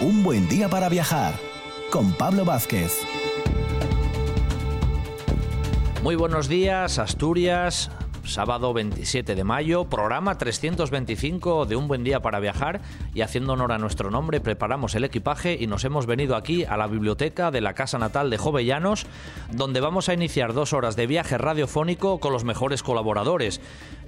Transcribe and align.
Un 0.00 0.22
buen 0.22 0.48
día 0.48 0.68
para 0.68 0.88
viajar 0.88 1.34
con 1.90 2.12
Pablo 2.12 2.44
Vázquez. 2.44 3.02
Muy 6.02 6.14
buenos 6.14 6.48
días, 6.48 6.98
Asturias. 6.98 7.90
Sábado 8.24 8.72
27 8.72 9.34
de 9.34 9.44
mayo, 9.44 9.86
programa 9.86 10.36
325 10.38 11.66
de 11.66 11.76
Un 11.76 11.88
buen 11.88 12.04
día 12.04 12.20
para 12.20 12.38
viajar 12.38 12.80
y 13.14 13.22
haciendo 13.22 13.54
honor 13.54 13.72
a 13.72 13.78
nuestro 13.78 14.10
nombre 14.10 14.40
preparamos 14.40 14.94
el 14.94 15.04
equipaje 15.04 15.56
y 15.58 15.66
nos 15.66 15.84
hemos 15.84 16.06
venido 16.06 16.36
aquí 16.36 16.64
a 16.64 16.76
la 16.76 16.86
biblioteca 16.86 17.50
de 17.50 17.60
la 17.60 17.74
casa 17.74 17.98
natal 17.98 18.30
de 18.30 18.38
Jovellanos 18.38 19.06
donde 19.52 19.80
vamos 19.80 20.08
a 20.08 20.14
iniciar 20.14 20.52
dos 20.52 20.72
horas 20.72 20.96
de 20.96 21.06
viaje 21.06 21.38
radiofónico 21.38 22.20
con 22.20 22.32
los 22.32 22.44
mejores 22.44 22.82
colaboradores. 22.82 23.60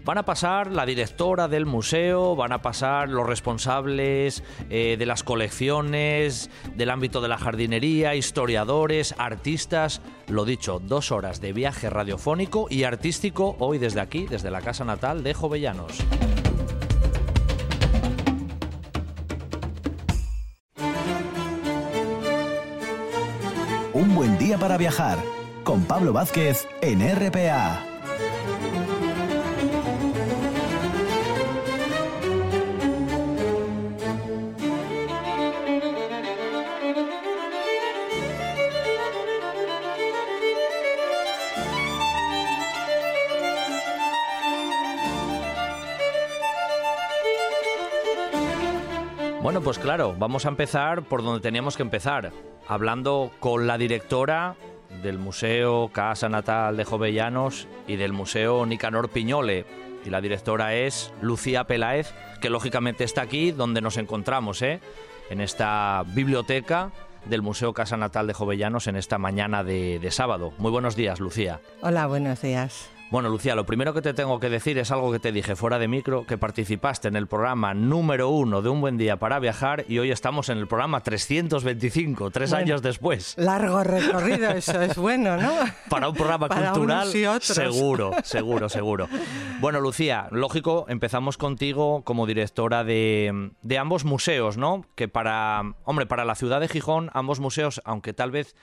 Van 0.04 0.18
a 0.18 0.24
pasar 0.24 0.72
la 0.72 0.84
directora 0.84 1.46
del 1.46 1.64
museo, 1.64 2.34
van 2.34 2.50
a 2.50 2.60
pasar 2.60 3.08
los 3.08 3.24
responsables 3.24 4.42
eh, 4.68 4.96
de 4.98 5.06
las 5.06 5.22
colecciones, 5.22 6.50
del 6.74 6.90
ámbito 6.90 7.20
de 7.20 7.28
la 7.28 7.38
jardinería, 7.38 8.16
historiadores, 8.16 9.14
artistas. 9.16 10.00
Lo 10.26 10.44
dicho, 10.44 10.80
dos 10.80 11.12
horas 11.12 11.40
de 11.40 11.52
viaje 11.52 11.88
radiofónico 11.88 12.66
y 12.68 12.82
artístico 12.82 13.54
hoy 13.60 13.78
desde 13.78 14.00
aquí, 14.02 14.26
desde 14.26 14.50
la 14.50 14.60
casa 14.60 14.84
natal 14.84 15.22
de 15.22 15.34
Jovellanos. 15.34 15.98
Un 23.94 24.14
buen 24.14 24.38
día 24.38 24.58
para 24.58 24.76
viajar 24.76 25.18
con 25.64 25.84
Pablo 25.84 26.12
Vázquez 26.12 26.66
en 26.80 27.00
RPA. 27.00 27.91
Pues 49.64 49.78
claro, 49.78 50.14
vamos 50.18 50.44
a 50.44 50.48
empezar 50.48 51.02
por 51.02 51.22
donde 51.22 51.40
teníamos 51.40 51.76
que 51.76 51.84
empezar, 51.84 52.32
hablando 52.66 53.30
con 53.38 53.68
la 53.68 53.78
directora 53.78 54.56
del 55.02 55.18
Museo 55.18 55.88
Casa 55.92 56.28
Natal 56.28 56.76
de 56.76 56.84
Jovellanos 56.84 57.68
y 57.86 57.94
del 57.94 58.12
Museo 58.12 58.66
Nicanor 58.66 59.10
Piñole. 59.10 59.64
Y 60.04 60.10
la 60.10 60.20
directora 60.20 60.74
es 60.74 61.14
Lucía 61.20 61.64
Peláez, 61.64 62.12
que 62.40 62.50
lógicamente 62.50 63.04
está 63.04 63.22
aquí 63.22 63.52
donde 63.52 63.80
nos 63.80 63.98
encontramos, 63.98 64.62
¿eh? 64.62 64.80
en 65.30 65.40
esta 65.40 66.02
biblioteca 66.08 66.90
del 67.26 67.42
Museo 67.42 67.72
Casa 67.72 67.96
Natal 67.96 68.26
de 68.26 68.34
Jovellanos 68.34 68.88
en 68.88 68.96
esta 68.96 69.18
mañana 69.18 69.62
de, 69.62 70.00
de 70.00 70.10
sábado. 70.10 70.52
Muy 70.58 70.72
buenos 70.72 70.96
días, 70.96 71.20
Lucía. 71.20 71.60
Hola, 71.82 72.08
buenos 72.08 72.42
días. 72.42 72.90
Bueno, 73.12 73.28
Lucía, 73.28 73.54
lo 73.54 73.66
primero 73.66 73.92
que 73.92 74.00
te 74.00 74.14
tengo 74.14 74.40
que 74.40 74.48
decir 74.48 74.78
es 74.78 74.90
algo 74.90 75.12
que 75.12 75.18
te 75.18 75.32
dije 75.32 75.54
fuera 75.54 75.78
de 75.78 75.86
micro, 75.86 76.24
que 76.24 76.38
participaste 76.38 77.08
en 77.08 77.16
el 77.16 77.26
programa 77.26 77.74
número 77.74 78.30
uno 78.30 78.62
de 78.62 78.70
Un 78.70 78.80
Buen 78.80 78.96
Día 78.96 79.18
para 79.18 79.38
Viajar 79.38 79.84
y 79.86 79.98
hoy 79.98 80.10
estamos 80.10 80.48
en 80.48 80.56
el 80.56 80.66
programa 80.66 81.02
325, 81.02 82.30
tres 82.30 82.54
años 82.54 82.80
después. 82.80 83.34
Largo 83.36 83.84
recorrido, 83.84 84.52
eso 84.52 84.80
es 84.80 84.96
bueno, 84.96 85.36
¿no? 85.36 85.52
Para 85.90 86.08
un 86.08 86.14
programa 86.14 86.48
Para 86.48 86.70
cultural, 86.72 87.12
seguro, 87.42 88.12
seguro, 88.24 88.70
seguro. 88.70 89.10
Bueno, 89.60 89.82
Lucía, 89.82 90.28
lógico, 90.30 90.86
empezamos 90.88 91.36
contigo 91.36 92.04
como 92.04 92.26
directora 92.26 92.82
de, 92.82 93.50
de 93.60 93.76
ambos 93.76 94.06
museos, 94.06 94.56
¿no? 94.56 94.86
Que 94.94 95.08
para, 95.08 95.74
hombre, 95.84 96.06
para 96.06 96.24
la 96.24 96.34
ciudad 96.34 96.60
de 96.60 96.68
Gijón, 96.68 97.10
ambos 97.12 97.40
museos, 97.40 97.82
aunque 97.84 98.14
tal 98.14 98.30
vez 98.30 98.56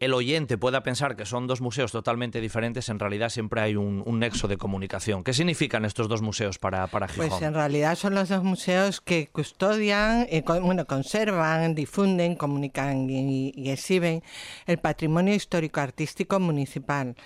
el 0.00 0.14
oyente 0.14 0.58
pueda 0.58 0.82
pensar 0.82 1.16
que 1.16 1.24
son 1.26 1.46
dos 1.46 1.60
museos 1.60 1.92
totalmente 1.92 2.40
diferentes, 2.40 2.88
en 2.88 2.98
realidad 2.98 3.28
siempre 3.30 3.60
hay 3.60 3.76
un, 3.76 4.02
un 4.06 4.18
nexo 4.20 4.48
de 4.48 4.56
comunicación. 4.56 5.24
¿Qué 5.24 5.32
significan 5.32 5.84
estos 5.84 6.08
dos 6.08 6.22
museos 6.22 6.58
para, 6.58 6.86
para 6.86 7.08
Gijón? 7.08 7.28
Pues 7.28 7.42
en 7.42 7.54
realidad 7.54 7.94
son 7.96 8.14
los 8.14 8.28
dos 8.28 8.44
museos 8.44 9.00
que 9.00 9.28
custodian, 9.32 10.26
eh, 10.30 10.42
con- 10.44 10.62
bueno, 10.62 10.84
conservan, 10.86 11.74
difunden, 11.74 12.36
comunican 12.36 13.10
y, 13.10 13.52
y 13.54 13.70
exhiben 13.70 14.22
el 14.66 14.78
patrimonio 14.78 15.34
histórico-artístico 15.34 16.38
municipal. 16.40 17.16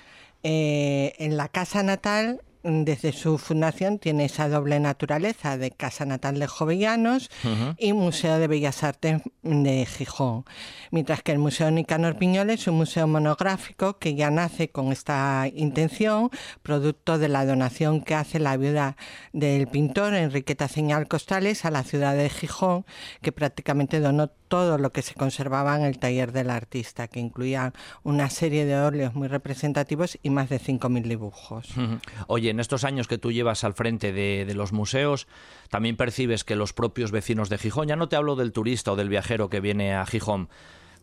Eh, 0.42 1.14
en 1.18 1.36
la 1.36 1.48
casa 1.48 1.82
natal, 1.82 2.40
desde 2.62 3.12
su 3.12 3.38
fundación, 3.38 3.98
tiene 3.98 4.26
esa 4.26 4.48
doble 4.48 4.78
naturaleza 4.80 5.56
de 5.56 5.70
Casa 5.70 6.04
Natal 6.04 6.38
de 6.38 6.46
Jovellanos 6.46 7.30
y 7.78 7.92
Museo 7.92 8.38
de 8.38 8.46
Bellas 8.46 8.82
Artes 8.84 9.22
de 9.42 9.86
Gijón. 9.86 10.44
Mientras 10.90 11.22
que 11.22 11.32
el 11.32 11.38
Museo 11.38 11.70
Nicanor 11.70 12.16
Piñoles 12.18 12.60
es 12.60 12.68
un 12.68 12.76
museo 12.76 13.06
monográfico 13.06 13.98
que 13.98 14.14
ya 14.14 14.30
nace 14.30 14.68
con 14.68 14.92
esta 14.92 15.48
intención, 15.54 16.30
producto 16.62 17.18
de 17.18 17.28
la 17.28 17.44
donación 17.44 18.02
que 18.02 18.14
hace 18.14 18.38
la 18.38 18.56
viuda 18.56 18.96
del 19.32 19.66
pintor 19.68 20.14
Enriqueta 20.14 20.68
Señal 20.68 21.08
Costales 21.08 21.64
a 21.64 21.70
la 21.70 21.82
ciudad 21.82 22.14
de 22.14 22.28
Gijón, 22.28 22.84
que 23.20 23.32
prácticamente 23.32 24.00
donó 24.00 24.30
todo 24.52 24.76
lo 24.76 24.92
que 24.92 25.00
se 25.00 25.14
conservaba 25.14 25.74
en 25.76 25.82
el 25.82 25.98
taller 25.98 26.30
del 26.30 26.50
artista, 26.50 27.08
que 27.08 27.20
incluía 27.20 27.72
una 28.02 28.28
serie 28.28 28.66
de 28.66 28.78
óleos 28.78 29.14
muy 29.14 29.26
representativos 29.26 30.18
y 30.22 30.28
más 30.28 30.50
de 30.50 30.60
5.000 30.60 31.08
dibujos. 31.08 31.68
Oye, 32.26 32.51
en 32.52 32.60
estos 32.60 32.84
años 32.84 33.08
que 33.08 33.18
tú 33.18 33.32
llevas 33.32 33.64
al 33.64 33.74
frente 33.74 34.12
de, 34.12 34.52
los 34.54 34.72
museos, 34.72 35.26
también 35.70 35.96
percibes 35.96 36.44
que 36.44 36.54
los 36.54 36.72
propios 36.72 37.10
vecinos 37.10 37.48
de 37.48 37.58
Gijón, 37.58 37.88
ya 37.88 37.96
no 37.96 38.08
te 38.08 38.16
hablo 38.16 38.36
del 38.36 38.52
turista 38.52 38.92
o 38.92 38.96
del 38.96 39.08
viajero 39.08 39.48
que 39.50 39.60
viene 39.60 39.94
a 39.94 40.06
Gijón, 40.06 40.48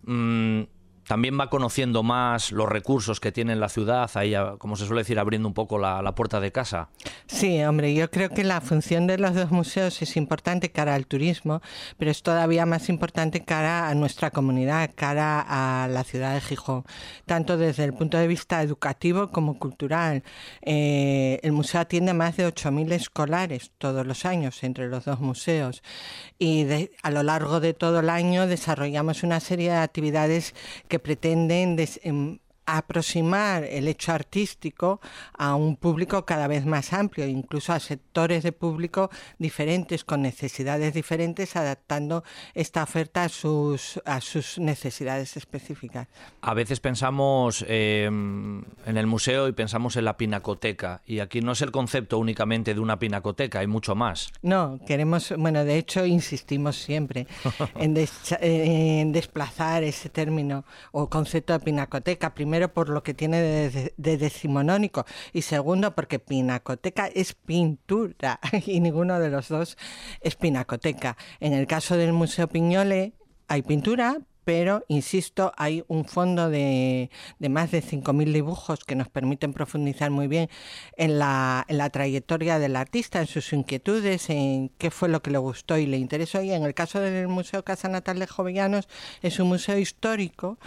mm, 0.03 0.61
también 1.09 1.39
va 1.39 1.49
conociendo 1.49 2.03
más 2.03 2.51
los 2.51 2.69
recursos 2.69 3.19
que 3.19 3.31
tiene 3.31 3.55
la 3.55 3.67
ciudad, 3.67 4.07
ahí, 4.13 4.35
como 4.59 4.75
se 4.75 4.85
suele 4.85 5.01
decir, 5.01 5.17
abriendo 5.17 5.47
un 5.47 5.55
poco 5.55 5.79
la, 5.79 6.03
la 6.03 6.13
puerta 6.13 6.39
de 6.39 6.51
casa. 6.51 6.89
Sí, 7.25 7.63
hombre, 7.63 7.95
yo 7.95 8.11
creo 8.11 8.29
que 8.29 8.43
la 8.43 8.61
función 8.61 9.07
de 9.07 9.17
los 9.17 9.33
dos 9.33 9.49
museos 9.49 9.99
es 10.03 10.15
importante 10.17 10.69
cara 10.71 10.93
al 10.93 11.07
turismo, 11.07 11.63
pero 11.97 12.11
es 12.11 12.21
todavía 12.21 12.67
más 12.67 12.89
importante 12.89 13.43
cara 13.43 13.89
a 13.89 13.95
nuestra 13.95 14.29
comunidad, 14.29 14.91
cara 14.93 15.43
a 15.47 15.87
la 15.87 16.03
ciudad 16.03 16.35
de 16.35 16.41
Gijón, 16.41 16.83
tanto 17.25 17.57
desde 17.57 17.85
el 17.85 17.95
punto 17.95 18.19
de 18.19 18.27
vista 18.27 18.61
educativo 18.61 19.29
como 19.31 19.57
cultural. 19.57 20.21
Eh, 20.61 21.39
el 21.41 21.53
museo 21.53 21.81
atiende 21.81 22.11
a 22.11 22.13
más 22.13 22.37
de 22.37 22.45
8.000 22.45 22.91
escolares 22.91 23.71
todos 23.79 24.05
los 24.05 24.25
años 24.25 24.63
entre 24.63 24.87
los 24.89 25.05
dos 25.05 25.19
museos 25.19 25.81
y 26.37 26.65
de- 26.65 26.91
a 27.01 27.09
lo 27.09 27.23
largo 27.23 27.59
de 27.59 27.73
todo 27.73 28.01
el 28.01 28.11
año 28.11 28.45
desarrollamos 28.45 29.23
una 29.23 29.39
serie 29.39 29.71
de 29.71 29.77
actividades 29.77 30.53
que 30.87 30.98
pretenden 30.99 31.75
des- 31.75 31.99
em, 32.03 32.39
aproximar 32.77 33.63
el 33.63 33.87
hecho 33.87 34.11
artístico 34.11 34.99
a 35.37 35.55
un 35.55 35.75
público 35.75 36.25
cada 36.25 36.47
vez 36.47 36.65
más 36.65 36.93
amplio, 36.93 37.25
incluso 37.27 37.73
a 37.73 37.79
sectores 37.79 38.43
de 38.43 38.51
público 38.51 39.09
diferentes, 39.37 40.03
con 40.03 40.21
necesidades 40.21 40.93
diferentes, 40.93 41.55
adaptando 41.55 42.23
esta 42.53 42.83
oferta 42.83 43.23
a 43.23 43.29
sus, 43.29 44.01
a 44.05 44.19
sus 44.19 44.59
necesidades 44.59 45.37
específicas. 45.37 46.07
A 46.41 46.53
veces 46.53 46.79
pensamos 46.81 47.63
eh, 47.67 48.05
en 48.05 48.97
el 48.97 49.07
museo 49.07 49.47
y 49.47 49.53
pensamos 49.53 49.95
en 49.95 50.05
la 50.05 50.17
pinacoteca, 50.17 51.01
y 51.05 51.19
aquí 51.19 51.39
no 51.41 51.53
es 51.53 51.61
el 51.61 51.71
concepto 51.71 52.17
únicamente 52.19 52.73
de 52.73 52.79
una 52.79 52.99
pinacoteca, 52.99 53.59
hay 53.59 53.67
mucho 53.67 53.95
más. 53.95 54.31
No, 54.41 54.79
queremos, 54.85 55.33
bueno, 55.37 55.63
de 55.63 55.77
hecho 55.77 56.05
insistimos 56.05 56.75
siempre 56.75 57.27
en, 57.75 57.93
des- 57.93 58.35
en 58.41 59.11
desplazar 59.11 59.83
ese 59.83 60.09
término 60.09 60.65
o 60.91 61.09
concepto 61.09 61.53
de 61.53 61.59
pinacoteca, 61.59 62.33
primero 62.33 62.58
por 62.67 62.89
lo 62.89 63.03
que 63.03 63.13
tiene 63.13 63.41
de, 63.41 63.93
de 63.95 64.17
decimonónico 64.17 65.05
y 65.33 65.43
segundo 65.43 65.95
porque 65.95 66.19
pinacoteca 66.19 67.07
es 67.07 67.33
pintura 67.33 68.39
y 68.65 68.79
ninguno 68.79 69.19
de 69.19 69.29
los 69.29 69.47
dos 69.47 69.77
es 70.21 70.35
pinacoteca. 70.35 71.17
En 71.39 71.53
el 71.53 71.67
caso 71.67 71.95
del 71.95 72.13
Museo 72.13 72.47
Piñole 72.47 73.13
hay 73.47 73.61
pintura, 73.61 74.19
pero, 74.49 74.83
insisto, 74.87 75.51
hay 75.57 75.83
un 75.87 76.05
fondo 76.05 76.49
de, 76.49 77.11
de 77.37 77.49
más 77.49 77.69
de 77.69 77.83
5.000 77.83 78.33
dibujos 78.33 78.83
que 78.83 78.95
nos 78.95 79.07
permiten 79.07 79.53
profundizar 79.53 80.09
muy 80.09 80.27
bien 80.27 80.49
en 80.97 81.19
la, 81.19 81.65
en 81.67 81.77
la 81.77 81.91
trayectoria 81.91 82.57
del 82.57 82.75
artista, 82.75 83.19
en 83.19 83.27
sus 83.27 83.53
inquietudes, 83.53 84.27
en 84.31 84.69
qué 84.79 84.89
fue 84.89 85.07
lo 85.07 85.21
que 85.21 85.29
le 85.29 85.37
gustó 85.37 85.77
y 85.77 85.85
le 85.85 85.97
interesó. 85.97 86.41
Y 86.41 86.51
en 86.51 86.63
el 86.63 86.73
caso 86.73 86.99
del 86.99 87.27
Museo 87.27 87.63
Casa 87.63 87.89
Natal 87.89 88.17
de 88.17 88.25
Jovellanos, 88.25 88.87
es 89.21 89.39
un 89.39 89.49
museo 89.49 89.77
histórico 89.77 90.57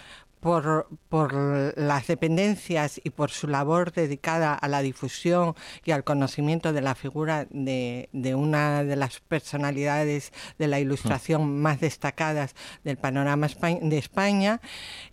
por, 0.42 0.88
por 1.08 1.32
las 1.78 2.08
dependencias 2.08 3.00
y 3.04 3.10
por 3.10 3.30
su 3.30 3.46
labor 3.46 3.92
dedicada 3.92 4.54
a 4.54 4.66
la 4.66 4.82
difusión 4.82 5.54
y 5.84 5.92
al 5.92 6.02
conocimiento 6.02 6.72
de 6.72 6.80
la 6.80 6.96
figura 6.96 7.46
de, 7.50 8.08
de 8.12 8.34
una 8.34 8.82
de 8.82 8.96
las 8.96 9.20
personalidades 9.20 10.32
de 10.58 10.66
la 10.66 10.80
ilustración 10.80 11.60
más 11.62 11.78
destacadas 11.78 12.56
del 12.82 12.96
panorama 12.96 13.46
de 13.82 13.98
España. 13.98 14.60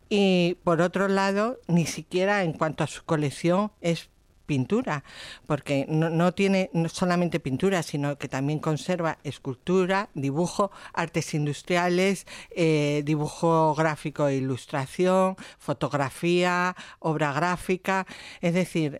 Y 0.09 0.57
por 0.63 0.81
otro 0.81 1.07
lado, 1.07 1.59
ni 1.67 1.85
siquiera 1.85 2.43
en 2.43 2.53
cuanto 2.53 2.83
a 2.83 2.87
su 2.87 3.05
colección 3.05 3.71
es 3.81 4.09
pintura, 4.49 5.03
porque 5.45 5.85
no, 5.87 6.31
tiene 6.33 6.71
solamente 6.91 7.39
pintura, 7.39 7.83
sino 7.83 8.17
que 8.17 8.27
también 8.27 8.57
conserva 8.57 9.19
escultura, 9.23 10.09
dibujo, 10.15 10.71
artes 10.91 11.35
industriales, 11.35 12.25
eh, 12.49 13.03
dibujo 13.05 13.75
gráfico 13.75 14.27
e 14.27 14.37
ilustración, 14.37 15.35
fotografía, 15.59 16.75
obra 16.97 17.31
gráfica, 17.31 18.07
es 18.41 18.55
decir, 18.55 18.97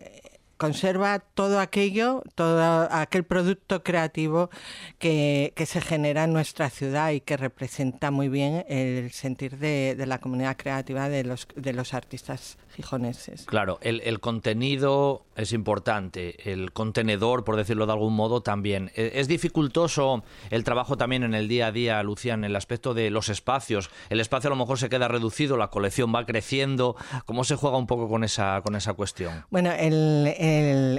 conserva 0.60 1.20
todo 1.20 1.58
aquello, 1.58 2.22
todo 2.36 2.86
aquel 2.92 3.24
producto 3.24 3.82
creativo 3.82 4.50
que, 4.98 5.52
se 5.66 5.80
genera 5.80 6.24
en 6.24 6.32
nuestra 6.32 6.68
ciudad 6.68 7.10
y 7.10 7.20
que 7.22 7.36
representa 7.36 8.10
muy 8.10 8.28
bien 8.28 8.66
el 8.68 9.10
sentir 9.10 9.56
de, 9.56 9.96
la 10.06 10.18
comunidad 10.18 10.56
creativa 10.58 11.08
de 11.08 11.24
los, 11.24 11.48
de 11.56 11.72
los 11.72 11.94
artistas 11.94 12.58
gijoneses. 12.74 13.44
Claro, 13.46 13.78
el, 13.82 14.20
contenido 14.20 15.24
es 15.36 15.52
importante, 15.52 16.50
el 16.52 16.72
contenedor, 16.72 17.44
por 17.44 17.56
decirlo 17.56 17.86
de 17.86 17.92
algún 17.92 18.14
modo, 18.14 18.42
también. 18.42 18.90
E, 18.94 19.12
es 19.14 19.28
dificultoso 19.28 20.22
el 20.50 20.64
trabajo 20.64 20.96
también 20.96 21.22
en 21.22 21.34
el 21.34 21.48
día 21.48 21.68
a 21.68 21.72
día, 21.72 22.02
Lucía, 22.02 22.34
en 22.34 22.44
el 22.44 22.56
aspecto 22.56 22.94
de 22.94 23.10
los 23.10 23.28
espacios. 23.28 23.90
El 24.08 24.20
espacio 24.20 24.48
a 24.48 24.50
lo 24.52 24.56
mejor 24.56 24.78
se 24.78 24.88
queda 24.88 25.08
reducido, 25.08 25.56
la 25.56 25.68
colección 25.68 26.14
va 26.14 26.26
creciendo. 26.26 26.96
¿Cómo 27.26 27.44
se 27.44 27.56
juega 27.56 27.76
un 27.76 27.86
poco 27.86 28.08
con 28.08 28.24
esa, 28.24 28.60
con 28.62 28.76
esa 28.76 28.94
cuestión? 28.94 29.44
Bueno, 29.50 29.72
el, 29.72 30.34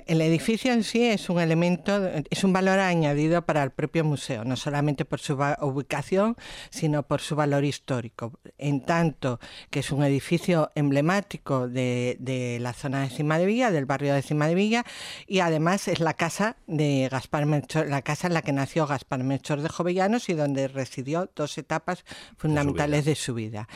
el, 0.07 0.21
edificio 0.21 0.73
en 0.73 0.83
sí 0.83 1.03
es 1.05 1.29
un 1.29 1.39
elemento, 1.39 2.07
es 2.29 2.43
un 2.43 2.53
valor 2.53 2.79
añadido 2.79 3.41
para 3.43 3.63
el 3.63 3.71
propio 3.71 4.03
museo, 4.03 4.43
no 4.43 4.55
solamente 4.55 5.05
por 5.05 5.19
su 5.19 5.37
ubicación, 5.61 6.35
sino 6.69 7.03
por 7.03 7.21
su 7.21 7.35
valor 7.35 7.63
histórico. 7.63 8.33
En 8.57 8.85
tanto 8.85 9.39
que 9.69 9.79
es 9.79 9.91
un 9.91 10.03
edificio 10.03 10.71
emblemático 10.75 11.60
de, 11.67 12.57
la 12.61 12.73
zona 12.73 13.01
de 13.01 13.09
Cima 13.09 13.37
de 13.37 13.45
Villa, 13.45 13.71
del 13.71 13.85
barrio 13.85 14.13
de 14.13 14.21
Cima 14.21 14.47
de 14.47 14.55
Villa, 14.55 14.85
y 15.27 15.39
además 15.39 15.87
es 15.87 15.99
la 15.99 16.13
casa 16.13 16.57
de 16.67 17.07
Gaspar 17.11 17.45
Melchor, 17.45 17.87
la 17.87 18.01
casa 18.01 18.27
en 18.27 18.33
la 18.33 18.41
que 18.41 18.51
nació 18.51 18.87
Gaspar 18.87 19.23
Melchor 19.23 19.61
de 19.61 19.69
Jovellanos 19.69 20.29
y 20.29 20.33
donde 20.33 20.67
residió 20.67 21.29
dos 21.35 21.57
etapas 21.57 22.03
fundamentales 22.37 23.05
de 23.05 23.15
su 23.15 23.33
vida 23.33 23.67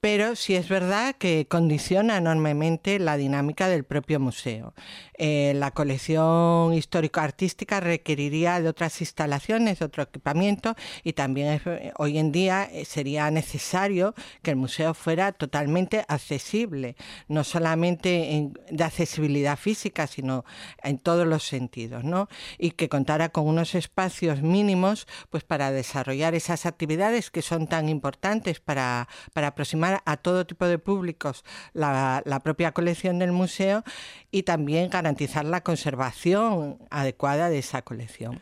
pero 0.00 0.36
sí 0.36 0.54
es 0.54 0.68
verdad 0.68 1.16
que 1.16 1.46
condiciona 1.48 2.16
enormemente 2.16 2.98
la 2.98 3.16
dinámica 3.16 3.68
del 3.68 3.84
propio 3.84 4.20
museo. 4.20 4.74
Eh, 5.14 5.52
la 5.56 5.72
colección 5.72 6.72
histórico-artística 6.72 7.80
requeriría 7.80 8.60
de 8.60 8.68
otras 8.68 9.00
instalaciones, 9.00 9.80
de 9.80 9.86
otro 9.86 10.04
equipamiento 10.04 10.76
y 11.02 11.14
también 11.14 11.60
eh, 11.66 11.92
hoy 11.98 12.18
en 12.18 12.30
día 12.30 12.68
eh, 12.70 12.84
sería 12.84 13.28
necesario 13.32 14.14
que 14.42 14.52
el 14.52 14.56
museo 14.56 14.94
fuera 14.94 15.32
totalmente 15.32 16.04
accesible, 16.06 16.94
no 17.26 17.42
solamente 17.42 18.52
de 18.70 18.84
accesibilidad 18.84 19.58
física, 19.58 20.06
sino 20.06 20.44
en 20.84 20.98
todos 20.98 21.26
los 21.26 21.42
sentidos, 21.42 22.04
¿no? 22.04 22.28
Y 22.56 22.72
que 22.72 22.88
contara 22.88 23.30
con 23.30 23.48
unos 23.48 23.74
espacios 23.74 24.42
mínimos 24.42 25.08
pues 25.30 25.42
para 25.42 25.72
desarrollar 25.72 26.36
esas 26.36 26.66
actividades 26.66 27.30
que 27.30 27.42
son 27.42 27.66
tan 27.66 27.88
importantes 27.88 28.60
para, 28.60 29.08
para 29.32 29.48
aproximar 29.48 29.87
a 30.04 30.16
todo 30.16 30.46
tipo 30.46 30.66
de 30.66 30.78
públicos 30.78 31.44
la, 31.72 32.22
propia 32.42 32.72
colección 32.72 33.18
del 33.18 33.32
museo 33.32 33.82
y 34.30 34.44
también 34.44 34.90
garantizar 34.90 35.44
la 35.44 35.62
conservación 35.62 36.78
adecuada 36.90 37.50
de 37.50 37.58
esa 37.58 37.82
colección. 37.82 38.40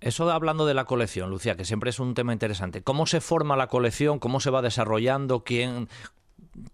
Eso 0.00 0.30
hablando 0.30 0.66
de 0.66 0.74
la 0.74 0.84
colección, 0.84 1.30
Lucía, 1.30 1.56
que 1.56 1.64
siempre 1.64 1.90
es 1.90 1.98
un 1.98 2.14
tema 2.14 2.32
interesante. 2.32 2.82
¿Cómo 2.82 3.06
se 3.06 3.20
forma 3.20 3.56
la 3.56 3.68
colección? 3.68 4.18
¿Cómo 4.18 4.40
se 4.40 4.50
va 4.50 4.62
desarrollando? 4.62 5.42
¿Quién, 5.42 5.88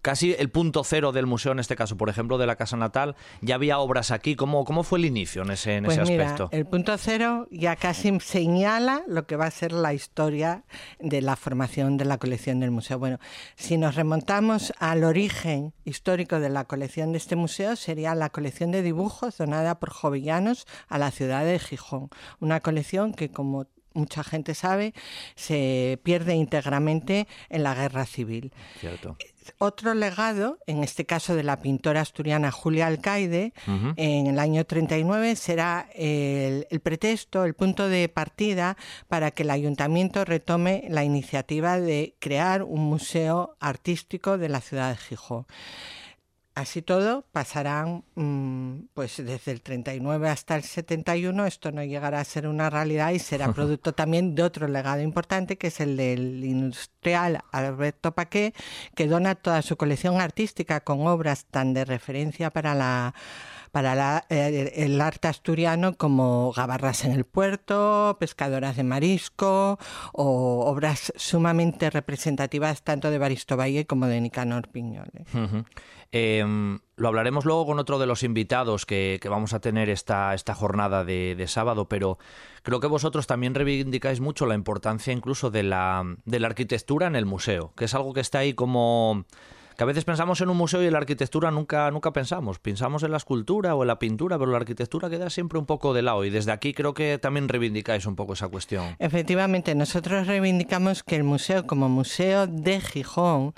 casi 0.01 0.35
el 0.37 0.49
punto 0.49 0.83
cero 0.83 1.11
del 1.11 1.25
museo, 1.25 1.51
en 1.51 1.59
este 1.59 1.75
caso, 1.75 1.97
por 1.97 2.09
ejemplo, 2.09 2.37
de 2.37 2.47
la 2.47 2.55
Casa 2.55 2.77
Natal, 2.77 3.15
ya 3.41 3.55
había 3.55 3.79
obras 3.79 4.11
aquí. 4.11 4.35
¿Cómo, 4.35 4.65
cómo 4.65 4.83
fue 4.83 4.99
el 4.99 5.05
inicio 5.05 5.43
en 5.43 5.51
ese, 5.51 5.75
en 5.75 5.85
pues 5.85 5.97
ese 5.97 6.11
mira, 6.11 6.25
aspecto? 6.25 6.49
El 6.51 6.65
punto 6.65 6.97
cero 6.97 7.47
ya 7.51 7.75
casi 7.75 8.19
señala 8.19 9.03
lo 9.07 9.25
que 9.25 9.35
va 9.35 9.45
a 9.45 9.51
ser 9.51 9.71
la 9.71 9.93
historia 9.93 10.63
de 10.99 11.21
la 11.21 11.35
formación 11.35 11.97
de 11.97 12.05
la 12.05 12.17
colección 12.17 12.59
del 12.59 12.71
museo. 12.71 12.99
Bueno, 12.99 13.19
si 13.55 13.77
nos 13.77 13.95
remontamos 13.95 14.73
al 14.79 15.03
origen 15.03 15.73
histórico 15.85 16.39
de 16.39 16.49
la 16.49 16.65
colección 16.65 17.11
de 17.11 17.17
este 17.17 17.35
museo, 17.35 17.75
sería 17.75 18.15
la 18.15 18.29
colección 18.29 18.71
de 18.71 18.81
dibujos 18.81 19.37
donada 19.37 19.79
por 19.79 19.89
jovellanos 19.89 20.65
a 20.87 20.97
la 20.97 21.11
ciudad 21.11 21.45
de 21.45 21.59
Gijón. 21.59 22.09
Una 22.39 22.59
colección 22.59 23.13
que, 23.13 23.29
como 23.29 23.67
mucha 23.93 24.23
gente 24.23 24.55
sabe, 24.55 24.93
se 25.35 25.99
pierde 26.03 26.35
íntegramente 26.35 27.27
en 27.49 27.63
la 27.63 27.75
guerra 27.75 28.05
civil. 28.05 28.51
Cierto. 28.79 29.17
Otro 29.57 29.93
legado, 29.93 30.59
en 30.67 30.83
este 30.83 31.05
caso 31.05 31.35
de 31.35 31.43
la 31.43 31.59
pintora 31.59 32.01
asturiana 32.01 32.51
Julia 32.51 32.87
Alcaide, 32.87 33.53
en 33.67 34.27
el 34.27 34.39
año 34.39 34.65
39 34.65 35.35
será 35.35 35.87
el, 35.95 36.67
el, 36.69 36.79
pretexto, 36.79 37.45
el 37.45 37.53
punto 37.53 37.87
de 37.87 38.09
partida 38.09 38.77
para 39.07 39.31
que 39.31 39.43
el 39.43 39.49
ayuntamiento 39.49 40.25
retome 40.25 40.85
la 40.89 41.03
iniciativa 41.03 41.79
de 41.79 42.15
crear 42.19 42.63
un 42.63 42.81
museo 42.81 43.55
artístico 43.59 44.37
de 44.37 44.49
la 44.49 44.61
ciudad 44.61 44.91
de 44.91 44.97
Gijón. 44.97 45.45
Así 46.55 46.83
todo, 46.83 47.25
pasarán, 47.31 48.03
mm, 48.13 48.89
pues 48.93 49.17
desde 49.17 49.51
el 49.51 49.61
39 49.61 50.29
hasta 50.29 50.55
el 50.55 50.61
71, 50.61 51.47
esto 51.47 51.71
no 51.71 51.83
llegará 51.83 52.19
a 52.19 52.23
ser 52.23 52.47
una 52.47 52.69
realidad 52.69 53.09
y 53.11 53.17
será 53.17 53.51
producto 53.53 53.93
también 53.93 54.35
de 54.35 54.43
otro 54.43 54.67
legado 54.67 55.01
importante, 55.01 55.57
que 55.57 55.67
es 55.67 55.79
el 55.79 55.97
del 55.97 56.43
industrial 56.43 57.43
Alberto 57.51 58.13
Paqué, 58.13 58.53
que 58.93 59.07
dona 59.07 59.33
toda 59.33 59.63
su 59.63 59.77
colección 59.77 60.21
artística 60.21 60.81
con 60.81 61.07
obras 61.07 61.45
tan 61.45 61.73
de 61.73 61.85
referencia 61.85 62.51
para 62.51 62.75
la 62.75 63.15
para 63.73 64.23
eh, 64.29 64.71
el 64.75 65.01
arte 65.01 65.27
asturiano 65.27 65.97
como 65.97 66.53
Gabarras 66.53 67.05
en 67.05 67.11
el 67.11 67.25
puerto, 67.25 68.17
Pescadoras 68.19 68.77
de 68.77 68.83
marisco 68.83 69.79
o 70.11 70.65
obras 70.67 71.11
sumamente 71.15 71.89
representativas 71.89 72.83
tanto 72.83 73.09
de 73.09 73.17
Baristo 73.17 73.57
Valle 73.57 73.87
como 73.87 74.05
de 74.05 74.21
Nicanor 74.21 74.67
Piñole. 74.67 75.25
Em, 76.11 76.81
lo 76.97 77.07
hablaremos 77.07 77.45
luego 77.45 77.65
con 77.65 77.79
otro 77.79 77.97
de 77.97 78.05
los 78.05 78.21
invitados 78.21 78.85
que, 78.85 79.19
vamos 79.27 79.53
a 79.53 79.59
tener 79.59 79.89
esta, 79.89 80.35
esta 80.35 80.53
jornada 80.53 81.03
de, 81.03 81.33
de, 81.35 81.47
sábado, 81.47 81.89
pero 81.89 82.19
creo 82.61 82.79
que 82.79 82.85
vosotros 82.85 83.25
también 83.25 83.55
reivindicáis 83.55 84.19
mucho 84.19 84.45
la 84.45 84.53
importancia 84.53 85.11
incluso 85.11 85.49
de 85.49 85.63
la, 85.63 86.03
de 86.25 86.39
la 86.39 86.45
arquitectura 86.45 87.07
en 87.07 87.15
el 87.15 87.25
museo, 87.25 87.73
que 87.75 87.85
es 87.85 87.95
algo 87.95 88.13
que 88.13 88.21
está 88.21 88.37
ahí 88.37 88.53
como 88.53 89.25
que 89.77 89.83
a 89.83 89.87
veces 89.87 90.05
pensamos 90.05 90.41
en 90.41 90.49
un 90.49 90.57
museo 90.57 90.83
y 90.83 90.87
en 90.87 90.93
la 90.93 90.99
arquitectura 90.99 91.51
nunca, 91.51 91.89
nunca 91.91 92.11
pensamos. 92.13 92.59
Pensamos 92.59 93.03
en 93.03 93.11
la 93.11 93.17
escultura 93.17 93.75
o 93.75 93.83
en 93.83 93.87
la 93.87 93.99
pintura, 93.99 94.37
pero 94.37 94.51
la 94.51 94.57
arquitectura 94.57 95.09
queda 95.09 95.29
siempre 95.29 95.59
un 95.59 95.65
poco 95.65 95.93
de 95.93 96.01
lado 96.01 96.23
y 96.25 96.29
desde 96.29 96.51
aquí 96.51 96.73
creo 96.73 96.93
que 96.93 97.17
también 97.17 97.49
reivindicáis 97.49 98.05
un 98.05 98.15
poco 98.15 98.33
esa 98.33 98.47
cuestión. 98.47 98.95
Efectivamente, 98.99 99.75
nosotros 99.75 100.27
reivindicamos 100.27 101.03
que 101.03 101.15
el 101.15 101.23
museo 101.23 101.65
como 101.65 101.89
museo 101.89 102.47
de 102.47 102.81
Gijón 102.81 103.53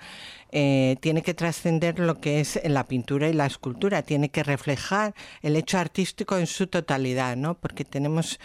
eh, 0.52 0.96
tiene 1.02 1.22
que 1.22 1.34
trascender 1.34 2.00
lo 2.00 2.20
que 2.22 2.40
es 2.40 2.60
la 2.64 2.86
pintura 2.86 3.28
y 3.28 3.34
la 3.34 3.46
escultura, 3.46 4.04
tiene 4.04 4.30
que 4.30 4.44
reflejar 4.44 5.14
el 5.42 5.56
hecho 5.56 5.78
artístico 5.78 6.38
en 6.38 6.48
su 6.48 6.68
totalidad, 6.68 7.36
¿no? 7.36 7.56
Porque 7.56 7.84
tenemos 7.84 8.40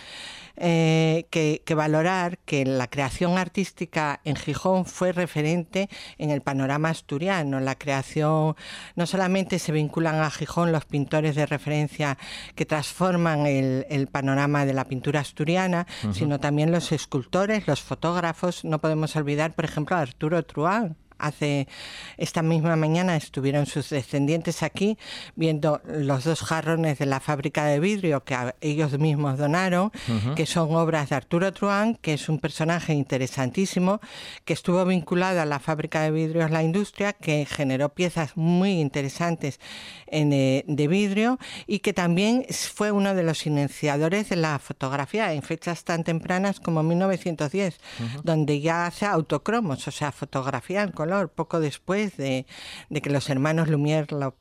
eh, 0.56 1.26
que, 1.30 1.62
valorar 1.74 2.38
que 2.38 2.66
la 2.66 2.88
creación 2.88 3.38
artística 3.38 4.20
en 4.24 4.36
Gijón 4.36 4.84
fue 4.84 5.12
referente 5.12 5.88
en 6.18 6.30
el 6.30 6.42
panorama 6.42 6.90
asturiano. 6.90 7.60
La 7.60 7.76
creación, 7.76 8.56
no 8.96 9.06
solamente 9.06 9.58
se 9.58 9.72
vinculan 9.72 10.16
a 10.16 10.30
Gijón 10.30 10.72
los 10.72 10.84
pintores 10.84 11.34
de 11.34 11.46
referencia 11.46 12.18
que 12.54 12.66
transforman 12.66 13.46
el, 13.46 14.08
panorama 14.10 14.66
de 14.66 14.74
la 14.74 14.86
pintura 14.86 15.20
asturiana, 15.20 15.86
sino 16.12 16.40
también 16.40 16.72
los 16.72 16.92
escultores, 16.92 17.66
los 17.66 17.80
fotógrafos. 17.80 18.64
No 18.64 18.80
podemos 18.80 19.16
olvidar, 19.16 19.54
por 19.54 19.64
ejemplo, 19.64 19.96
a 19.96 20.00
Arturo 20.00 20.42
Truán 20.42 20.96
hace 21.20 21.68
esta 22.16 22.42
misma 22.42 22.76
mañana 22.76 23.16
estuvieron 23.16 23.66
sus 23.66 23.90
descendientes 23.90 24.62
aquí 24.62 24.98
viendo 25.36 25.80
los 25.86 26.24
dos 26.24 26.42
jarrones 26.42 26.98
de 26.98 27.06
la 27.06 27.20
fábrica 27.20 27.64
de 27.66 27.80
vidrio 27.80 28.24
que 28.24 28.36
ellos 28.60 28.98
mismos 28.98 29.38
donaron, 29.38 29.92
que 30.36 30.46
son 30.46 30.74
obras 30.74 31.10
de 31.10 31.16
Arturo 31.16 31.52
Truán, 31.52 31.96
que 31.96 32.14
es 32.14 32.28
un 32.28 32.38
personaje 32.38 32.94
interesantísimo, 32.94 34.00
que 34.44 34.52
estuvo 34.52 34.84
vinculado 34.84 35.40
a 35.40 35.44
la 35.44 35.58
fábrica 35.58 36.02
de 36.02 36.10
vidrios 36.10 36.50
La 36.50 36.62
Industria, 36.62 37.12
que 37.12 37.46
generó 37.46 37.90
piezas 37.90 38.36
muy 38.36 38.80
interesantes 38.80 39.60
eh, 40.06 40.64
de 40.66 40.88
vidrio 40.88 41.38
y 41.66 41.80
que 41.80 41.92
también 41.92 42.46
fue 42.50 42.90
uno 42.90 43.14
de 43.14 43.22
los 43.22 43.46
iniciadores 43.46 44.28
de 44.28 44.36
la 44.36 44.58
fotografía 44.58 45.32
en 45.32 45.42
fechas 45.42 45.84
tan 45.84 46.04
tempranas 46.04 46.60
como 46.60 46.82
1910, 46.82 47.78
donde 48.22 48.60
ya 48.60 48.86
hace 48.86 49.06
autocromos, 49.06 49.86
o 49.86 49.90
sea, 49.90 50.12
fotografía 50.12 50.82
en 50.82 50.92
color 50.92 51.09
color, 51.10 51.28
poco 51.30 51.58
después 51.58 52.16
de, 52.16 52.46
que 53.02 53.10
los 53.10 53.28
hermanos 53.30 53.68
Lumière 53.68 54.06
lo, 54.12 54.36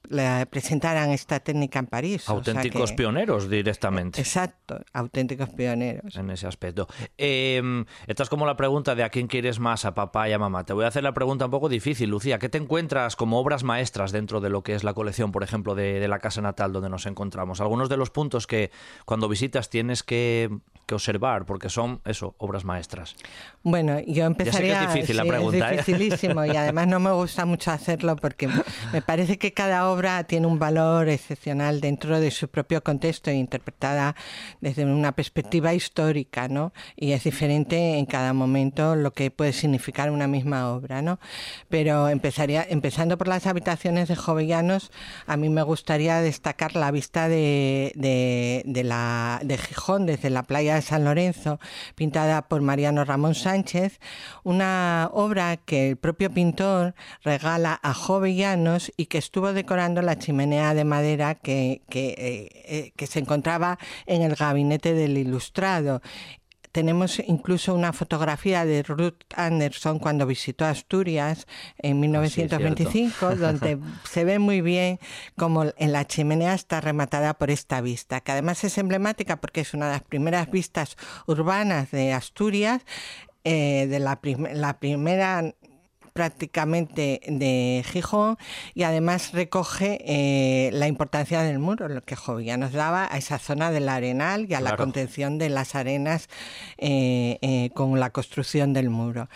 presentaran 0.50 1.10
esta 1.10 1.40
técnica 1.40 1.80
en 1.80 1.88
París. 1.88 2.30
Auténticos 2.30 2.94
pioneros 2.94 3.50
directamente. 3.50 4.22
Exacto, 4.22 4.80
auténticos 4.94 5.50
pioneros. 5.50 6.16
En 6.16 6.30
ese 6.30 6.46
aspecto. 6.46 6.88
Eh, 7.18 7.86
esta 8.06 8.24
es 8.24 8.30
como 8.30 8.46
la 8.46 8.56
pregunta 8.56 8.94
de 8.94 9.04
a 9.04 9.10
quién 9.10 9.28
quieres 9.28 9.60
más, 9.60 9.86
a 9.86 9.96
papá 9.96 10.30
y 10.30 10.34
a 10.34 10.40
mamá. 10.40 10.64
Te 10.64 10.74
voy 10.74 10.86
a 10.86 10.90
hacer 10.90 11.04
la 11.04 11.14
pregunta 11.14 11.46
un 11.46 11.52
poco 11.52 11.70
difícil, 11.70 12.10
Lucía. 12.10 12.38
¿Qué 12.38 12.50
te 12.50 12.60
encuentras 12.60 13.16
como 13.16 13.40
obras 13.40 13.64
maestras 13.64 14.12
dentro 14.12 14.40
de 14.40 14.50
lo 14.50 14.62
que 14.62 14.76
es 14.76 14.84
la 14.84 14.94
colección, 14.94 15.32
por 15.32 15.44
ejemplo, 15.44 15.74
de, 15.74 16.00
de 16.00 16.08
la 16.08 16.20
casa 16.20 16.42
natal 16.42 16.72
donde 16.72 16.90
nos 16.90 17.08
encontramos? 17.08 17.62
Algunos 17.62 17.90
de 17.90 17.98
los 17.98 18.12
puntos 18.12 18.46
que 18.46 18.70
cuando 19.06 19.28
visitas 19.28 19.70
tienes 19.70 20.04
que 20.04 20.50
que 20.90 20.96
observar, 20.96 21.46
porque 21.46 21.70
son, 21.70 22.02
eso, 22.04 22.34
obras 22.40 22.66
maestras? 22.66 23.16
Bueno, 23.62 24.00
yo 24.08 24.26
empezaría... 24.26 24.74
Ya 24.74 24.80
sé 24.80 24.86
que 24.86 24.88
es 24.88 24.94
difícil 24.96 25.18
la 25.18 25.26
pregunta. 25.26 25.72
Es 25.72 25.74
¿eh? 25.74 25.78
dificilísimo 25.78 26.46
y 26.46 26.58
además 26.58 26.88
no 26.88 27.00
me 27.00 27.12
gusta 27.12 27.46
mucho 27.46 27.70
hacerlo 27.70 28.16
porque 28.16 28.50
me 28.92 29.02
parece 29.04 29.38
que 29.38 29.54
cada 29.54 29.90
obra 29.92 30.24
tiene 30.24 30.48
un 30.48 30.58
valor 30.58 31.08
excepcional 31.08 31.80
dentro 31.80 32.20
de 32.20 32.32
su 32.32 32.48
propio 32.48 32.84
contexto 32.84 33.30
e 33.30 33.36
interpretada 33.36 34.16
desde 34.62 34.84
una 34.84 35.12
perspectiva 35.12 35.76
histórica, 35.76 36.48
¿no? 36.48 36.74
Y 36.96 37.12
es 37.12 37.24
diferente 37.24 38.00
en 38.00 38.08
cada 38.08 38.34
momento 38.34 38.96
lo 38.96 39.14
que 39.14 39.30
puede 39.30 39.54
significar 39.54 40.10
una 40.10 40.28
misma 40.28 40.72
obra, 40.72 41.04
¿no? 41.04 41.20
Pero 41.70 42.10
empezaría, 42.10 42.66
empezando 42.68 43.16
por 43.20 43.28
las 43.28 43.46
habitaciones 43.46 44.08
de 44.08 44.16
Jovellanos, 44.16 44.92
a 45.28 45.38
mí 45.38 45.50
me 45.50 45.62
gustaría 45.62 46.20
destacar 46.22 46.76
la 46.76 46.90
vista 46.90 47.30
de, 47.30 47.92
de, 47.96 48.64
de 48.66 48.84
la, 48.84 49.40
de 49.44 49.56
Gijón 49.60 50.08
desde 50.08 50.32
la 50.32 50.42
playa 50.42 50.79
San 50.82 51.04
Lorenzo, 51.06 51.60
pintada 51.96 52.48
por 52.48 52.62
Mariano 52.62 53.06
Ramón 53.06 53.36
Sánchez, 53.36 54.00
una 54.44 55.10
obra 55.14 55.58
que 55.58 55.90
el 55.90 55.98
propio 55.98 56.32
pintor 56.32 56.96
regala 57.24 57.80
a 57.82 57.94
Jovellanos 57.94 58.92
y 58.98 59.08
que 59.08 59.18
estuvo 59.18 59.54
decorando 59.54 60.02
la 60.02 60.18
chimenea 60.18 60.74
de 60.74 60.84
madera 60.84 61.36
que, 61.36 61.82
que, 61.90 62.10
eh, 62.18 62.50
eh, 62.66 62.92
que 62.96 63.08
se 63.08 63.20
encontraba 63.20 63.78
en 64.06 64.22
el 64.22 64.36
gabinete 64.36 64.94
del 64.94 65.18
ilustrado 65.18 66.02
tenemos 66.72 67.20
incluso 67.20 67.74
una 67.74 67.94
fotografía 67.94 68.66
de 68.66 68.84
Ruth 68.84 69.24
Anderson 69.36 70.00
cuando 70.00 70.26
visitó 70.26 70.66
Asturias 70.66 71.48
en 71.78 72.00
1925, 72.00 73.26
ah, 73.26 73.36
donde 73.36 73.80
se 74.04 74.24
ve 74.24 74.40
muy 74.40 74.62
bien 74.62 75.00
como 75.38 75.66
en 75.78 75.92
la 75.92 76.06
chimenea 76.06 76.54
está 76.54 76.82
rematada 76.82 77.34
por 77.36 77.52
esta 77.52 77.82
vista, 77.82 78.22
que 78.22 78.32
además 78.32 78.64
es 78.64 78.78
emblemática 78.78 79.42
porque 79.42 79.62
es 79.62 79.74
una 79.74 79.88
de 79.88 79.94
las 79.94 80.04
primeras 80.04 80.50
vistas 80.52 80.96
urbanas 81.26 81.92
de 81.92 82.14
Asturias, 82.14 82.82
eh, 83.46 83.88
de 83.88 84.00
la, 84.00 84.20
la 84.54 84.80
primera 84.80 85.56
prácticamente 86.20 87.22
de 87.28 87.82
Gijón 87.86 88.38
y 88.74 88.84
además 88.84 89.32
recoge 89.32 90.02
eh, 90.04 90.70
la 90.74 90.90
importancia 90.90 91.44
del 91.44 91.60
muro, 91.60 91.88
lo 91.88 92.02
que 92.02 92.18
Jovilla 92.18 92.58
nos 92.58 92.74
daba 92.74 93.08
a 93.10 93.18
esa 93.18 93.40
zona 93.40 93.72
del 93.72 93.88
arenal 93.88 94.46
y 94.50 94.54
a 94.54 94.60
la 94.60 94.76
contención 94.76 95.38
de 95.38 95.48
las 95.48 95.76
arenas 95.76 96.28
eh, 96.78 97.38
eh, 97.42 97.70
con 97.74 97.98
la 98.02 98.10
construcción 98.10 98.74
del 98.74 98.90
muro. 98.90 99.30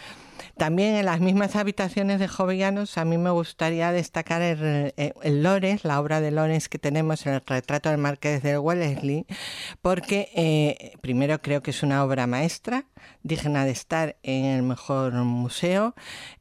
También 0.57 0.95
en 0.95 1.05
las 1.05 1.21
mismas 1.21 1.55
habitaciones 1.55 2.19
de 2.19 2.27
Jovellanos 2.27 2.97
a 2.97 3.05
mí 3.05 3.17
me 3.17 3.29
gustaría 3.29 3.93
destacar 3.93 4.41
el, 4.41 4.93
el, 4.97 5.41
Lores, 5.41 5.85
la 5.85 6.01
obra 6.01 6.19
de 6.19 6.31
Lorenz 6.31 6.67
que 6.67 6.79
tenemos 6.79 7.25
en 7.25 7.35
el 7.35 7.41
retrato 7.45 7.87
del 7.87 7.97
Marqués 7.97 8.43
de 8.43 8.57
Wellesley, 8.57 9.25
porque 9.81 10.91
primero 10.99 11.41
creo 11.41 11.63
que 11.63 11.71
es 11.71 11.81
una 11.81 12.03
obra 12.03 12.27
maestra, 12.27 12.87
digna 13.23 13.65
de 13.65 13.71
estar 13.71 14.17
en 14.23 14.45
el 14.45 14.63
mejor 14.63 15.13
museo 15.13 15.95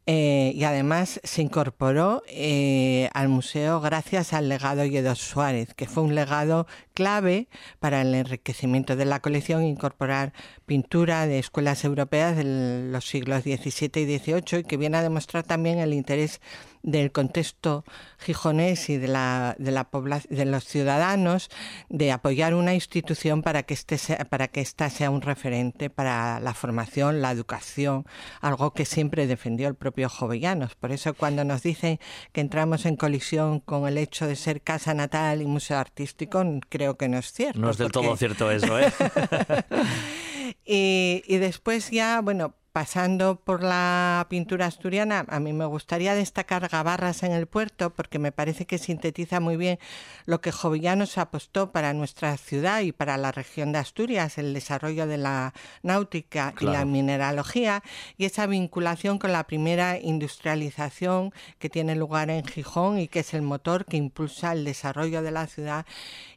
eh, 0.07 0.52
y 0.54 0.64
además 0.64 1.21
se 1.23 1.42
incorporó 1.42 2.23
eh, 2.26 3.09
al 3.14 3.28
museo 3.28 3.81
gracias 3.81 4.33
al 4.33 4.49
legado 4.49 4.85
Yedo 4.85 5.14
Suárez, 5.14 5.75
que 5.75 5.87
fue 5.87 6.02
un 6.02 6.14
legado 6.14 6.66
clave 6.95 7.49
para 7.78 8.02
el 8.02 8.14
enriquecimiento 8.14 8.97
de 8.97 9.04
la 9.04 9.21
colección, 9.21 9.62
incorporar 9.64 10.33
pintura 10.66 11.26
de 11.26 11.38
escuelas 11.38 11.85
europeas 11.85 12.37
de 12.37 12.90
los 12.90 13.07
siglos 13.07 13.42
XVII 13.42 14.02
y 14.02 14.19
XVIII 14.19 14.61
y 14.61 14.64
que 14.64 14.76
viene 14.76 14.97
a 14.99 15.02
demostrar 15.02 15.45
también 15.45 15.78
el 15.78 15.95
interés 15.95 16.40
del 16.83 17.12
contexto 17.12 17.85
gijonés 18.19 18.89
y 18.89 18.97
de, 18.97 19.09
la, 19.09 19.55
de, 19.59 19.71
la 19.71 19.89
de 20.29 20.45
los 20.45 20.65
ciudadanos 20.65 21.51
de 21.89 22.12
apoyar 22.12 22.55
una 22.55 22.75
institución 22.75 23.43
para 23.43 23.62
que, 23.62 23.75
este 23.75 23.99
sea, 23.99 24.25
para 24.25 24.49
que 24.49 24.61
ésta 24.61 24.91
sea 24.91 25.11
un 25.11 25.23
referente 25.23 25.91
para 25.91 26.41
la 26.41 26.55
formación, 26.55 27.23
la 27.23 27.31
educación, 27.31 28.05
algo 28.41 28.73
que 28.73 28.85
siempre 28.85 29.27
defendió 29.27 29.69
el 29.69 29.75
propio 29.75 30.09
Jovellanos. 30.09 30.75
Por 30.75 30.93
eso 30.93 31.15
cuando 31.15 31.45
nos 31.45 31.62
dicen 31.62 31.99
que 32.33 32.41
entramos 32.41 32.87
en 32.87 32.97
colisión 32.97 33.61
con 33.61 33.87
el 33.87 33.99
hecho 33.99 34.27
de 34.27 34.37
ser 34.37 34.62
casa 34.62 34.95
natal 34.95 35.43
y 35.43 35.47
museo 35.47 35.79
artístico, 35.79 36.45
creo 36.69 36.97
que 36.97 37.09
no 37.09 37.19
es 37.19 37.33
cierto. 37.33 37.61
No 37.61 37.71
es 37.71 37.79
del 37.79 37.93
todo 37.93 38.17
cierto 38.17 38.51
eso, 38.51 38.79
¿eh? 38.79 38.93
y, 40.65 41.23
y 41.27 41.37
después 41.39 41.91
ya, 41.91 42.21
bueno, 42.21 42.55
pasando 42.73 43.37
por 43.37 43.62
la 43.62 44.26
pintura 44.31 44.67
asturiana, 44.67 45.26
a 45.29 45.41
mí 45.41 45.52
me 45.52 45.67
gustaría 45.67 46.14
destacar 46.14 46.69
Gabarras 46.69 47.23
en 47.23 47.33
el 47.33 47.47
puerto 47.47 47.91
porque 47.91 48.19
me 48.19 48.33
parece 48.33 48.67
que 48.67 48.79
sintetiza 48.79 49.41
muy 49.41 49.57
bien 49.57 49.79
lo 50.25 50.41
que 50.41 50.52
Jovillanos 50.52 51.19
apostó 51.19 51.71
para 51.71 51.93
nuestra 51.93 52.37
ciudad 52.38 52.81
y 52.81 52.93
para 52.93 53.19
la 53.19 53.31
región 53.31 53.73
de 53.73 53.79
Asturias, 53.79 54.38
el 54.38 54.55
desarrollo 54.55 55.07
de 55.07 55.19
la 55.19 55.52
náutica 55.83 56.55
y 56.61 56.64
la 56.64 56.87
mineralogía 56.87 57.83
y 58.17 58.25
esa 58.25 58.47
vinculación 58.47 59.19
con 59.19 59.33
la 59.33 59.45
primera 59.45 59.99
industrialización 59.99 61.33
que 61.59 61.69
tiene 61.69 61.95
lugar 61.95 62.31
en 62.31 62.45
Gijón 62.45 62.99
y 62.99 63.07
que 63.07 63.21
es 63.21 63.35
el 63.35 63.43
motor 63.43 63.85
que 63.85 63.99
impulsa 63.99 64.52
el 64.52 64.64
desarrollo 64.64 65.21
de 65.21 65.31
la 65.31 65.47
ciudad 65.47 65.85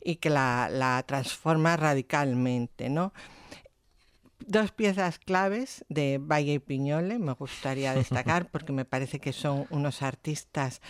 y 0.04 0.18
que 0.18 0.30
la, 0.30 0.68
la 0.70 1.02
transforma 1.04 1.78
radicalmente, 1.78 2.90
¿no? 2.90 3.14
Dos 4.40 4.72
piezas 4.72 5.18
claves 5.18 5.86
de 5.90 6.20
Valle 6.20 6.54
y 6.54 6.60
Piñole 6.60 7.20
me 7.20 7.34
gustaría 7.34 7.94
destacar 7.94 8.50
porque 8.52 8.74
me 8.74 8.86
parece 8.86 9.20
que 9.20 9.34
son 9.34 9.66
unos 9.70 10.02
artistas 10.02 10.82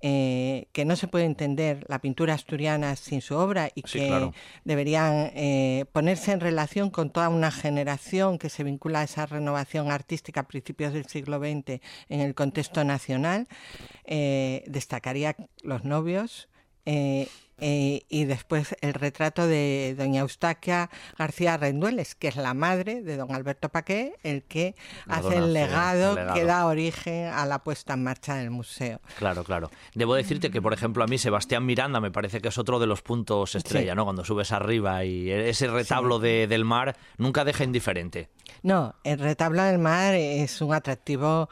eh, 0.00 0.68
que 0.72 0.84
no 0.84 0.96
se 0.96 1.06
puede 1.08 1.24
entender 1.24 1.84
la 1.88 2.00
pintura 2.00 2.34
asturiana 2.34 2.96
sin 2.96 3.20
su 3.20 3.36
obra 3.36 3.70
y 3.74 3.82
que 3.82 4.30
deberían 4.64 5.30
eh, 5.34 5.84
ponerse 5.92 6.32
en 6.32 6.40
relación 6.40 6.90
con 6.90 7.10
toda 7.10 7.28
una 7.28 7.50
generación 7.50 8.38
que 8.38 8.48
se 8.48 8.64
vincula 8.64 9.00
a 9.00 9.04
esa 9.04 9.26
renovación 9.26 9.90
artística 9.90 10.40
a 10.40 10.48
principios 10.48 10.92
del 10.92 11.06
siglo 11.06 11.38
XX 11.38 11.80
en 12.08 12.20
el 12.20 12.34
contexto 12.34 12.84
nacional. 12.84 13.48
Eh, 14.04 14.64
destacaría 14.66 15.36
Los 15.62 15.84
novios, 15.84 16.48
eh, 16.86 17.28
y 17.60 18.24
después 18.24 18.76
el 18.80 18.94
retrato 18.94 19.46
de 19.46 19.94
doña 19.96 20.20
Eustaquia 20.20 20.90
García 21.18 21.56
Rendueles, 21.56 22.14
que 22.14 22.28
es 22.28 22.36
la 22.36 22.54
madre 22.54 23.02
de 23.02 23.16
don 23.16 23.34
Alberto 23.34 23.68
Paqué, 23.68 24.14
el 24.22 24.42
que 24.42 24.74
hace 25.08 25.36
el 25.36 25.52
legado, 25.52 26.16
que 26.34 26.44
da 26.44 26.66
origen 26.66 27.26
a 27.26 27.46
la 27.46 27.60
puesta 27.60 27.94
en 27.94 28.04
marcha 28.04 28.34
del 28.34 28.50
museo. 28.50 29.00
Claro, 29.18 29.44
claro. 29.44 29.70
Debo 29.94 30.14
decirte 30.14 30.50
que, 30.50 30.60
por 30.60 30.72
ejemplo, 30.72 31.04
a 31.04 31.06
mí 31.06 31.18
Sebastián 31.18 31.64
Miranda 31.64 32.00
me 32.00 32.10
parece 32.10 32.40
que 32.40 32.48
es 32.48 32.58
otro 32.58 32.78
de 32.78 32.86
los 32.86 33.02
puntos 33.02 33.54
estrella, 33.54 33.94
¿no? 33.94 34.04
Cuando 34.04 34.24
subes 34.24 34.52
arriba 34.52 35.04
y 35.04 35.30
ese 35.30 35.68
retablo 35.68 36.18
de, 36.18 36.46
del 36.46 36.64
mar 36.64 36.96
nunca 37.18 37.44
deja 37.44 37.64
indiferente. 37.64 38.28
No, 38.62 38.94
el 39.04 39.18
retablo 39.18 39.62
del 39.62 39.78
mar 39.78 40.14
es 40.14 40.60
un 40.60 40.72
atractivo 40.74 41.48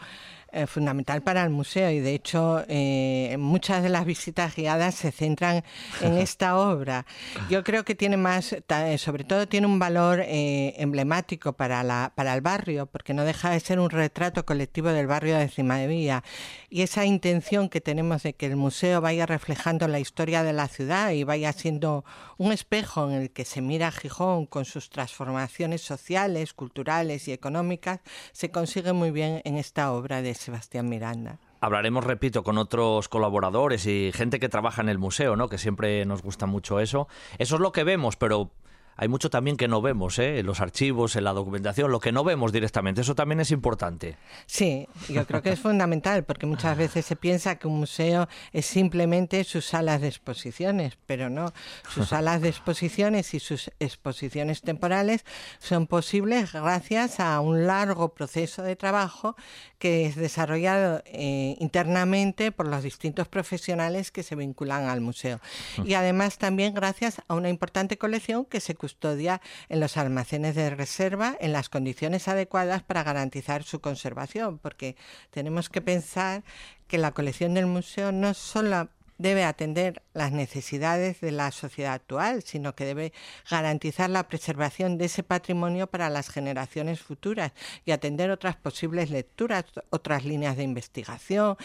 eh, 0.54 0.66
fundamental 0.66 1.22
para 1.22 1.42
el 1.42 1.48
museo 1.48 1.90
y 1.90 2.00
de 2.00 2.14
hecho 2.14 2.62
eh, 2.68 3.36
muchas 3.38 3.82
de 3.82 3.88
las 3.88 4.04
visitas 4.04 4.54
guiadas 4.54 4.94
se 4.94 5.10
centran 5.10 5.64
en 6.02 6.18
esta 6.18 6.58
obra. 6.58 7.06
Yo 7.48 7.64
creo 7.64 7.84
que 7.84 7.94
tiene 7.94 8.18
más, 8.18 8.52
eh, 8.52 8.98
sobre 8.98 9.24
todo 9.24 9.48
tiene 9.48 9.66
un 9.66 9.78
valor 9.78 10.22
emblemático 10.26 11.54
para, 11.54 11.82
la, 11.82 12.12
para 12.14 12.34
el 12.34 12.42
barrio, 12.42 12.84
porque 12.84 13.14
no 13.14 13.24
deja 13.24 13.48
de 13.50 13.60
ser 13.60 13.80
un 13.80 13.88
retrato 13.88 14.44
colectivo 14.44 14.90
del 14.90 15.06
barrio 15.06 15.38
de 15.38 15.48
Cimadevilla 15.48 16.22
y 16.68 16.82
esa 16.82 17.06
intención 17.06 17.70
que 17.70 17.80
tenemos 17.80 18.22
de 18.22 18.34
que 18.34 18.46
el 18.46 18.56
museo 18.56 19.00
vaya 19.00 19.24
reflejando 19.24 19.88
la 19.88 20.00
historia 20.00 20.42
de 20.42 20.52
la 20.52 20.68
ciudad 20.68 21.12
y 21.12 21.24
vaya 21.24 21.52
siendo 21.52 22.04
un 22.36 22.52
espejo 22.52 23.08
en 23.08 23.14
el 23.14 23.30
que 23.30 23.44
se 23.44 23.60
mira 23.62 23.90
Gijón 23.90 24.46
con 24.46 24.64
sus 24.64 24.90
transformaciones 24.90 25.80
sociales, 25.80 26.52
culturales 26.52 27.28
y 27.28 27.32
económicas, 27.32 28.00
se 28.32 28.50
consigue 28.50 28.92
muy 28.92 29.10
bien 29.10 29.40
en 29.44 29.56
esta 29.56 29.92
obra 29.92 30.22
de 30.22 30.34
Sebastián 30.42 30.88
Miranda. 30.88 31.38
Hablaremos, 31.60 32.04
repito, 32.04 32.42
con 32.42 32.58
otros 32.58 33.08
colaboradores 33.08 33.86
y 33.86 34.10
gente 34.12 34.40
que 34.40 34.48
trabaja 34.48 34.82
en 34.82 34.88
el 34.88 34.98
museo, 34.98 35.36
¿no? 35.36 35.48
Que 35.48 35.58
siempre 35.58 36.04
nos 36.04 36.22
gusta 36.22 36.46
mucho 36.46 36.80
eso. 36.80 37.06
Eso 37.38 37.54
es 37.54 37.60
lo 37.60 37.72
que 37.72 37.84
vemos, 37.84 38.16
pero 38.16 38.50
hay 38.96 39.08
mucho 39.08 39.30
también 39.30 39.56
que 39.56 39.68
no 39.68 39.80
vemos, 39.80 40.18
¿eh? 40.18 40.38
en 40.38 40.46
los 40.46 40.60
archivos, 40.60 41.16
en 41.16 41.24
la 41.24 41.32
documentación, 41.32 41.90
lo 41.90 42.00
que 42.00 42.12
no 42.12 42.24
vemos 42.24 42.52
directamente. 42.52 43.00
Eso 43.00 43.14
también 43.14 43.40
es 43.40 43.50
importante. 43.50 44.16
Sí, 44.46 44.86
yo 45.08 45.26
creo 45.26 45.42
que 45.42 45.50
es 45.50 45.60
fundamental, 45.60 46.24
porque 46.24 46.46
muchas 46.46 46.76
veces 46.76 47.06
se 47.06 47.16
piensa 47.16 47.56
que 47.56 47.68
un 47.68 47.78
museo 47.78 48.28
es 48.52 48.66
simplemente 48.66 49.44
sus 49.44 49.64
salas 49.64 50.00
de 50.00 50.08
exposiciones, 50.08 50.98
pero 51.06 51.30
no. 51.30 51.52
Sus 51.88 52.08
salas 52.10 52.42
de 52.42 52.48
exposiciones 52.48 53.34
y 53.34 53.40
sus 53.40 53.70
exposiciones 53.80 54.62
temporales 54.62 55.24
son 55.58 55.86
posibles 55.86 56.52
gracias 56.52 57.20
a 57.20 57.40
un 57.40 57.66
largo 57.66 58.14
proceso 58.14 58.62
de 58.62 58.76
trabajo 58.76 59.36
que 59.78 60.06
es 60.06 60.16
desarrollado 60.16 61.02
eh, 61.06 61.56
internamente 61.58 62.52
por 62.52 62.68
los 62.68 62.82
distintos 62.82 63.26
profesionales 63.26 64.12
que 64.12 64.22
se 64.22 64.36
vinculan 64.36 64.88
al 64.88 65.00
museo. 65.00 65.40
Y 65.84 65.94
además 65.94 66.38
también 66.38 66.74
gracias 66.74 67.20
a 67.26 67.34
una 67.34 67.48
importante 67.48 67.98
colección 67.98 68.44
que 68.44 68.60
se 68.60 68.76
custodia 68.82 69.40
en 69.68 69.78
los 69.78 69.96
almacenes 69.96 70.56
de 70.56 70.70
reserva 70.70 71.36
en 71.38 71.52
las 71.52 71.68
condiciones 71.68 72.26
adecuadas 72.26 72.82
para 72.82 73.04
garantizar 73.04 73.62
su 73.62 73.80
conservación, 73.80 74.58
porque 74.58 74.96
tenemos 75.30 75.68
que 75.68 75.80
pensar 75.80 76.42
que 76.88 76.98
la 76.98 77.12
colección 77.12 77.54
del 77.54 77.66
museo 77.66 78.10
no 78.10 78.34
solo 78.34 78.88
debe 79.18 79.44
atender 79.44 80.02
las 80.14 80.32
necesidades 80.32 81.20
de 81.20 81.30
la 81.30 81.52
sociedad 81.52 81.92
actual, 81.92 82.42
sino 82.42 82.74
que 82.74 82.84
debe 82.84 83.12
garantizar 83.48 84.10
la 84.10 84.26
preservación 84.26 84.98
de 84.98 85.04
ese 85.04 85.22
patrimonio 85.22 85.86
para 85.86 86.10
las 86.10 86.28
generaciones 86.28 87.00
futuras 87.00 87.52
y 87.84 87.92
atender 87.92 88.32
otras 88.32 88.56
posibles 88.56 89.10
lecturas, 89.10 89.64
otras 89.90 90.24
líneas 90.24 90.56
de 90.56 90.64
investigación, 90.64 91.56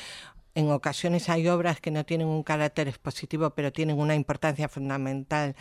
en 0.57 0.71
ocasiones 0.71 1.29
hay 1.29 1.47
obras 1.49 1.79
que 1.79 1.91
no 1.91 2.03
tienen 2.03 2.27
un 2.27 2.41
carácter 2.41 2.87
expositivo, 2.87 3.51
pero 3.51 3.71
tienen 3.71 3.99
una 3.99 4.15
importancia 4.15 4.67
fundamental 4.67 5.55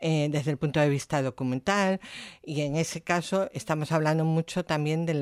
eh, 0.00 0.28
desde 0.28 0.50
el 0.50 0.58
punto 0.58 0.80
de 0.80 0.88
vista 0.88 1.22
documental. 1.22 2.00
Y 2.42 2.62
en 2.62 2.74
ese 2.74 3.00
caso 3.00 3.48
estamos 3.52 3.92
hablando 3.92 4.24
mucho 4.24 4.64
también 4.64 5.06
de, 5.06 5.14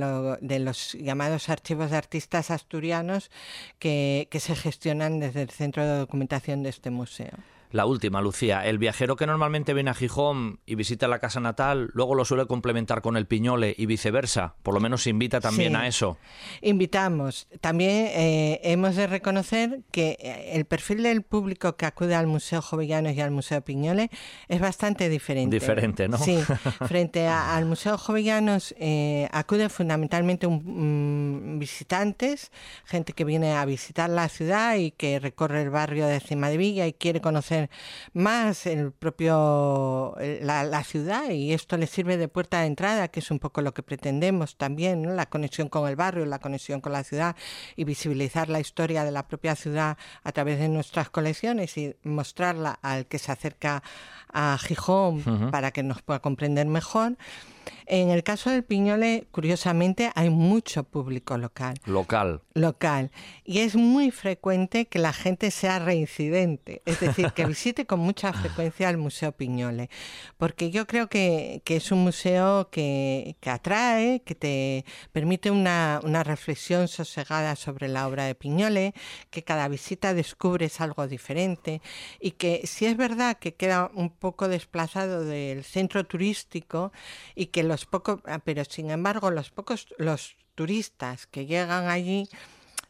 los 0.60 0.94
llamados 0.94 1.50
archivos 1.50 1.90
de 1.90 1.98
artistas 1.98 2.50
asturianos 2.50 3.30
que 3.78 4.28
se 4.40 4.56
gestionan 4.56 5.20
desde 5.20 5.42
el 5.42 5.50
Centro 5.50 5.84
de 5.84 5.98
Documentación 5.98 6.62
de 6.62 6.70
este 6.70 6.88
museo. 6.88 7.36
La 7.70 7.84
última, 7.84 8.22
Lucía. 8.22 8.64
El 8.64 8.78
viajero 8.78 9.16
que 9.16 9.26
normalmente 9.26 9.74
viene 9.74 9.90
a 9.90 9.94
Gijón 9.94 10.60
y 10.64 10.74
visita 10.74 11.06
la 11.06 11.18
casa 11.18 11.40
natal, 11.40 11.90
luego 11.92 12.14
lo 12.14 12.24
suele 12.24 12.46
complementar 12.46 13.02
con 13.02 13.16
el 13.16 13.26
Piñole 13.26 13.74
y 13.76 13.86
viceversa. 13.86 14.54
Por 14.62 14.74
lo 14.74 14.80
menos 14.80 15.02
se 15.02 15.10
invita 15.10 15.40
también 15.40 15.76
a 15.76 15.86
eso. 15.86 16.16
Invitamos. 16.62 17.48
También 17.60 18.08
eh, 18.12 18.60
hemos 18.64 18.96
de 18.96 19.06
reconocer 19.06 19.80
que 19.90 20.16
eh, 20.20 20.52
el 20.54 20.64
perfil 20.64 21.02
del 21.02 21.22
público 21.22 21.76
que 21.76 21.86
acude 21.86 22.14
al 22.14 22.26
Museo 22.26 22.62
Jovellanos 22.62 23.12
y 23.14 23.20
al 23.20 23.30
Museo 23.30 23.60
Piñole 23.60 24.10
es 24.48 24.60
bastante 24.60 25.08
diferente. 25.08 25.54
Diferente, 25.54 26.08
¿no? 26.08 26.16
Sí. 26.18 26.38
Frente 26.86 27.26
al 27.26 27.66
Museo 27.66 27.98
Jovellanos 27.98 28.74
eh, 28.78 29.28
acude 29.32 29.68
fundamentalmente 29.68 30.46
un, 30.46 31.56
mm, 31.56 31.58
visitantes, 31.58 32.50
gente 32.84 33.12
que 33.12 33.24
viene 33.24 33.52
a 33.52 33.64
visitar 33.64 34.08
la 34.08 34.28
ciudad 34.28 34.76
y 34.76 34.90
que 34.92 35.18
recorre 35.18 35.62
el 35.62 35.70
barrio 35.70 36.06
de 36.06 36.20
Cimadevilla 36.20 36.86
y 36.86 36.92
quiere 36.94 37.20
conocer 37.20 37.57
más 38.12 38.66
el 38.66 38.92
propio 38.92 40.14
la, 40.40 40.84
ciudad 40.84 41.30
y 41.30 41.52
esto 41.52 41.76
le 41.76 41.86
sirve 41.86 42.16
de 42.16 42.28
puerta 42.28 42.60
de 42.60 42.66
entrada, 42.66 43.08
que 43.08 43.20
es 43.20 43.30
un 43.30 43.38
poco 43.38 43.62
lo 43.62 43.74
que 43.74 43.82
pretendemos 43.82 44.56
también, 44.56 45.16
la 45.16 45.26
conexión 45.26 45.68
con 45.68 45.88
el 45.88 45.96
barrio, 45.96 46.24
la 46.26 46.38
conexión 46.38 46.80
con 46.80 46.92
la 46.92 47.04
ciudad 47.04 47.36
y 47.76 47.84
visibilizar 47.84 48.48
la 48.48 48.60
historia 48.60 49.04
de 49.04 49.10
la 49.10 49.26
propia 49.26 49.56
ciudad 49.56 49.98
a 50.22 50.32
través 50.32 50.58
de 50.58 50.68
nuestras 50.68 51.10
colecciones 51.10 51.76
y 51.76 51.94
mostrarla 52.04 52.78
al 52.82 53.06
que 53.06 53.18
se 53.18 53.32
acerca 53.32 53.82
a 54.32 54.58
Gijón 54.58 55.50
para 55.50 55.70
que 55.70 55.82
nos 55.82 56.02
pueda 56.02 56.20
comprender 56.20 56.66
mejor. 56.66 57.16
En 57.90 58.10
el 58.10 58.22
caso 58.22 58.50
del 58.50 58.64
Piñole, 58.64 59.28
curiosamente, 59.30 60.12
hay 60.14 60.28
mucho 60.28 60.84
público 60.84 61.38
local. 61.38 61.74
Local. 61.86 62.42
Local. 62.52 63.10
Y 63.44 63.60
es 63.60 63.76
muy 63.76 64.10
frecuente 64.10 64.84
que 64.86 64.98
la 64.98 65.14
gente 65.14 65.50
sea 65.50 65.78
reincidente, 65.78 66.82
es 66.84 67.00
decir, 67.00 67.32
que 67.32 67.46
visite 67.46 67.86
con 67.86 68.00
mucha 68.00 68.34
frecuencia 68.34 68.90
el 68.90 68.98
Museo 68.98 69.32
Piñole, 69.32 69.88
porque 70.36 70.70
yo 70.70 70.86
creo 70.86 71.08
que, 71.08 71.62
es 71.64 71.90
un 71.90 72.00
museo 72.00 72.68
que, 72.70 73.36
atrae, 73.46 74.20
que 74.20 74.34
te 74.34 74.84
permite 75.12 75.50
una, 75.50 76.00
una 76.02 76.24
reflexión 76.24 76.88
sosegada 76.88 77.56
sobre 77.56 77.88
la 77.88 78.06
obra 78.06 78.24
de 78.24 78.34
Piñole, 78.34 78.92
que 79.30 79.44
cada 79.44 79.66
visita 79.68 80.12
descubres 80.12 80.82
algo 80.82 81.08
diferente 81.08 81.80
y 82.20 82.32
que 82.32 82.66
si 82.66 82.84
es 82.84 82.98
verdad 82.98 83.38
que 83.38 83.54
queda 83.54 83.90
un 83.94 84.10
poco 84.10 84.48
desplazado 84.48 85.24
del 85.24 85.64
centro 85.64 86.04
turístico 86.04 86.92
y 87.34 87.46
que 87.46 87.62
los 87.62 87.77
pocos, 87.86 88.20
ah, 88.26 88.40
pero 88.44 88.64
sin 88.64 88.90
embargo 88.90 89.30
los 89.30 89.50
pocos, 89.50 89.88
los 89.98 90.36
turistas 90.54 91.26
que 91.26 91.46
llegan 91.46 91.88
allí 91.88 92.28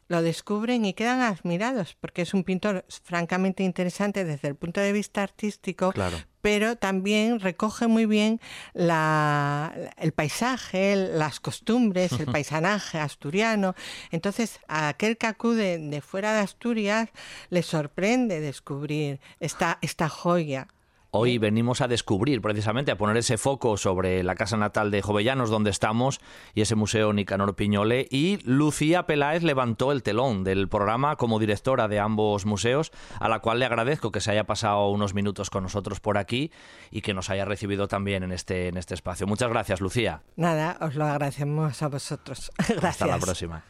lo 0.08 0.22
descubren 0.22 0.84
y 0.86 0.94
quedan 0.94 1.20
admirados 1.20 1.94
porque 2.00 2.22
es 2.22 2.32
un 2.32 2.42
pintor 2.42 2.84
francamente 3.04 3.62
interesante 3.62 4.24
desde 4.24 4.48
el 4.48 4.54
punto 4.54 4.80
de 4.80 4.92
vista 4.92 5.22
artístico, 5.22 5.92
pero 6.40 6.76
también 6.76 7.40
recoge 7.40 7.88
muy 7.88 8.06
bien 8.06 8.40
la, 8.72 9.74
el 9.98 10.12
paisaje, 10.12 10.96
las 10.96 11.40
costumbres, 11.40 12.12
el 12.12 12.26
paisanaje 12.26 12.98
asturiano. 12.98 13.74
Entonces, 14.10 14.60
a 14.66 14.88
aquel 14.88 15.18
que 15.18 15.26
acude 15.26 15.78
de 15.78 16.00
fuera 16.00 16.32
de 16.32 16.40
Asturias 16.40 17.10
le 17.50 17.62
sorprende 17.62 18.40
descubrir 18.40 19.20
esta, 19.40 19.78
esta 19.82 20.08
joya 20.08 20.68
Hoy 21.10 21.38
venimos 21.38 21.80
a 21.80 21.88
descubrir, 21.88 22.42
precisamente, 22.42 22.90
a 22.90 22.98
poner 22.98 23.16
ese 23.16 23.38
foco 23.38 23.78
sobre 23.78 24.22
la 24.22 24.34
casa 24.34 24.58
natal 24.58 24.90
de 24.90 25.00
Jovellanos, 25.00 25.48
donde 25.48 25.70
estamos, 25.70 26.20
y 26.54 26.60
ese 26.60 26.74
museo 26.74 27.14
Nicanor 27.14 27.56
Piñole. 27.56 28.06
Y 28.10 28.38
Lucía 28.44 29.06
Peláez 29.06 29.42
levantó 29.42 29.90
el 29.92 30.02
telón 30.02 30.44
del 30.44 30.68
programa 30.68 31.16
como 31.16 31.38
directora 31.38 31.88
de 31.88 31.98
ambos 31.98 32.44
museos, 32.44 32.92
a 33.20 33.30
la 33.30 33.40
cual 33.40 33.58
le 33.58 33.64
agradezco 33.64 34.12
que 34.12 34.20
se 34.20 34.32
haya 34.32 34.44
pasado 34.44 34.90
unos 34.90 35.14
minutos 35.14 35.48
con 35.48 35.62
nosotros 35.62 35.98
por 35.98 36.18
aquí 36.18 36.52
y 36.90 37.00
que 37.00 37.14
nos 37.14 37.30
haya 37.30 37.46
recibido 37.46 37.88
también 37.88 38.22
en 38.22 38.32
este, 38.32 38.68
en 38.68 38.76
este 38.76 38.92
espacio. 38.92 39.26
Muchas 39.26 39.48
gracias, 39.48 39.80
Lucía. 39.80 40.20
Nada, 40.36 40.76
os 40.82 40.94
lo 40.94 41.06
agradecemos 41.06 41.82
a 41.82 41.88
vosotros. 41.88 42.52
gracias. 42.58 42.84
Hasta 42.84 43.06
la 43.06 43.18
próxima. 43.18 43.64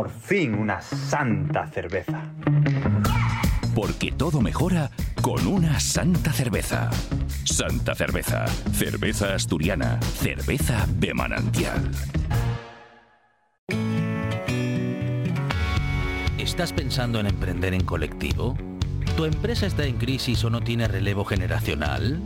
Por 0.00 0.08
fin 0.08 0.54
una 0.54 0.80
santa 0.80 1.66
cerveza. 1.66 2.22
Porque 3.74 4.10
todo 4.10 4.40
mejora 4.40 4.90
con 5.20 5.46
una 5.46 5.78
santa 5.78 6.32
cerveza. 6.32 6.88
Santa 7.44 7.94
cerveza, 7.94 8.46
cerveza 8.72 9.34
asturiana, 9.34 10.00
cerveza 10.00 10.86
de 10.94 11.12
manantial. 11.12 11.90
¿Estás 16.38 16.72
pensando 16.72 17.20
en 17.20 17.26
emprender 17.26 17.74
en 17.74 17.84
colectivo? 17.84 18.56
¿Tu 19.18 19.26
empresa 19.26 19.66
está 19.66 19.84
en 19.84 19.98
crisis 19.98 20.42
o 20.44 20.48
no 20.48 20.62
tiene 20.62 20.88
relevo 20.88 21.26
generacional? 21.26 22.18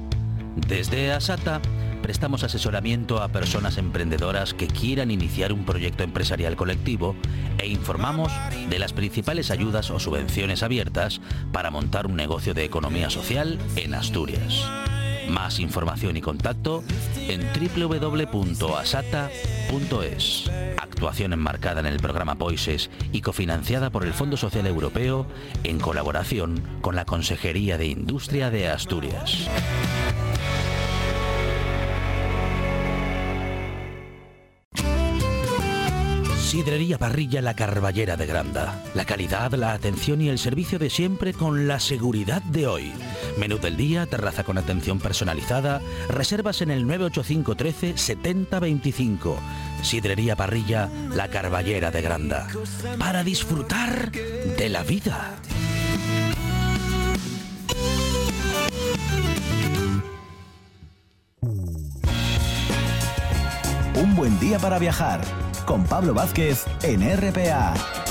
Desde 0.69 1.11
Asata 1.11 1.61
prestamos 2.05 2.45
asesoramiento 2.45 3.23
a 3.23 3.29
personas 3.29 3.79
emprendedoras 3.79 4.53
que 4.53 4.67
quieran 4.67 5.11
iniciar 5.11 5.55
un 5.55 5.64
proyecto 5.64 6.03
empresarial 6.03 6.55
colectivo 6.55 7.17
e 7.57 7.67
informamos 7.67 8.31
de 8.69 8.79
las 8.79 8.93
principales 8.93 9.51
ayudas 9.51 9.90
o 9.90 9.99
subvenciones 9.99 10.62
abiertas 10.62 11.23
para 11.51 11.71
montar 11.71 12.07
un 12.07 12.14
negocio 12.14 12.53
de 12.53 12.62
economía 12.62 13.09
social 13.09 13.59
en 13.77 13.95
Asturias. 13.95 14.69
Más 15.31 15.59
información 15.61 16.19
y 16.19 16.21
contacto 16.21 16.85
en 17.27 17.40
www.asata.es. 17.40 18.51
Actuación 20.77 21.33
enmarcada 21.33 21.81
en 21.81 21.87
el 21.87 22.01
programa 22.01 22.35
POISES 22.35 22.90
y 23.12 23.23
cofinanciada 23.23 23.88
por 23.88 24.05
el 24.05 24.12
Fondo 24.12 24.37
Social 24.37 24.67
Europeo 24.67 25.27
en 25.62 25.81
colaboración 25.81 26.62
con 26.83 26.97
la 26.97 27.07
Consejería 27.07 27.79
de 27.79 27.87
Industria 27.87 28.51
de 28.51 28.69
Asturias. 28.69 29.49
Sidrería 36.55 36.99
Parrilla 36.99 37.43
La 37.43 37.55
Carballera 37.55 38.17
de 38.17 38.27
Granda. 38.27 38.81
La 38.95 39.05
calidad, 39.05 39.53
la 39.55 39.73
atención 39.73 40.21
y 40.21 40.29
el 40.29 40.38
servicio 40.38 40.79
de 40.79 40.88
siempre 40.88 41.33
con 41.33 41.67
la 41.67 41.81
seguridad 41.81 42.43
de 42.43 42.69
hoy. 42.69 42.93
Menú 43.37 43.59
del 43.59 43.77
día, 43.77 44.07
terraza 44.07 44.45
con 44.45 44.57
atención 44.57 45.01
personalizada, 45.01 45.81
reservas 46.09 46.62
en 46.62 46.71
el 46.71 46.87
985 46.87 47.57
13 47.57 47.99
7025. 47.99 49.37
Sidrería 49.83 50.37
Parrilla 50.37 50.88
La 51.12 51.27
Carballera 51.27 51.90
de 51.90 52.03
Granda. 52.03 52.47
Para 53.01 53.25
disfrutar 53.25 54.12
de 54.12 54.69
la 54.69 54.85
vida. 54.85 55.35
Un 63.97 64.14
buen 64.14 64.38
día 64.38 64.61
para 64.61 64.79
viajar 64.79 65.21
con 65.64 65.85
Pablo 65.85 66.14
Vázquez 66.14 66.64
en 66.83 67.03
RPA. 67.03 68.04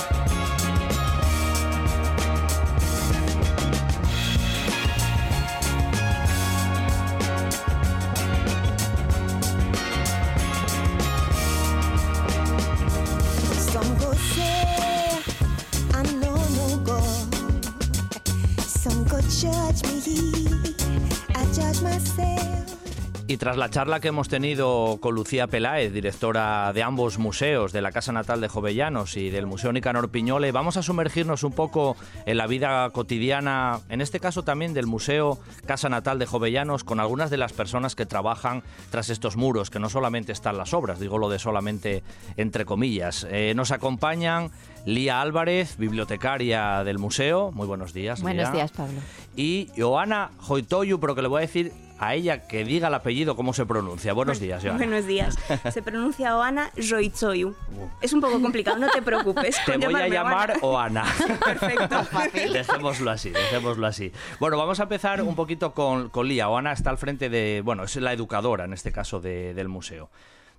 Tras 23.43 23.57
la 23.57 23.69
charla 23.69 23.99
que 23.99 24.07
hemos 24.07 24.29
tenido 24.29 24.99
con 25.01 25.15
Lucía 25.15 25.47
Peláez, 25.47 25.91
directora 25.91 26.71
de 26.71 26.81
ambos 26.81 27.19
museos, 27.19 27.73
de 27.73 27.81
la 27.81 27.91
Casa 27.91 28.13
Natal 28.13 28.39
de 28.39 28.47
Jovellanos 28.47 29.17
y 29.17 29.31
del 29.31 29.47
Museo 29.47 29.73
Nicanor 29.73 30.11
Piñole, 30.11 30.53
vamos 30.53 30.77
a 30.77 30.81
sumergirnos 30.81 31.43
un 31.43 31.51
poco 31.51 31.97
en 32.25 32.37
la 32.37 32.47
vida 32.47 32.89
cotidiana, 32.91 33.81
en 33.89 33.99
este 33.99 34.21
caso 34.21 34.43
también 34.43 34.73
del 34.73 34.87
Museo 34.87 35.39
Casa 35.65 35.89
Natal 35.89 36.19
de 36.19 36.25
Jovellanos, 36.25 36.85
con 36.85 37.01
algunas 37.01 37.29
de 37.31 37.35
las 37.35 37.51
personas 37.51 37.95
que 37.95 38.05
trabajan 38.05 38.63
tras 38.91 39.09
estos 39.09 39.35
muros, 39.35 39.69
que 39.69 39.79
no 39.79 39.89
solamente 39.89 40.31
están 40.31 40.57
las 40.57 40.73
obras, 40.73 41.01
digo 41.01 41.17
lo 41.17 41.27
de 41.27 41.37
solamente 41.37 42.01
entre 42.37 42.63
comillas. 42.63 43.27
Eh, 43.29 43.51
nos 43.57 43.71
acompañan 43.71 44.51
Lía 44.85 45.19
Álvarez, 45.19 45.75
bibliotecaria 45.77 46.85
del 46.85 46.97
museo. 46.97 47.51
Muy 47.51 47.67
buenos 47.67 47.93
días. 47.93 48.21
Buenos 48.21 48.53
días, 48.53 48.71
Pablo. 48.71 49.01
Y 49.35 49.69
Joana 49.77 50.31
Joitoyu, 50.39 50.99
pero 51.01 51.13
que 51.13 51.21
le 51.21 51.27
voy 51.27 51.39
a 51.39 51.41
decir 51.41 51.73
a 51.99 52.15
ella 52.15 52.47
que 52.47 52.65
diga 52.65 52.87
el 52.87 52.93
apellido 52.93 53.35
cómo 53.35 53.53
se 53.53 53.65
pronuncia. 53.65 54.13
Buenos 54.13 54.39
días, 54.39 54.61
Joana. 54.61 54.77
Buenos 54.77 55.05
días. 55.05 55.35
Se 55.71 55.81
pronuncia 55.81 56.37
Oana 56.37 56.71
Joitoyu. 56.75 57.55
Es 58.01 58.13
un 58.13 58.21
poco 58.21 58.41
complicado, 58.41 58.77
no 58.77 58.89
te 58.89 59.01
preocupes. 59.01 59.57
Te 59.65 59.77
voy 59.77 59.95
a 59.95 60.07
llamar 60.07 60.57
Oana. 60.61 61.05
Perfecto. 61.45 62.07
Dejémoslo 62.51 63.11
así, 63.11 63.29
dejémoslo 63.29 63.87
así. 63.87 64.11
Bueno, 64.39 64.57
vamos 64.57 64.79
a 64.79 64.83
empezar 64.83 65.21
un 65.21 65.35
poquito 65.35 65.73
con, 65.73 66.09
con 66.09 66.27
Lía. 66.27 66.49
Oana 66.49 66.73
está 66.73 66.89
al 66.89 66.97
frente 66.97 67.29
de, 67.29 67.61
bueno, 67.63 67.83
es 67.83 67.95
la 67.95 68.13
educadora 68.13 68.65
en 68.65 68.73
este 68.73 68.91
caso 68.91 69.19
del 69.19 69.69
museo. 69.69 70.09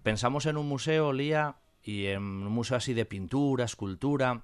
Pensamos 0.03 0.47
en 0.47 0.57
un 0.57 0.69
museo, 0.69 1.13
Lía, 1.13 1.57
y 1.83 2.07
en 2.07 2.23
un 2.23 2.53
museo 2.53 2.77
así 2.77 2.95
de 2.95 3.05
pintura, 3.05 3.65
escultura, 3.65 4.43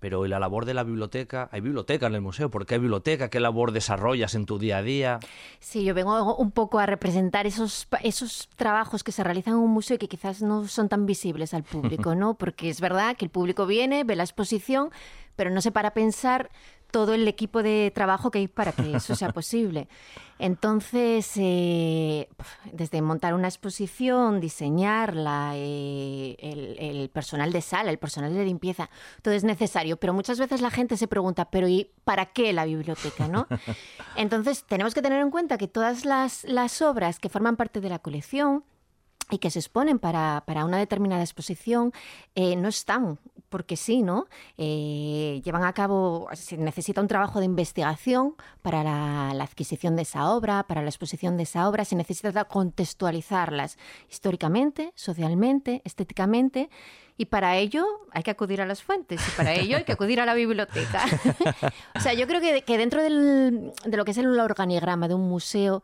pero 0.00 0.24
¿y 0.24 0.28
la 0.28 0.38
labor 0.38 0.64
de 0.64 0.74
la 0.74 0.82
biblioteca? 0.82 1.48
¿Hay 1.52 1.60
biblioteca 1.60 2.06
en 2.06 2.14
el 2.14 2.22
museo? 2.22 2.50
¿Por 2.50 2.66
qué 2.66 2.74
hay 2.74 2.80
biblioteca? 2.80 3.28
¿Qué 3.28 3.38
labor 3.38 3.70
desarrollas 3.72 4.34
en 4.34 4.46
tu 4.46 4.58
día 4.58 4.78
a 4.78 4.82
día? 4.82 5.20
Sí, 5.60 5.84
yo 5.84 5.94
vengo 5.94 6.36
un 6.36 6.50
poco 6.50 6.78
a 6.78 6.86
representar 6.86 7.46
esos, 7.46 7.86
esos 8.02 8.48
trabajos 8.56 9.04
que 9.04 9.12
se 9.12 9.22
realizan 9.22 9.54
en 9.54 9.60
un 9.60 9.70
museo 9.70 9.96
y 9.96 9.98
que 9.98 10.08
quizás 10.08 10.40
no 10.42 10.66
son 10.66 10.88
tan 10.88 11.04
visibles 11.04 11.52
al 11.52 11.62
público, 11.62 12.14
¿no? 12.16 12.34
Porque 12.34 12.70
es 12.70 12.80
verdad 12.80 13.16
que 13.16 13.26
el 13.26 13.30
público 13.30 13.66
viene, 13.66 14.02
ve 14.04 14.16
la 14.16 14.24
exposición, 14.24 14.90
pero 15.36 15.50
no 15.50 15.60
se 15.60 15.70
para 15.70 15.92
pensar 15.92 16.50
todo 16.90 17.14
el 17.14 17.26
equipo 17.28 17.62
de 17.62 17.92
trabajo 17.94 18.30
que 18.30 18.38
hay 18.38 18.48
para 18.48 18.72
que 18.72 18.96
eso 18.96 19.14
sea 19.14 19.30
posible. 19.32 19.88
Entonces, 20.38 21.32
eh, 21.36 22.28
desde 22.72 23.02
montar 23.02 23.34
una 23.34 23.48
exposición, 23.48 24.40
diseñarla, 24.40 25.52
eh, 25.54 26.36
el, 26.38 27.10
personal 27.10 27.52
de 27.52 27.60
sala, 27.60 27.90
el 27.90 27.98
personal 27.98 28.32
de 28.32 28.44
limpieza, 28.46 28.88
todo 29.20 29.34
es 29.34 29.44
necesario. 29.44 29.98
Pero 29.98 30.14
muchas 30.14 30.38
veces 30.38 30.62
la 30.62 30.70
gente 30.70 30.96
se 30.96 31.08
pregunta, 31.08 31.50
¿pero 31.50 31.68
y 31.68 31.90
para 32.04 32.26
qué 32.26 32.54
la 32.54 32.64
biblioteca? 32.64 33.28
¿no? 33.28 33.46
Entonces, 34.16 34.64
tenemos 34.64 34.94
que 34.94 35.02
tener 35.02 35.20
en 35.20 35.30
cuenta 35.30 35.58
que 35.58 35.68
todas 35.68 36.06
las, 36.06 36.44
las 36.44 36.80
obras 36.80 37.18
que 37.18 37.28
forman 37.28 37.56
parte 37.56 37.82
de 37.82 37.90
la 37.90 37.98
colección 37.98 38.64
y 39.30 39.38
que 39.38 39.50
se 39.50 39.58
exponen 39.58 39.98
para, 39.98 40.42
una 40.64 40.78
determinada 40.78 41.22
exposición 41.22 41.92
eh, 42.34 42.56
no 42.56 42.68
están 42.68 43.18
porque 43.50 43.76
sí, 43.76 44.02
¿no? 44.02 44.26
Eh, 44.56 45.42
llevan 45.44 45.64
a 45.64 45.72
cabo, 45.74 46.28
se 46.32 46.56
necesita 46.56 47.00
un 47.00 47.08
trabajo 47.08 47.40
de 47.40 47.44
investigación 47.44 48.34
para 48.62 48.82
la, 48.82 49.42
adquisición 49.42 49.96
de 49.96 50.02
esa 50.02 50.30
obra, 50.30 50.62
para 50.62 50.82
la 50.82 50.88
exposición 50.88 51.36
de 51.36 51.42
esa 51.42 51.68
obra, 51.68 51.84
se 51.84 51.96
necesita 51.96 52.44
contextualizarlas 52.44 53.76
históricamente, 54.08 54.92
socialmente, 54.94 55.82
estéticamente, 55.84 56.70
y 57.18 57.26
para 57.26 57.56
ello 57.56 57.84
hay 58.12 58.22
que 58.22 58.30
acudir 58.30 58.62
a 58.62 58.66
las 58.66 58.82
fuentes, 58.82 59.20
y 59.26 59.30
para 59.32 59.52
ello 59.52 59.76
hay 59.76 59.84
que 59.84 59.92
acudir 59.92 60.20
a 60.20 60.26
la 60.26 60.34
biblioteca. 60.34 61.04
o 61.94 62.00
sea, 62.00 62.14
yo 62.14 62.26
creo 62.26 62.40
que, 62.40 62.78
dentro 62.78 63.02
de 63.02 63.10
lo 63.10 64.04
que 64.04 64.12
es 64.12 64.18
el 64.18 64.38
organigrama 64.38 65.08
de 65.08 65.14
un 65.14 65.28
museo, 65.28 65.82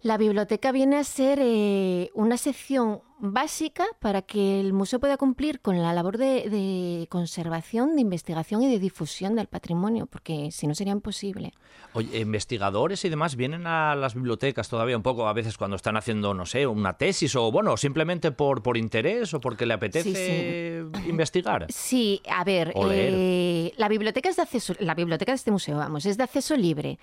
la 0.00 0.16
biblioteca 0.16 0.72
viene 0.72 0.96
a 0.96 1.04
ser 1.04 1.38
eh, 1.42 2.10
una 2.14 2.38
sección 2.38 3.02
básica 3.20 3.84
para 4.00 4.22
que 4.22 4.60
el 4.60 4.72
museo 4.72 4.98
pueda 4.98 5.16
cumplir 5.16 5.60
con 5.60 5.80
la 5.80 5.92
labor 5.92 6.18
de, 6.18 7.06
conservación, 7.10 7.94
de 7.94 8.00
investigación 8.00 8.62
y 8.62 8.70
de 8.70 8.78
difusión 8.78 9.36
del 9.36 9.46
patrimonio, 9.46 10.06
porque 10.06 10.50
si 10.50 10.66
no 10.66 10.74
sería 10.74 10.92
imposible. 10.92 11.52
Oye, 11.92 12.18
investigadores 12.18 13.04
y 13.04 13.08
demás 13.08 13.36
vienen 13.36 13.66
a 13.66 13.94
las 13.94 14.14
bibliotecas 14.14 14.68
todavía 14.68 14.96
un 14.96 15.02
poco, 15.02 15.28
a 15.28 15.32
veces 15.32 15.58
cuando 15.58 15.76
están 15.76 15.96
haciendo, 15.96 16.34
no 16.34 16.46
sé, 16.46 16.66
una 16.66 16.96
tesis 16.96 17.36
o, 17.36 17.50
bueno, 17.52 17.76
simplemente 17.76 18.32
por, 18.32 18.62
por 18.62 18.76
interés 18.76 19.34
o 19.34 19.40
porque 19.40 19.66
le 19.66 19.74
apetece 19.74 20.84
investigar. 21.06 21.66
Sí, 21.68 22.22
a 22.30 22.44
ver, 22.44 22.72
eh, 22.90 23.72
la 23.76 23.88
biblioteca 23.88 24.28
es 24.28 24.36
de 24.36 24.42
acceso, 24.42 24.74
la 24.78 24.94
biblioteca 24.94 25.32
de 25.32 25.36
este 25.36 25.50
museo, 25.50 25.78
vamos, 25.78 26.06
es 26.06 26.16
de 26.16 26.24
acceso 26.24 26.56
libre. 26.56 26.98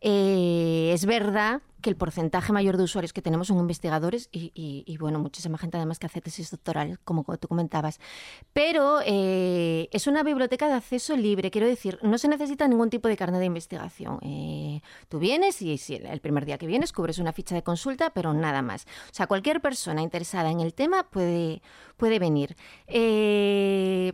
Eh, 0.00 0.90
es 0.94 1.06
verdad 1.06 1.62
que 1.80 1.90
el 1.90 1.96
porcentaje 1.96 2.52
mayor 2.52 2.76
de 2.76 2.82
usuarios 2.82 3.12
que 3.12 3.22
tenemos 3.22 3.46
son 3.46 3.58
investigadores 3.58 4.28
y, 4.32 4.52
y 4.54 4.96
bueno, 4.98 5.18
muchísimas 5.18 5.59
gente 5.60 5.76
además 5.76 5.98
que 5.98 6.06
hace 6.06 6.20
tesis 6.20 6.50
doctorales, 6.50 6.98
como 7.04 7.24
tú 7.38 7.46
comentabas. 7.48 8.00
Pero 8.52 9.00
eh, 9.04 9.88
es 9.92 10.06
una 10.06 10.22
biblioteca 10.22 10.66
de 10.68 10.74
acceso 10.74 11.16
libre, 11.16 11.50
quiero 11.50 11.66
decir, 11.66 11.98
no 12.02 12.18
se 12.18 12.28
necesita 12.28 12.66
ningún 12.66 12.90
tipo 12.90 13.08
de 13.08 13.16
carnet 13.16 13.40
de 13.40 13.46
investigación. 13.46 14.18
Eh, 14.22 14.80
tú 15.08 15.18
vienes 15.18 15.60
y 15.62 15.78
el 16.04 16.20
primer 16.20 16.44
día 16.44 16.58
que 16.58 16.66
vienes 16.66 16.92
cubres 16.92 17.18
una 17.18 17.32
ficha 17.32 17.54
de 17.54 17.62
consulta, 17.62 18.10
pero 18.10 18.32
nada 18.32 18.62
más. 18.62 18.86
O 19.10 19.14
sea, 19.14 19.26
cualquier 19.26 19.60
persona 19.60 20.02
interesada 20.02 20.50
en 20.50 20.60
el 20.60 20.74
tema 20.74 21.04
puede, 21.04 21.62
puede 21.96 22.18
venir. 22.18 22.56
Eh, 22.86 24.12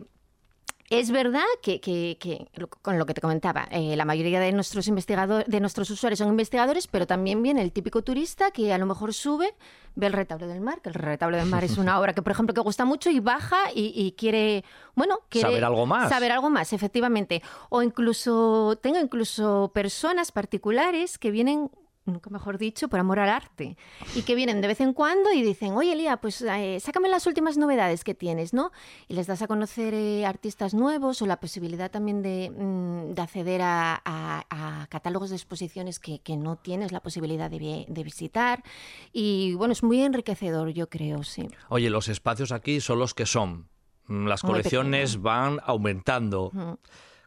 es 0.89 1.11
verdad 1.11 1.43
que, 1.61 2.47
con 2.81 2.97
lo 2.97 3.05
que 3.05 3.13
te 3.13 3.19
comentaba, 3.19 3.67
eh, 3.71 3.95
la 3.97 4.05
mayoría 4.05 4.39
de 4.39 4.53
nuestros 4.53 4.87
investigadores, 4.87 5.45
de 5.47 5.59
nuestros 5.59 5.89
usuarios 5.89 6.19
son 6.19 6.29
investigadores, 6.29 6.87
pero 6.87 7.05
también 7.05 7.43
viene 7.43 7.61
el 7.61 7.73
típico 7.73 8.03
turista 8.03 8.51
que 8.51 8.71
a 8.71 8.77
lo 8.77 8.85
mejor 8.85 9.13
sube, 9.13 9.53
ve 9.95 10.07
el 10.07 10.13
retablo 10.13 10.47
del 10.47 10.61
mar, 10.61 10.81
que 10.81 10.89
el 10.89 10.95
retablo 10.95 11.35
del 11.35 11.47
mar 11.47 11.65
es 11.65 11.77
una 11.77 11.99
obra 11.99 12.13
que, 12.13 12.21
por 12.21 12.31
ejemplo, 12.31 12.53
que 12.53 12.61
gusta 12.61 12.85
mucho 12.85 13.09
y 13.09 13.19
baja 13.19 13.57
y, 13.73 14.13
quiere, 14.17 14.63
bueno, 14.95 15.19
quiere 15.27 15.49
saber 15.49 15.65
algo 15.65 15.85
más. 15.85 16.09
Saber 16.09 16.31
algo 16.31 16.49
más, 16.49 16.71
efectivamente. 16.71 17.43
O 17.69 17.81
incluso 17.81 18.77
tengo 18.81 18.97
incluso 18.99 19.71
personas 19.73 20.31
particulares 20.31 21.17
que 21.17 21.31
vienen 21.31 21.69
nunca 22.07 22.29
mejor 22.29 22.57
dicho, 22.57 22.87
por 22.87 22.99
amor 22.99 23.19
al 23.19 23.29
arte. 23.29 23.77
Y 24.15 24.23
que 24.23 24.35
vienen 24.35 24.61
de 24.61 24.67
vez 24.67 24.81
en 24.81 24.93
cuando 24.93 25.31
y 25.33 25.41
dicen, 25.41 25.73
oye, 25.73 25.93
Elía, 25.93 26.17
pues 26.17 26.41
eh, 26.41 26.79
sácame 26.79 27.09
las 27.09 27.27
últimas 27.27 27.57
novedades 27.57 28.03
que 28.03 28.13
tienes, 28.13 28.53
¿no? 28.53 28.71
Y 29.07 29.13
les 29.13 29.27
das 29.27 29.41
a 29.41 29.47
conocer 29.47 29.93
eh, 29.93 30.25
artistas 30.25 30.73
nuevos 30.73 31.21
o 31.21 31.25
la 31.25 31.39
posibilidad 31.39 31.91
también 31.91 32.21
de, 32.21 32.51
mm, 32.55 33.19
acceder 33.19 33.61
a, 33.63 34.85
catálogos 34.89 35.29
de 35.29 35.35
exposiciones 35.35 35.99
que, 35.99 36.21
no 36.37 36.55
tienes 36.55 36.91
la 36.91 37.01
posibilidad 37.01 37.49
de, 37.49 38.03
visitar. 38.03 38.63
Y 39.11 39.55
bueno, 39.55 39.71
es 39.71 39.83
muy 39.83 40.01
enriquecedor, 40.01 40.69
yo 40.69 40.87
creo, 40.87 41.23
sí. 41.23 41.47
Oye, 41.69 41.89
los 41.89 42.07
espacios 42.07 42.51
aquí 42.51 42.79
son 42.79 42.99
los 42.99 43.13
que 43.13 43.25
son. 43.25 43.69
Las 44.07 44.41
colecciones 44.41 45.21
van 45.21 45.59
aumentando. 45.65 46.51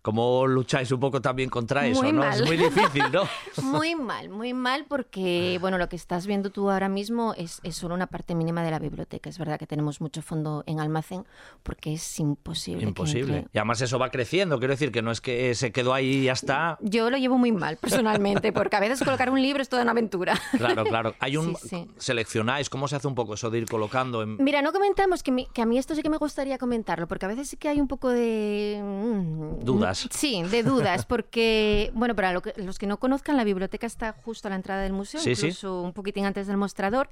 ¿Cómo 0.02 0.46
lucháis 0.46 0.90
un 0.92 1.00
poco 1.00 1.20
también 1.20 1.50
contra 1.50 1.86
eso? 1.86 2.10
¿no? 2.10 2.24
Es 2.24 2.42
muy 2.46 2.56
difícil, 2.56 3.04
¿no? 3.12 3.24
muy 3.62 3.94
mal, 3.94 4.30
muy 4.30 4.54
mal 4.54 4.86
porque, 4.88 5.58
bueno, 5.60 5.76
lo 5.76 5.90
que 5.90 5.96
estás 5.96 6.26
viendo 6.26 6.48
tú 6.48 6.70
ahora 6.70 6.88
mismo 6.88 7.34
es, 7.36 7.60
solo 7.72 7.94
una 7.94 8.06
parte 8.06 8.34
mínima 8.34 8.62
de 8.62 8.70
la 8.70 8.78
biblioteca. 8.78 9.28
Es 9.28 9.38
verdad 9.38 9.58
que 9.58 9.66
tenemos 9.66 10.00
mucho 10.00 10.22
fondo 10.22 10.64
en 10.66 10.80
almacén 10.80 11.26
porque 11.62 11.92
es 11.92 12.18
imposible. 12.18 12.82
Imposible. 12.82 13.46
Y 13.52 13.58
además 13.58 13.82
eso 13.82 13.98
va 13.98 14.10
creciendo, 14.10 14.58
quiero 14.58 14.72
decir 14.72 14.90
que 14.90 15.02
no 15.02 15.10
es 15.10 15.20
que 15.20 15.54
se 15.54 15.70
quedó 15.70 15.92
ahí 15.92 16.10
y 16.10 16.24
ya 16.24 16.32
está. 16.32 16.78
Yo 16.80 17.10
lo 17.10 17.18
llevo 17.18 17.36
muy 17.36 17.52
mal 17.52 17.76
personalmente 17.76 18.52
porque 18.54 18.76
a 18.76 18.80
veces 18.80 19.02
colocar 19.04 19.28
un 19.28 19.42
libro 19.42 19.60
es 19.60 19.68
toda 19.68 19.82
una 19.82 19.90
aventura. 19.90 20.34
Claro, 20.56 20.84
claro. 20.84 21.14
Hay 21.20 21.36
un... 21.36 21.54
Seleccionáis, 21.98 22.70
¿cómo 22.70 22.88
se 22.88 22.96
hace 22.96 23.06
un 23.06 23.14
poco 23.14 23.34
eso 23.34 23.50
de 23.50 23.58
ir 23.58 23.66
colocando? 23.66 24.22
En... 24.22 24.42
Mira, 24.42 24.62
no 24.62 24.72
comentamos 24.72 25.22
que, 25.22 25.46
que 25.52 25.60
a 25.60 25.66
mí 25.66 25.76
esto 25.76 25.94
sí 25.94 26.02
que 26.02 26.08
me 26.08 26.16
gustaría 26.16 26.56
comentarlo 26.56 27.06
porque 27.06 27.26
a 27.26 27.28
veces 27.28 27.50
sí 27.50 27.58
que 27.58 27.68
hay 27.68 27.82
un 27.82 27.88
poco 27.88 28.08
de... 28.08 28.80
Mm, 28.82 29.89
Dudas 29.90 30.08
Sí, 30.10 30.42
de 30.42 30.62
dudas, 30.62 31.04
porque, 31.04 31.90
bueno, 31.94 32.14
para 32.14 32.32
los 32.32 32.78
que 32.78 32.86
no 32.86 32.98
conozcan, 32.98 33.36
la 33.36 33.44
biblioteca 33.44 33.86
está 33.86 34.12
justo 34.12 34.48
a 34.48 34.50
la 34.50 34.56
entrada 34.56 34.82
del 34.82 34.92
museo, 34.92 35.20
incluso 35.24 35.82
un 35.82 35.92
poquitín 35.92 36.24
antes 36.24 36.46
del 36.46 36.56
mostrador. 36.56 37.10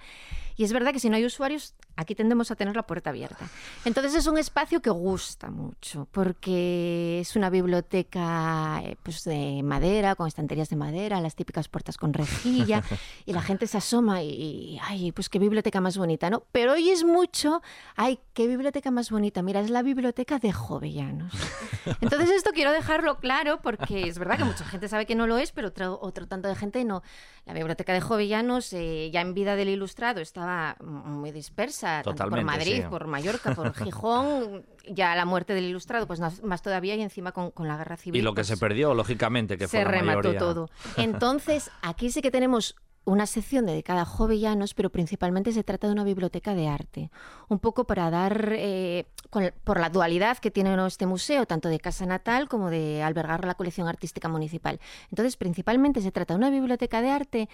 Y 0.56 0.64
es 0.64 0.72
verdad 0.72 0.92
que 0.92 0.98
si 0.98 1.08
no 1.08 1.14
hay 1.14 1.24
usuarios, 1.24 1.74
aquí 1.94 2.16
tendemos 2.16 2.50
a 2.50 2.56
tener 2.56 2.74
la 2.74 2.82
puerta 2.82 3.10
abierta. 3.10 3.48
Entonces 3.84 4.14
es 4.16 4.26
un 4.26 4.38
espacio 4.38 4.82
que 4.82 4.90
gusta 4.90 5.50
mucho, 5.50 6.08
porque 6.10 7.20
es 7.20 7.36
una 7.36 7.48
biblioteca 7.48 8.82
eh, 8.84 8.96
pues, 9.04 9.22
de 9.22 9.62
madera, 9.62 10.16
con 10.16 10.26
estanterías 10.26 10.68
de 10.68 10.74
madera, 10.74 11.20
las 11.20 11.36
típicas 11.36 11.68
puertas 11.68 11.96
con 11.96 12.12
rejilla, 12.12 12.82
y 13.26 13.32
la 13.32 13.42
gente 13.42 13.68
se 13.68 13.78
asoma 13.78 14.22
y, 14.22 14.80
ay, 14.82 15.12
pues 15.12 15.28
qué 15.28 15.38
biblioteca 15.38 15.80
más 15.80 15.96
bonita, 15.96 16.28
¿no? 16.28 16.42
Pero 16.50 16.72
hoy 16.72 16.90
es 16.90 17.04
mucho, 17.04 17.62
ay, 17.94 18.18
qué 18.34 18.48
biblioteca 18.48 18.90
más 18.90 19.10
bonita, 19.10 19.42
mira, 19.42 19.60
es 19.60 19.70
la 19.70 19.82
biblioteca 19.82 20.40
de 20.40 20.52
Jovellanos. 20.52 21.32
Entonces 22.00 22.30
esto 22.30 22.50
quiero 22.52 22.67
quiero 22.68 22.82
dejarlo 22.82 23.18
claro 23.18 23.60
porque 23.62 24.08
es 24.08 24.18
verdad 24.18 24.38
que 24.38 24.44
mucha 24.44 24.64
gente 24.64 24.88
sabe 24.88 25.06
que 25.06 25.14
no 25.14 25.26
lo 25.26 25.38
es, 25.38 25.52
pero 25.52 25.68
otro, 25.68 25.98
otro 26.00 26.26
tanto 26.26 26.48
de 26.48 26.54
gente 26.54 26.84
no. 26.84 27.02
La 27.46 27.54
biblioteca 27.54 27.92
de 27.92 28.00
Jovellanos, 28.00 28.72
eh, 28.72 29.10
ya 29.10 29.20
en 29.20 29.34
vida 29.34 29.56
del 29.56 29.68
ilustrado, 29.68 30.20
estaba 30.20 30.76
muy 30.80 31.30
dispersa, 31.30 32.02
tanto 32.02 32.28
por 32.28 32.42
Madrid, 32.42 32.82
sí. 32.82 32.88
por 32.88 33.06
Mallorca, 33.06 33.54
por 33.54 33.72
Gijón, 33.74 34.66
ya 34.86 35.14
la 35.14 35.24
muerte 35.24 35.54
del 35.54 35.64
ilustrado, 35.64 36.06
pues 36.06 36.20
más, 36.20 36.62
todavía 36.62 36.94
y 36.96 37.02
encima 37.02 37.32
con, 37.32 37.50
con 37.50 37.68
la 37.68 37.76
guerra 37.76 37.96
civil. 37.96 38.20
Y 38.20 38.22
lo 38.22 38.32
que 38.32 38.40
pues, 38.40 38.48
se 38.48 38.56
perdió, 38.56 38.94
lógicamente, 38.94 39.56
que 39.56 39.68
fue 39.68 39.80
se 39.80 39.84
la 39.84 39.90
remató 39.90 40.18
mayoría. 40.18 40.38
todo. 40.38 40.70
Entonces, 40.96 41.70
aquí 41.82 42.10
sí 42.10 42.20
que 42.20 42.30
tenemos 42.30 42.76
una 43.08 43.26
sección 43.26 43.66
dedicada 43.66 44.02
a 44.02 44.04
jovellanos, 44.04 44.74
pero 44.74 44.90
principalmente 44.90 45.52
se 45.52 45.64
trata 45.64 45.86
de 45.86 45.92
una 45.94 46.04
biblioteca 46.04 46.54
de 46.54 46.68
arte. 46.68 47.10
Un 47.48 47.58
poco 47.58 47.84
para 47.84 48.10
dar, 48.10 48.52
eh, 48.56 49.06
con- 49.30 49.52
por 49.64 49.80
la 49.80 49.88
dualidad 49.90 50.38
que 50.38 50.50
tiene 50.50 50.76
este 50.86 51.06
museo, 51.06 51.46
tanto 51.46 51.68
de 51.68 51.78
casa 51.80 52.06
natal 52.06 52.48
como 52.48 52.70
de 52.70 53.02
albergar 53.02 53.44
la 53.44 53.54
colección 53.54 53.88
artística 53.88 54.28
municipal. 54.28 54.78
Entonces, 55.10 55.36
principalmente 55.36 56.00
se 56.02 56.12
trata 56.12 56.34
de 56.34 56.38
una 56.38 56.50
biblioteca 56.50 57.00
de 57.02 57.10
arte 57.10 57.48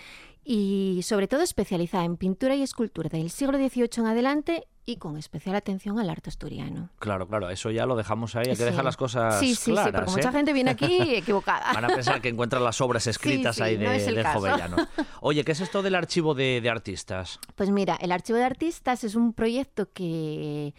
y 0.44 1.00
sobre 1.04 1.28
todo 1.28 1.42
especializada 1.42 2.04
en 2.04 2.16
pintura 2.16 2.54
y 2.54 2.62
escultura 2.62 3.08
del 3.08 3.30
siglo 3.30 3.56
XVIII 3.58 4.00
en 4.02 4.06
adelante 4.06 4.66
y 4.86 4.96
con 4.96 5.16
especial 5.16 5.56
atención 5.56 5.98
al 5.98 6.10
arte 6.10 6.28
asturiano. 6.30 6.90
Claro, 6.98 7.26
claro, 7.26 7.48
eso 7.50 7.70
ya 7.70 7.86
lo 7.86 7.96
dejamos 7.96 8.36
ahí, 8.36 8.42
hay 8.46 8.50
que 8.50 8.56
Sí. 8.56 8.64
dejar 8.64 8.84
las 8.84 8.96
cosas 8.96 9.40
Sí, 9.40 9.54
sí, 9.54 9.70
claras. 9.72 9.86
sí, 9.86 9.92
porque 9.96 10.10
mucha 10.10 10.28
¿eh? 10.28 10.32
gente 10.32 10.52
viene 10.52 10.70
aquí 10.72 10.98
equivocada. 11.16 11.72
Van 11.72 11.84
a 11.84 11.88
pensar 11.88 12.20
que 12.20 12.28
encuentran 12.28 12.62
las 12.62 12.80
obras 12.80 13.06
escritas 13.06 13.60
ahí 13.60 13.78
no 13.78 13.90
de, 13.90 13.96
es 13.96 14.06
el 14.06 14.16
de 14.16 14.22
caso. 14.22 14.40
Jovellanos. 14.40 14.86
Oye, 15.22 15.42
¿qué 15.44 15.52
es 15.52 15.60
esto 15.60 15.82
del 15.82 15.94
archivo 15.94 16.34
de, 16.34 16.60
de 16.60 16.68
artistas? 16.70 17.40
Pues 17.54 17.70
mira, 17.70 17.96
el 18.00 18.12
Archivo 18.12 18.36
de 18.38 18.44
Artistas 18.44 19.04
es 19.04 19.14
un 19.14 19.32
proyecto 19.32 19.90
que 19.92 20.74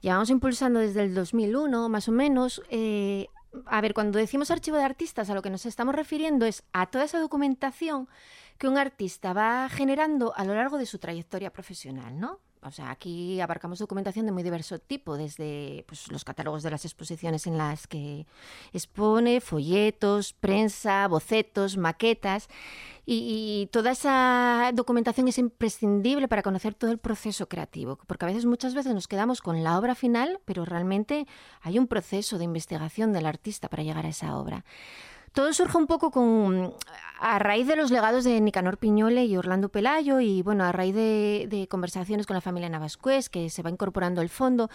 llevamos 0.00 0.30
impulsando 0.30 0.80
desde 0.80 1.02
el 1.04 1.14
2001, 1.14 1.88
más 1.88 2.08
o 2.08 2.12
menos. 2.12 2.62
Eh, 2.70 3.28
a 3.66 3.80
ver, 3.80 3.94
cuando 3.94 4.18
decimos 4.18 4.50
Archivo 4.50 4.76
de 4.76 4.82
Artistas, 4.84 5.30
a 5.30 5.34
lo 5.34 5.40
que 5.42 5.50
nos 5.50 5.64
estamos 5.66 5.94
refiriendo 5.94 6.46
es 6.46 6.64
a 6.72 6.86
toda 6.86 7.04
esa 7.04 7.20
documentación 7.20 8.08
que 8.58 8.68
un 8.68 8.76
artista 8.78 9.32
va 9.32 9.68
generando 9.70 10.32
a 10.36 10.44
lo 10.44 10.54
largo 10.54 10.78
de 10.78 10.86
su 10.86 10.98
trayectoria 10.98 11.52
profesional, 11.52 12.18
¿no? 12.18 12.40
O 12.62 12.70
sea, 12.70 12.90
aquí 12.90 13.40
abarcamos 13.40 13.78
documentación 13.78 14.26
de 14.26 14.32
muy 14.32 14.42
diverso 14.42 14.78
tipo, 14.78 15.16
desde 15.16 15.84
pues, 15.86 16.10
los 16.10 16.24
catálogos 16.24 16.62
de 16.62 16.70
las 16.70 16.84
exposiciones 16.84 17.46
en 17.46 17.58
las 17.58 17.86
que 17.86 18.26
expone, 18.72 19.40
folletos, 19.40 20.32
prensa, 20.32 21.06
bocetos, 21.08 21.76
maquetas. 21.76 22.48
Y, 23.04 23.62
y 23.62 23.66
toda 23.68 23.92
esa 23.92 24.70
documentación 24.74 25.28
es 25.28 25.38
imprescindible 25.38 26.26
para 26.26 26.42
conocer 26.42 26.74
todo 26.74 26.90
el 26.90 26.98
proceso 26.98 27.48
creativo, 27.48 27.98
porque 28.06 28.24
a 28.24 28.28
veces, 28.28 28.46
muchas 28.46 28.74
veces 28.74 28.94
nos 28.94 29.06
quedamos 29.06 29.40
con 29.40 29.62
la 29.62 29.78
obra 29.78 29.94
final, 29.94 30.40
pero 30.44 30.64
realmente 30.64 31.26
hay 31.60 31.78
un 31.78 31.86
proceso 31.86 32.38
de 32.38 32.44
investigación 32.44 33.12
del 33.12 33.26
artista 33.26 33.68
para 33.68 33.84
llegar 33.84 34.06
a 34.06 34.08
esa 34.08 34.36
obra. 34.36 34.64
Todo 35.36 35.52
surge 35.52 35.76
un 35.76 35.86
poco 35.86 36.10
con, 36.10 36.72
a 37.20 37.38
raíz 37.38 37.66
de 37.66 37.76
los 37.76 37.90
legados 37.90 38.24
de 38.24 38.40
Nicanor 38.40 38.78
Piñole 38.78 39.26
y 39.26 39.36
Orlando 39.36 39.68
Pelayo 39.68 40.18
y 40.18 40.40
bueno, 40.40 40.64
a 40.64 40.72
raíz 40.72 40.94
de, 40.94 41.68
conversaciones 41.70 42.26
con 42.26 42.32
la 42.32 42.40
familia 42.40 42.70
Navascués, 42.70 43.28
que 43.28 43.50
se 43.50 43.62
va 43.62 43.68
incorporando 43.68 44.22
al 44.22 44.30
fondo, 44.30 44.70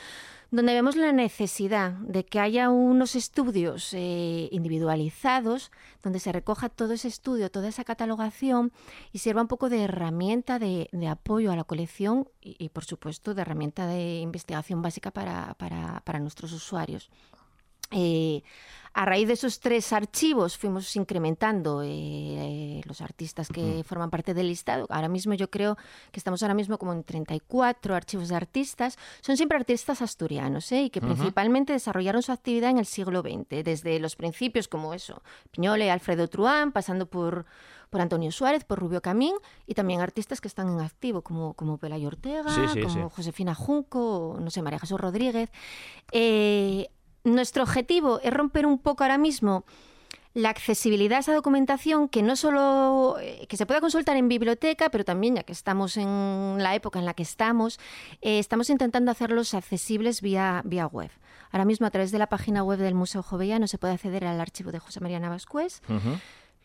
donde 0.52 0.76
vemos 0.76 0.96
la 0.96 1.14
necesidad 1.14 1.94
de 1.94 2.26
que 2.26 2.40
haya 2.40 2.70
unos 2.70 3.16
estudios 3.16 3.92
eh, 3.96 4.50
individualizados, 4.52 5.72
donde 6.04 6.20
se 6.20 6.32
recoja 6.32 6.70
todo 6.70 6.94
ese 6.94 7.08
estudio, 7.08 7.50
toda 7.50 7.68
esa 7.68 7.84
catalogación 7.84 8.72
y 9.12 9.18
sirva 9.18 9.42
un 9.42 9.48
poco 9.48 9.68
de 9.68 9.86
herramienta 9.86 10.60
de, 10.60 10.90
de 10.92 11.08
apoyo 11.08 11.52
a 11.52 11.56
la 11.56 11.64
colección 11.64 12.30
y, 12.40 12.56
y, 12.64 12.70
por 12.70 12.86
supuesto, 12.86 13.34
de 13.34 13.42
herramienta 13.42 13.88
de 13.88 14.20
investigación 14.20 14.84
básica 14.84 15.10
para, 15.10 15.56
para, 15.56 16.02
para 16.02 16.20
nuestros 16.20 16.54
usuarios. 16.54 17.10
Eh, 17.92 18.44
a 18.94 19.06
raíz 19.06 19.28
de 19.28 19.34
esos 19.34 19.62
tres 19.62 19.94
archivos 19.94 20.58
fuimos 20.58 20.94
incrementando 20.98 21.82
eh, 21.82 22.82
los 22.86 23.00
artistas 23.00 23.48
que 23.48 23.86
forman 23.86 24.10
parte 24.10 24.34
del 24.34 24.48
listado. 24.48 24.86
Ahora 24.90 25.08
mismo 25.08 25.34
yo 25.34 25.50
creo 25.50 25.78
que 26.12 26.20
estamos 26.20 26.44
ahora 26.44 26.56
mismo 26.56 26.78
como 26.78 26.92
en 26.92 27.06
34 27.06 27.96
archivos 27.96 28.28
de 28.28 28.36
artistas. 28.36 28.98
Son 29.22 29.38
siempre 29.38 29.58
artistas 29.58 30.02
asturianos 30.02 30.70
¿eh? 30.74 30.84
y 30.84 30.90
que 30.90 31.00
principalmente 31.00 31.72
desarrollaron 31.72 32.22
su 32.22 32.34
actividad 32.34 32.70
en 32.70 32.80
el 32.80 32.86
siglo 32.86 33.22
XX, 33.22 33.64
desde 33.64 33.98
los 34.00 34.18
principios 34.18 34.68
como 34.68 34.94
eso, 34.94 35.22
Piñole, 35.52 35.90
Alfredo 35.90 36.28
Truán, 36.28 36.74
pasando 36.74 37.06
por, 37.06 37.46
por 37.90 38.02
Antonio 38.02 38.30
Suárez, 38.34 38.66
por 38.66 38.80
Rubio 38.80 39.02
Camín 39.02 39.36
y 39.68 39.74
también 39.74 40.02
artistas 40.02 40.42
que 40.42 40.50
están 40.50 40.68
en 40.68 40.82
activo 40.82 41.22
como, 41.22 41.54
como 41.54 41.78
Pelayo 41.78 42.10
Ortega, 42.10 42.54
Sí, 42.54 42.62
sí, 42.74 42.82
como 42.82 43.10
sí. 43.10 43.16
Josefina 43.16 43.56
Junco, 43.56 44.38
no 44.38 44.52
sé, 44.52 44.62
María 44.62 44.80
Jesús 44.80 45.00
Rodríguez. 45.00 45.50
Eh, 46.12 46.90
nuestro 47.24 47.64
objetivo 47.64 48.20
es 48.22 48.34
romper 48.34 48.66
un 48.66 48.78
poco 48.80 49.04
ahora 49.04 49.18
mismo 49.18 49.66
la 50.34 50.50
accesibilidad 50.50 51.18
a 51.18 51.20
esa 51.20 51.34
documentación 51.34 52.08
que 52.08 52.24
no 52.24 52.36
solo 52.36 53.18
eh, 53.20 53.46
que 53.50 53.58
se 53.58 53.66
pueda 53.66 53.82
consultar 53.82 54.16
en 54.16 54.30
biblioteca, 54.30 54.90
pero 54.90 55.04
también 55.04 55.36
ya 55.36 55.44
que 55.44 55.52
estamos 55.52 55.98
en 55.98 56.56
la 56.60 56.74
época 56.74 57.00
en 57.00 57.06
la 57.06 57.14
que 57.14 57.24
estamos, 57.24 57.80
eh, 58.22 58.40
estamos 58.40 58.70
intentando 58.70 59.12
hacerlos 59.12 59.54
accesibles 59.54 60.22
vía, 60.22 60.62
vía 60.64 60.88
web. 60.88 61.12
Ahora 61.52 61.66
mismo 61.66 61.86
a 61.86 61.92
través 61.92 62.12
de 62.12 62.18
la 62.18 62.28
página 62.28 62.64
web 62.64 62.80
del 62.80 62.96
Museo 62.96 63.24
Jovellano 63.24 63.68
se 63.68 63.78
puede 63.78 63.94
acceder 63.94 64.26
al 64.26 64.40
archivo 64.40 64.72
de 64.72 64.80
José 64.80 65.02
María 65.02 65.20
Navascués. 65.20 65.82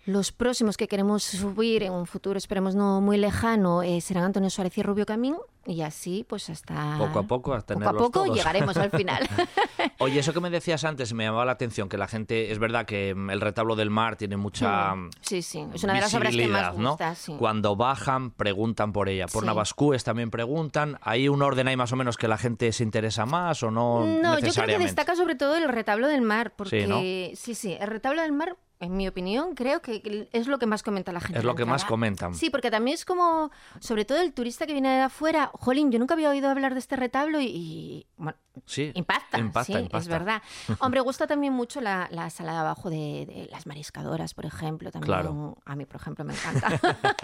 Los 0.07 0.31
próximos 0.33 0.77
que 0.77 0.87
queremos 0.89 1.23
subir 1.25 1.83
en 1.83 1.93
un 1.93 2.07
futuro, 2.07 2.39
esperemos 2.39 2.75
no 2.75 3.01
muy 3.01 3.17
lejano, 3.19 3.83
eh, 3.83 4.01
serán 4.01 4.25
Antonio 4.25 4.49
Suárez 4.51 4.79
y 4.79 4.83
Rubio 4.83 5.05
Camín, 5.05 5.37
y 5.67 5.83
así 5.83 6.25
pues 6.29 6.49
hasta... 6.49 6.95
Poco 6.97 7.19
a 7.19 7.23
poco, 7.25 7.55
a 7.55 7.61
Poco 7.61 7.89
a 7.89 7.93
poco 7.93 8.11
todos. 8.25 8.37
llegaremos 8.37 8.77
al 8.77 8.91
final. 8.93 9.29
Oye, 9.99 10.21
eso 10.21 10.33
que 10.33 10.39
me 10.41 10.49
decías 10.49 10.85
antes 10.85 11.13
me 11.13 11.25
llamaba 11.25 11.45
la 11.45 11.53
atención, 11.53 11.89
que 11.89 11.99
la 11.99 12.07
gente, 12.07 12.53
es 12.53 12.61
verdad 12.61 12.87
que 12.87 13.15
mm, 13.17 13.31
el 13.31 13.41
retablo 13.41 13.75
del 13.75 13.91
mar 13.91 14.15
tiene 14.17 14.37
mucha 14.37 14.95
Mm, 14.95 15.11
sí, 15.23 15.43
sí, 15.43 15.67
es 15.75 15.83
una 15.83 15.95
de 15.95 16.01
las 16.03 16.15
obras 16.15 16.35
que 16.37 16.47
más 16.47 16.77
¿no? 16.77 16.97
sí. 17.17 17.35
Cuando 17.37 17.75
bajan, 17.75 18.31
preguntan 18.31 18.93
por 18.93 19.09
ella. 19.09 19.27
Por 19.27 19.43
Sí. 19.43 19.47
Navascués 19.47 20.05
también 20.05 20.31
preguntan. 20.31 20.99
¿Hay 21.03 21.29
un 21.29 21.43
orden 21.43 21.67
ahí 21.67 21.77
más 21.77 21.93
o 21.93 21.97
menos 21.97 22.17
que 22.17 22.29
la 22.29 22.39
gente 22.39 22.71
se 22.73 22.85
interesa 22.85 23.27
más 23.27 23.63
o 23.65 23.71
no, 23.73 24.05
No, 24.07 24.39
yo 24.39 24.53
creo 24.53 24.67
que 24.67 24.85
destaca 24.85 25.17
sobre 25.17 25.35
todo 25.35 25.57
el 25.57 25.69
retablo 25.69 26.07
del 26.07 26.23
mar, 26.23 26.53
porque 26.55 26.83
Sí, 26.83 26.87
¿no? 26.87 27.01
sí, 27.01 27.55
sí, 27.57 27.77
el 27.81 27.89
retablo 27.89 28.23
del 28.23 28.33
mar, 28.33 28.57
en 28.81 28.97
mi 28.97 29.09
opinión, 29.09 29.55
creo 29.55 29.81
que 29.81 30.29
es 30.33 30.47
lo 30.47 30.59
que 30.59 30.67
más 30.67 30.83
comenta 30.83 31.13
la 31.13 31.21
gente. 31.21 31.39
Es 31.39 31.45
lo 31.45 31.55
que 31.55 31.65
más 31.65 31.85
comentan. 31.85 32.35
Sí, 32.35 32.51
porque 32.51 32.71
también 32.71 32.95
es 32.95 33.05
como, 33.05 33.51
sobre 33.81 34.05
todo 34.05 34.21
el 34.21 34.33
turista 34.33 34.67
que 34.67 34.73
viene 34.73 34.89
de 34.97 35.03
afuera, 35.03 35.51
jolín, 35.55 35.91
yo 35.91 35.99
nunca 35.99 36.15
había 36.15 36.31
oído 36.31 36.51
hablar 36.51 36.75
de 36.75 36.81
este 36.81 36.97
retablo 36.97 37.41
y, 37.41 37.47
y, 37.47 38.07
bueno, 38.17 38.37
Sí, 38.65 38.91
impacta, 38.95 39.39
impacta, 39.39 39.65
sí, 39.65 39.73
impacta. 39.75 39.99
es 39.99 40.09
verdad. 40.09 40.43
Hombre, 40.81 41.01
gusta 41.03 41.27
también 41.27 41.53
mucho 41.53 41.83
la, 41.83 42.09
la 42.11 42.31
sala 42.31 42.53
de 42.53 42.59
abajo 42.59 42.89
de, 42.89 43.27
de 43.27 43.49
las 43.51 43.67
mariscadoras, 43.67 44.33
por 44.33 44.47
ejemplo, 44.47 44.91
también 44.91 45.07
Claro. 45.13 45.59
a 45.67 45.77
mí, 45.77 45.85
por 45.85 45.97
ejemplo, 46.01 46.25
me 46.25 46.33
encanta. 46.33 46.69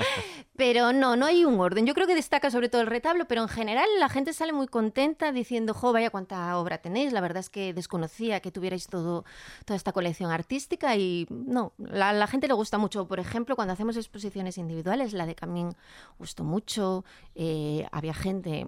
pero 0.56 0.92
no, 0.92 1.16
no 1.16 1.24
hay 1.26 1.44
un 1.44 1.58
orden. 1.58 1.86
Yo 1.86 1.94
creo 1.94 2.06
que 2.06 2.14
destaca 2.14 2.50
sobre 2.50 2.68
todo 2.68 2.82
el 2.82 2.86
retablo, 2.86 3.26
pero 3.26 3.42
en 3.42 3.48
general 3.48 3.86
la 3.98 4.08
gente 4.08 4.32
sale 4.32 4.52
muy 4.52 4.66
contenta 4.68 5.32
diciendo, 5.32 5.72
jo, 5.74 5.92
vaya 5.92 6.10
cuánta 6.10 6.56
obra 6.58 6.78
tenéis. 6.78 7.12
La 7.12 7.20
verdad 7.20 7.40
es 7.40 7.50
que 7.50 7.72
desconocía 7.72 8.40
que 8.40 8.50
tuvierais 8.52 8.86
todo, 8.86 9.24
toda 9.64 9.76
esta 9.76 9.92
colección 9.92 10.30
artística 10.30 10.96
y 10.96 11.26
no, 11.46 11.72
la, 11.78 12.12
la 12.12 12.26
gente 12.26 12.48
le 12.48 12.54
gusta 12.54 12.78
mucho. 12.78 13.06
Por 13.06 13.20
ejemplo, 13.20 13.56
cuando 13.56 13.72
hacemos 13.74 13.96
exposiciones 13.96 14.58
individuales, 14.58 15.12
la 15.12 15.26
de 15.26 15.34
Camín 15.34 15.74
gustó 16.18 16.44
mucho, 16.44 17.04
eh, 17.34 17.86
había 17.92 18.14
gente 18.14 18.66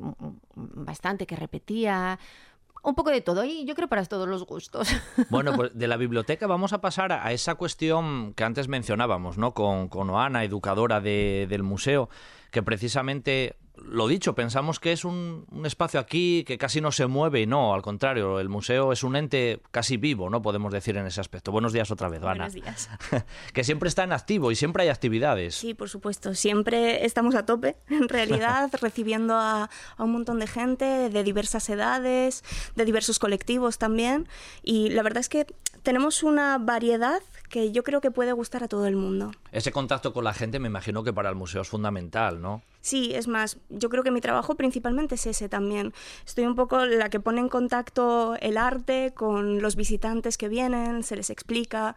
bastante 0.55 1.27
que 1.27 1.37
repetía. 1.37 2.19
Un 2.83 2.95
poco 2.95 3.09
de 3.11 3.23
todo, 3.23 3.45
y 3.45 3.65
yo 3.65 3.75
creo 3.75 3.89
para 3.89 4.05
todos 4.05 4.29
los 4.29 4.45
gustos. 4.45 4.89
Bueno, 5.31 5.55
pues 5.57 5.71
de 5.75 5.89
la 5.89 5.97
biblioteca 5.97 6.47
vamos 6.47 6.75
a 6.75 6.83
pasar 6.83 7.13
a 7.13 7.25
a 7.27 7.33
esa 7.33 7.55
cuestión 7.55 8.35
que 8.35 8.45
antes 8.45 8.69
mencionábamos, 8.69 9.39
¿no? 9.39 9.55
Con, 9.55 9.89
con 9.89 10.11
Oana, 10.11 10.45
educadora 10.45 11.01
de- 11.01 11.47
del 11.49 11.63
museo, 11.63 12.11
que 12.51 12.63
precisamente, 12.63 13.57
lo 13.77 14.07
dicho, 14.07 14.35
pensamos 14.35 14.79
que 14.79 14.93
es 14.93 15.05
un, 15.05 15.47
un 15.51 15.67
espacio 15.67 15.99
aquí 15.99 16.45
que 16.47 16.59
casi 16.59 16.81
no 16.81 16.93
se 16.93 17.07
mueve 17.07 17.41
y 17.41 17.47
no, 17.47 17.75
al 17.75 17.83
contrario, 17.83 18.39
el 18.39 18.49
museo 18.49 18.93
es 18.93 19.03
un 19.03 19.17
ente 19.17 19.61
casi 19.73 19.97
vivo, 19.97 20.31
¿no? 20.31 20.43
Podemos 20.43 20.73
decir 20.73 20.97
en 20.97 21.07
ese 21.07 21.21
aspecto. 21.21 21.51
Buenos 21.51 21.73
días 21.73 21.91
otra 21.91 22.09
vez, 22.09 22.21
Ana. 22.21 22.49
Buenos 22.49 22.55
días. 22.55 22.89
que 23.53 23.65
siempre 23.65 23.89
está 23.89 24.05
en 24.05 24.13
activo 24.13 24.53
y 24.53 24.55
siempre 24.55 24.85
hay 24.85 24.91
actividades. 24.91 25.57
Sí, 25.57 25.75
por 25.75 25.89
supuesto. 25.89 26.35
Siempre 26.35 27.05
estamos 27.05 27.35
a 27.35 27.47
tope, 27.47 27.77
en 27.89 28.09
realidad, 28.09 28.71
recibiendo 28.81 29.35
a, 29.35 29.71
a 29.97 30.05
un 30.05 30.13
montón 30.13 30.39
de 30.39 30.47
gente 30.47 31.11
de 31.11 31.25
diversas 31.25 31.69
edades, 31.69 32.45
de 32.77 32.85
diversos 32.85 33.19
colectivos 33.19 33.79
también. 33.79 34.29
Y 34.63 34.91
la 34.91 35.03
verdad 35.03 35.21
es 35.21 35.29
que 35.29 35.47
tenemos 35.85 36.23
una 36.23 36.59
variedad 36.59 37.23
que 37.51 37.71
yo 37.71 37.85
creo 37.85 38.01
que 38.01 38.11
puede 38.11 38.33
gustar 38.33 38.65
a 38.65 38.69
todo 38.69 38.87
el 38.87 38.97
mundo. 38.97 39.31
Ese 39.53 39.71
contacto 39.71 40.13
con 40.13 40.25
la 40.25 40.33
gente 40.35 40.59
me 40.59 40.67
imagino 40.67 41.05
que 41.05 41.13
para 41.13 41.29
el 41.29 41.37
museo 41.37 41.63
es 41.63 41.69
fundamental, 41.69 42.43
¿no? 42.43 42.63
Sí, 42.81 43.13
es 43.15 43.29
más, 43.29 43.59
yo 43.69 43.91
creo 43.91 44.03
que 44.03 44.11
mi 44.11 44.21
trabajo 44.21 44.57
principalmente 44.57 45.15
es 45.15 45.27
ese 45.27 45.49
también. 45.49 45.93
Estoy 46.27 46.47
un 46.47 46.57
poco 46.57 46.85
la 46.85 47.11
que 47.11 47.21
pone 47.21 47.41
en 47.41 47.49
contacto 47.49 48.35
el 48.41 48.57
arte 48.57 49.13
con 49.15 49.63
los 49.63 49.77
visitantes 49.77 50.37
que 50.37 50.49
vienen, 50.49 51.05
se 51.05 51.17
les 51.17 51.31
explica, 51.31 51.95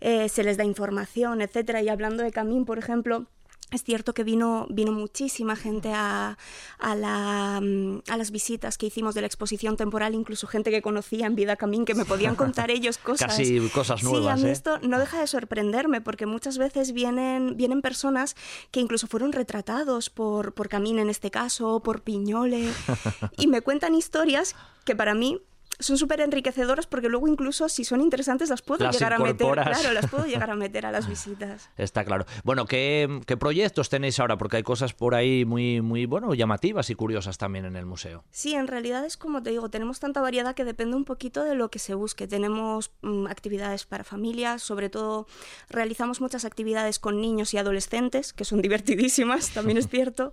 eh, 0.00 0.28
se 0.28 0.42
les 0.42 0.56
da 0.56 0.64
información, 0.64 1.40
etcétera. 1.40 1.80
Y 1.80 1.88
hablando 1.88 2.24
de 2.24 2.32
Camín, 2.32 2.64
por 2.64 2.78
ejemplo, 2.78 3.26
es 3.70 3.84
cierto 3.84 4.14
que 4.14 4.24
vino, 4.24 4.66
vino 4.70 4.92
muchísima 4.92 5.54
gente 5.54 5.92
a, 5.92 6.38
a, 6.78 6.94
la, 6.94 7.60
mm, 7.62 8.02
a, 8.08 8.16
las 8.16 8.30
visitas 8.30 8.78
que 8.78 8.86
hicimos 8.86 9.14
de 9.14 9.20
la 9.20 9.26
exposición 9.26 9.76
temporal, 9.76 10.14
incluso 10.14 10.46
gente 10.46 10.70
que 10.70 10.80
conocía 10.80 11.26
en 11.26 11.34
Vida 11.34 11.56
Camín, 11.56 11.84
que 11.84 11.94
me 11.94 12.04
podían 12.04 12.34
contar 12.36 12.70
ellos 12.70 12.98
cosas. 12.98 13.28
Casi 13.28 13.60
cosas 13.68 14.02
nuevas. 14.02 14.38
Sí, 14.38 14.40
a 14.40 14.44
mí 14.44 14.48
¿eh? 14.48 14.52
esto 14.52 14.78
no 14.80 14.98
deja 14.98 15.20
de 15.20 15.26
sorprenderme, 15.26 16.00
porque 16.00 16.24
muchas 16.24 16.56
veces 16.56 16.92
vienen, 16.92 17.56
vienen 17.56 17.82
personas 17.82 18.36
que 18.70 18.80
incluso 18.80 19.06
fueron 19.06 19.32
retratados 19.32 20.08
por, 20.08 20.54
por 20.54 20.68
Camín 20.68 20.98
en 20.98 21.10
este 21.10 21.30
caso, 21.30 21.80
por 21.80 22.02
Piñole, 22.02 22.70
y 23.36 23.48
me 23.48 23.60
cuentan 23.60 23.94
historias 23.94 24.56
que 24.84 24.96
para 24.96 25.14
mí 25.14 25.42
son 25.80 25.96
súper 25.98 26.20
enriquecedoras 26.20 26.86
porque 26.86 27.08
luego 27.08 27.28
incluso 27.28 27.68
si 27.68 27.84
son 27.84 28.00
interesantes 28.00 28.48
las 28.50 28.62
puedo 28.62 28.84
Las 28.84 28.96
llegar 28.96 29.12
a 29.14 29.18
meter. 29.18 29.46
Claro, 29.52 29.92
las 29.92 30.06
puedo 30.10 30.26
llegar 30.26 30.50
a 30.50 30.54
meter 30.56 30.86
a 30.86 30.90
las 30.92 31.08
visitas. 31.08 31.70
Está 31.76 32.04
claro. 32.04 32.26
Bueno, 32.44 32.66
¿qué, 32.66 33.20
qué 33.26 33.36
proyectos 33.36 33.88
tenéis 33.88 34.18
ahora? 34.20 34.36
Porque 34.38 34.56
hay 34.58 34.62
cosas 34.62 34.92
por 34.92 35.14
ahí 35.14 35.44
muy, 35.44 35.80
muy 35.80 36.06
bueno, 36.06 36.34
llamativas 36.34 36.90
y 36.90 36.94
curiosas 36.94 37.38
también 37.38 37.64
en 37.64 37.76
el 37.76 37.86
museo. 37.86 38.24
Sí, 38.30 38.54
en 38.54 38.66
realidad 38.66 39.04
es 39.04 39.16
como 39.16 39.42
te 39.42 39.50
digo, 39.50 39.68
tenemos 39.70 40.00
tanta 40.00 40.20
variedad 40.20 40.54
que 40.54 40.64
depende 40.64 40.96
un 40.96 41.04
poquito 41.04 41.44
de 41.44 41.54
lo 41.54 41.70
que 41.70 41.78
se 41.78 41.94
busque. 41.94 42.26
Tenemos 42.26 42.90
mm, 43.02 43.26
actividades 43.28 43.86
para 43.86 44.04
familias, 44.04 44.62
sobre 44.62 44.88
todo 44.90 45.26
realizamos 45.68 46.20
muchas 46.20 46.44
actividades 46.44 46.98
con 46.98 47.20
niños 47.20 47.54
y 47.54 47.58
adolescentes, 47.58 48.32
que 48.32 48.44
son 48.44 48.62
divertidísimas, 48.62 49.50
también 49.50 49.78
es 49.78 49.88
cierto. 49.90 50.32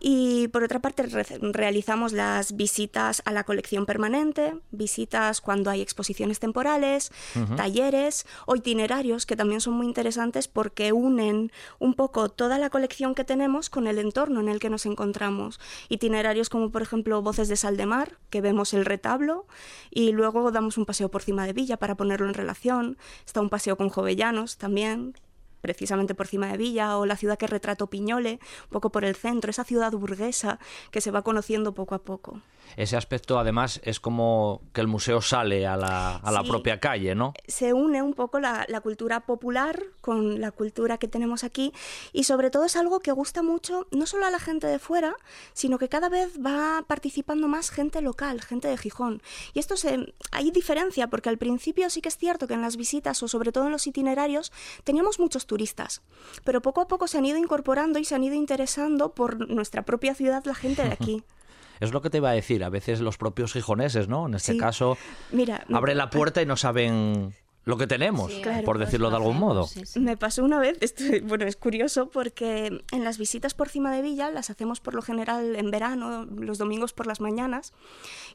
Y 0.00 0.48
por 0.48 0.62
otra 0.62 0.80
parte 0.80 1.02
re- 1.04 1.24
realizamos 1.40 2.12
las 2.12 2.54
visitas 2.54 3.22
a 3.24 3.32
la 3.32 3.44
colección 3.44 3.86
permanente, 3.86 4.54
visitas 4.76 5.40
cuando 5.40 5.70
hay 5.70 5.80
exposiciones 5.80 6.38
temporales, 6.38 7.10
talleres 7.56 8.26
o 8.46 8.56
itinerarios 8.56 9.26
que 9.26 9.36
también 9.36 9.60
son 9.60 9.74
muy 9.74 9.86
interesantes 9.86 10.48
porque 10.48 10.92
unen 10.92 11.52
un 11.78 11.94
poco 11.94 12.28
toda 12.28 12.58
la 12.58 12.70
colección 12.70 13.14
que 13.14 13.24
tenemos 13.24 13.70
con 13.70 13.86
el 13.86 13.98
entorno 13.98 14.40
en 14.40 14.48
el 14.48 14.58
que 14.58 14.70
nos 14.70 14.86
encontramos. 14.86 15.60
Itinerarios 15.88 16.48
como 16.48 16.70
por 16.70 16.82
ejemplo 16.82 17.22
Voces 17.22 17.48
de 17.48 17.56
Sal 17.56 17.76
de 17.76 17.86
Mar, 17.86 18.18
que 18.30 18.40
vemos 18.40 18.74
el 18.74 18.84
retablo 18.84 19.46
y 19.90 20.12
luego 20.12 20.50
damos 20.50 20.78
un 20.78 20.86
paseo 20.86 21.10
por 21.10 21.22
cima 21.22 21.46
de 21.46 21.52
Villa 21.52 21.76
para 21.76 21.96
ponerlo 21.96 22.28
en 22.28 22.34
relación. 22.34 22.98
Está 23.24 23.40
un 23.40 23.50
paseo 23.50 23.76
con 23.76 23.88
Jovellanos 23.88 24.56
también 24.56 25.14
precisamente 25.66 26.14
por 26.14 26.28
cima 26.28 26.46
de 26.46 26.56
Villa, 26.56 26.96
o 26.96 27.06
la 27.06 27.16
ciudad 27.16 27.38
que 27.38 27.48
retrató 27.48 27.88
Piñole, 27.88 28.38
un 28.64 28.70
poco 28.70 28.90
por 28.90 29.04
el 29.04 29.16
centro, 29.16 29.50
esa 29.50 29.64
ciudad 29.64 29.90
burguesa 29.90 30.60
que 30.92 31.00
se 31.00 31.10
va 31.10 31.22
conociendo 31.22 31.74
poco 31.74 31.96
a 31.96 32.02
poco. 32.04 32.40
Ese 32.76 32.96
aspecto, 32.96 33.38
además, 33.38 33.80
es 33.84 34.00
como 34.00 34.62
que 34.72 34.80
el 34.80 34.86
museo 34.86 35.20
sale 35.22 35.66
a 35.66 35.76
la, 35.76 36.16
a 36.16 36.30
la 36.32 36.42
Sí. 36.42 36.48
propia 36.48 36.80
calle, 36.80 37.14
¿no? 37.14 37.32
se 37.48 37.72
une 37.72 38.02
un 38.02 38.14
poco 38.14 38.40
la, 38.40 38.64
la 38.68 38.80
cultura 38.80 39.20
popular 39.20 39.82
con 40.00 40.40
la 40.40 40.50
cultura 40.50 40.98
que 40.98 41.08
tenemos 41.08 41.44
aquí 41.44 41.72
y 42.12 42.24
sobre 42.24 42.50
todo 42.50 42.64
es 42.64 42.76
algo 42.76 43.00
que 43.00 43.12
gusta 43.12 43.42
mucho 43.42 43.86
no 43.90 44.06
solo 44.06 44.26
a 44.26 44.30
la 44.30 44.38
gente 44.38 44.66
de 44.66 44.78
fuera, 44.78 45.14
sino 45.52 45.78
que 45.78 45.88
cada 45.88 46.08
vez 46.08 46.38
va 46.44 46.84
participando 46.86 47.48
más 47.48 47.70
gente 47.70 48.00
local, 48.02 48.40
gente 48.42 48.68
de 48.68 48.76
Gijón. 48.76 49.22
Y 49.54 49.58
esto 49.58 49.76
se, 49.76 50.14
hay 50.32 50.50
diferencia 50.50 51.08
porque 51.08 51.28
al 51.28 51.38
principio 51.38 51.88
sí 51.90 52.00
que 52.00 52.08
es 52.08 52.16
cierto 52.16 52.46
que 52.46 52.54
en 52.54 52.62
las 52.62 52.76
visitas 52.76 53.22
o 53.22 53.28
sobre 53.28 53.52
todo 53.52 53.66
en 53.66 53.72
los 53.72 53.86
itinerarios 53.86 54.52
teníamos 54.84 55.18
muchos 55.18 55.46
turistas, 55.46 56.02
pero 56.44 56.60
poco 56.62 56.80
a 56.80 56.88
poco 56.88 57.06
se 57.08 57.18
han 57.18 57.26
ido 57.26 57.38
incorporando 57.38 57.98
y 57.98 58.04
se 58.04 58.14
han 58.14 58.24
ido 58.24 58.34
interesando 58.34 59.12
por 59.14 59.48
nuestra 59.48 59.82
propia 59.84 60.14
ciudad 60.14 60.44
la 60.44 60.54
gente 60.54 60.82
de 60.82 60.92
aquí. 60.92 61.22
Es 61.80 61.92
lo 61.92 62.00
que 62.02 62.10
te 62.10 62.18
iba 62.18 62.30
a 62.30 62.34
decir. 62.34 62.64
A 62.64 62.68
veces 62.70 63.00
los 63.00 63.18
propios 63.18 63.52
gijoneses, 63.52 64.08
¿no? 64.08 64.26
En 64.26 64.34
este 64.34 64.52
Sí. 64.52 64.58
caso, 64.58 64.96
Mira, 65.32 65.64
abren 65.72 65.98
la 65.98 66.10
puerta 66.10 66.40
y 66.42 66.46
no 66.46 66.56
saben 66.56 67.34
lo 67.64 67.76
que 67.76 67.88
tenemos, 67.88 68.32
Sí, 68.32 68.42
Claro. 68.42 68.62
por 68.64 68.78
decirlo 68.78 69.10
de 69.10 69.16
algún 69.16 69.38
modo. 69.40 69.66
Sí, 69.66 69.84
sí. 69.86 69.98
Me 69.98 70.16
pasó 70.16 70.44
una 70.44 70.60
vez, 70.60 70.78
esto, 70.82 71.02
bueno, 71.24 71.46
es 71.46 71.56
curioso 71.56 72.08
porque 72.10 72.84
en 72.92 73.02
las 73.02 73.18
visitas 73.18 73.54
por 73.54 73.68
cima 73.68 73.90
de 73.90 74.02
Villa 74.02 74.30
las 74.30 74.50
hacemos 74.50 74.78
por 74.78 74.94
lo 74.94 75.02
general 75.02 75.56
en 75.56 75.72
verano, 75.72 76.24
los 76.26 76.58
domingos 76.58 76.92
por 76.92 77.08
las 77.08 77.20
mañanas. 77.20 77.72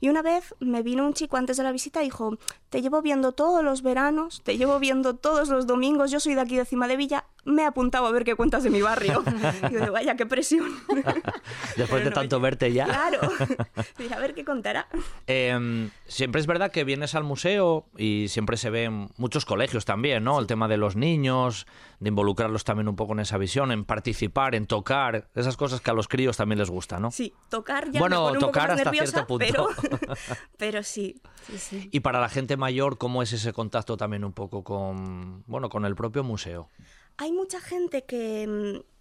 Y 0.01 0.10
una 0.10 0.21
vez 0.21 0.54
me 0.60 0.82
vino 0.84 1.06
un 1.06 1.13
chico 1.13 1.38
antes 1.38 1.56
de 1.56 1.63
la 1.63 1.71
visita 1.71 2.01
y 2.01 2.06
dijo, 2.08 2.38
te 2.69 2.82
llevo 2.82 3.01
viendo 3.01 3.32
todos 3.32 3.63
los 3.63 3.84
veranos, 3.84 4.41
te 4.43 4.58
llevo 4.58 4.80
viendo 4.80 5.15
todos 5.15 5.47
los 5.47 5.65
domingos, 5.65 6.12
yo 6.12 6.19
soy 6.19 6.36
de 6.36 6.41
aquí 6.41 6.58
de 6.58 6.65
cima 6.65 6.89
de 6.89 6.97
Villa, 6.97 7.23
me 7.43 7.63
he 7.63 7.65
apuntado 7.65 8.06
a 8.06 8.12
ver 8.12 8.23
qué 8.23 8.36
cuentas 8.36 8.63
de 8.63 8.69
mi 8.69 8.82
barrio. 8.82 9.23
Y 9.69 9.73
yo, 9.73 9.91
vaya, 9.91 10.15
qué 10.15 10.25
presión. 10.25 10.69
Después 11.77 12.04
de 12.04 12.12
tanto 12.12 12.39
verte 12.39 12.71
ya. 12.73 12.86
Claro. 12.86 13.19
Mira, 13.99 14.17
a 14.17 14.19
ver 14.19 14.34
qué 14.34 14.43
contará. 14.43 14.88
Eh, 15.27 15.89
siempre 16.06 16.41
es 16.41 16.47
verdad 16.47 16.71
que 16.71 16.84
vienes 16.84 17.15
al 17.15 17.23
museo 17.23 17.86
y 17.97 18.27
siempre 18.27 18.58
se 18.58 18.69
ven 18.69 19.10
muchos 19.17 19.45
colegios 19.45 19.86
también, 19.86 20.23
¿no? 20.23 20.39
El 20.39 20.47
tema 20.47 20.67
de 20.67 20.77
los 20.77 20.95
niños, 20.95 21.67
de 21.99 22.10
involucrarlos 22.10 22.63
también 22.63 22.88
un 22.88 22.95
poco 22.95 23.13
en 23.13 23.19
esa 23.19 23.38
visión, 23.38 23.71
en 23.71 23.86
participar, 23.86 24.56
en 24.56 24.65
tocar, 24.65 25.30
esas 25.36 25.58
cosas 25.58 25.82
que 25.82 25.91
a 25.91 25.93
los 25.93 26.08
críos 26.08 26.38
también 26.38 26.60
les 26.60 26.69
gusta, 26.69 26.99
¿no? 26.99 27.12
Sí, 27.12 27.34
tocar 27.49 27.91
ya 27.91 27.99
Bueno, 27.99 28.17
me 28.17 28.27
pone 28.27 28.38
un 28.38 28.39
tocar 28.39 28.63
poco 28.63 28.73
más 28.73 28.80
hasta 28.80 28.91
nerviosa, 28.91 29.12
cierto 29.12 29.27
punto. 29.27 29.69
Pero, 29.80 30.15
pero 30.58 30.84
sí, 30.84 31.21
sí, 31.47 31.58
sí. 31.58 31.89
Y 31.91 31.99
para 32.01 32.19
la 32.19 32.30
gente 32.30 32.58
mayor, 32.58 32.97
¿cómo 32.97 33.21
es 33.21 33.34
ese 33.34 33.54
contacto 33.54 33.97
también 33.97 34.23
un 34.23 34.34
poco 34.34 34.63
con, 34.63 35.43
bueno, 35.47 35.69
con 35.69 35.86
el 35.86 35.95
propio 35.95 36.23
museo? 36.23 36.69
Hay 37.17 37.32
mucha 37.32 37.60
gente 37.62 38.04
que, 38.04 38.47
mm, 38.47 38.91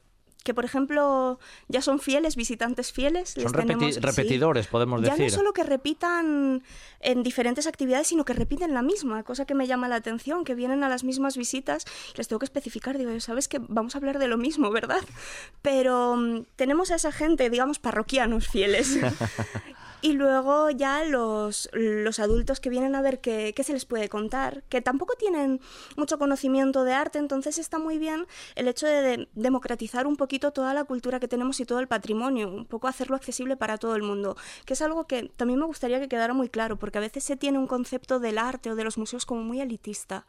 que, 0.42 0.54
por 0.54 0.64
ejemplo, 0.64 1.38
ya 1.68 1.82
son 1.82 2.00
fieles, 2.00 2.34
visitantes 2.34 2.92
fieles. 2.92 3.30
Son 3.30 3.42
les 3.44 3.52
repeti- 3.52 3.66
tenemos- 3.66 3.94
sí. 3.96 4.00
repetidores, 4.00 4.66
podemos 4.68 5.02
Ya 5.02 5.10
decir. 5.10 5.30
no 5.30 5.36
solo 5.36 5.52
que 5.52 5.64
repitan 5.64 6.62
en 7.00 7.22
diferentes 7.22 7.66
actividades, 7.66 8.06
sino 8.08 8.24
que 8.24 8.32
repiten 8.32 8.72
la 8.72 8.80
misma, 8.80 9.22
cosa 9.22 9.44
que 9.44 9.54
me 9.54 9.66
llama 9.66 9.86
la 9.88 9.96
atención, 9.96 10.44
que 10.44 10.54
vienen 10.54 10.82
a 10.82 10.88
las 10.88 11.04
mismas 11.04 11.36
visitas. 11.36 11.84
Les 12.16 12.26
tengo 12.26 12.38
que 12.38 12.46
especificar, 12.46 12.96
digo, 12.96 13.18
sabes 13.20 13.48
que 13.48 13.60
vamos 13.68 13.94
a 13.94 13.98
hablar 13.98 14.18
de 14.18 14.28
lo 14.28 14.38
mismo, 14.38 14.70
¿verdad? 14.70 15.02
Pero 15.60 16.16
mm, 16.16 16.44
tenemos 16.56 16.90
a 16.90 16.94
esa 16.94 17.12
gente, 17.12 17.50
digamos, 17.50 17.78
parroquianos 17.78 18.48
fieles. 18.48 18.96
Y 20.02 20.12
luego 20.12 20.70
ya 20.70 21.04
los, 21.04 21.68
los 21.72 22.18
adultos 22.20 22.58
que 22.60 22.70
vienen 22.70 22.94
a 22.94 23.02
ver 23.02 23.20
qué, 23.20 23.52
qué 23.54 23.62
se 23.64 23.72
les 23.72 23.84
puede 23.84 24.08
contar, 24.08 24.62
que 24.68 24.80
tampoco 24.80 25.14
tienen 25.14 25.60
mucho 25.96 26.18
conocimiento 26.18 26.84
de 26.84 26.94
arte, 26.94 27.18
entonces 27.18 27.58
está 27.58 27.78
muy 27.78 27.98
bien 27.98 28.26
el 28.54 28.68
hecho 28.68 28.86
de, 28.86 29.02
de 29.02 29.28
democratizar 29.34 30.06
un 30.06 30.16
poquito 30.16 30.52
toda 30.52 30.72
la 30.72 30.84
cultura 30.84 31.20
que 31.20 31.28
tenemos 31.28 31.60
y 31.60 31.66
todo 31.66 31.80
el 31.80 31.86
patrimonio, 31.88 32.48
un 32.48 32.64
poco 32.64 32.88
hacerlo 32.88 33.14
accesible 33.14 33.56
para 33.56 33.76
todo 33.76 33.94
el 33.94 34.02
mundo, 34.02 34.36
que 34.64 34.72
es 34.72 34.80
algo 34.80 35.06
que 35.06 35.30
también 35.36 35.60
me 35.60 35.66
gustaría 35.66 36.00
que 36.00 36.08
quedara 36.08 36.32
muy 36.32 36.48
claro, 36.48 36.78
porque 36.78 36.98
a 36.98 37.02
veces 37.02 37.22
se 37.24 37.36
tiene 37.36 37.58
un 37.58 37.66
concepto 37.66 38.20
del 38.20 38.38
arte 38.38 38.70
o 38.70 38.76
de 38.76 38.84
los 38.84 38.96
museos 38.96 39.26
como 39.26 39.42
muy 39.42 39.60
elitista, 39.60 40.24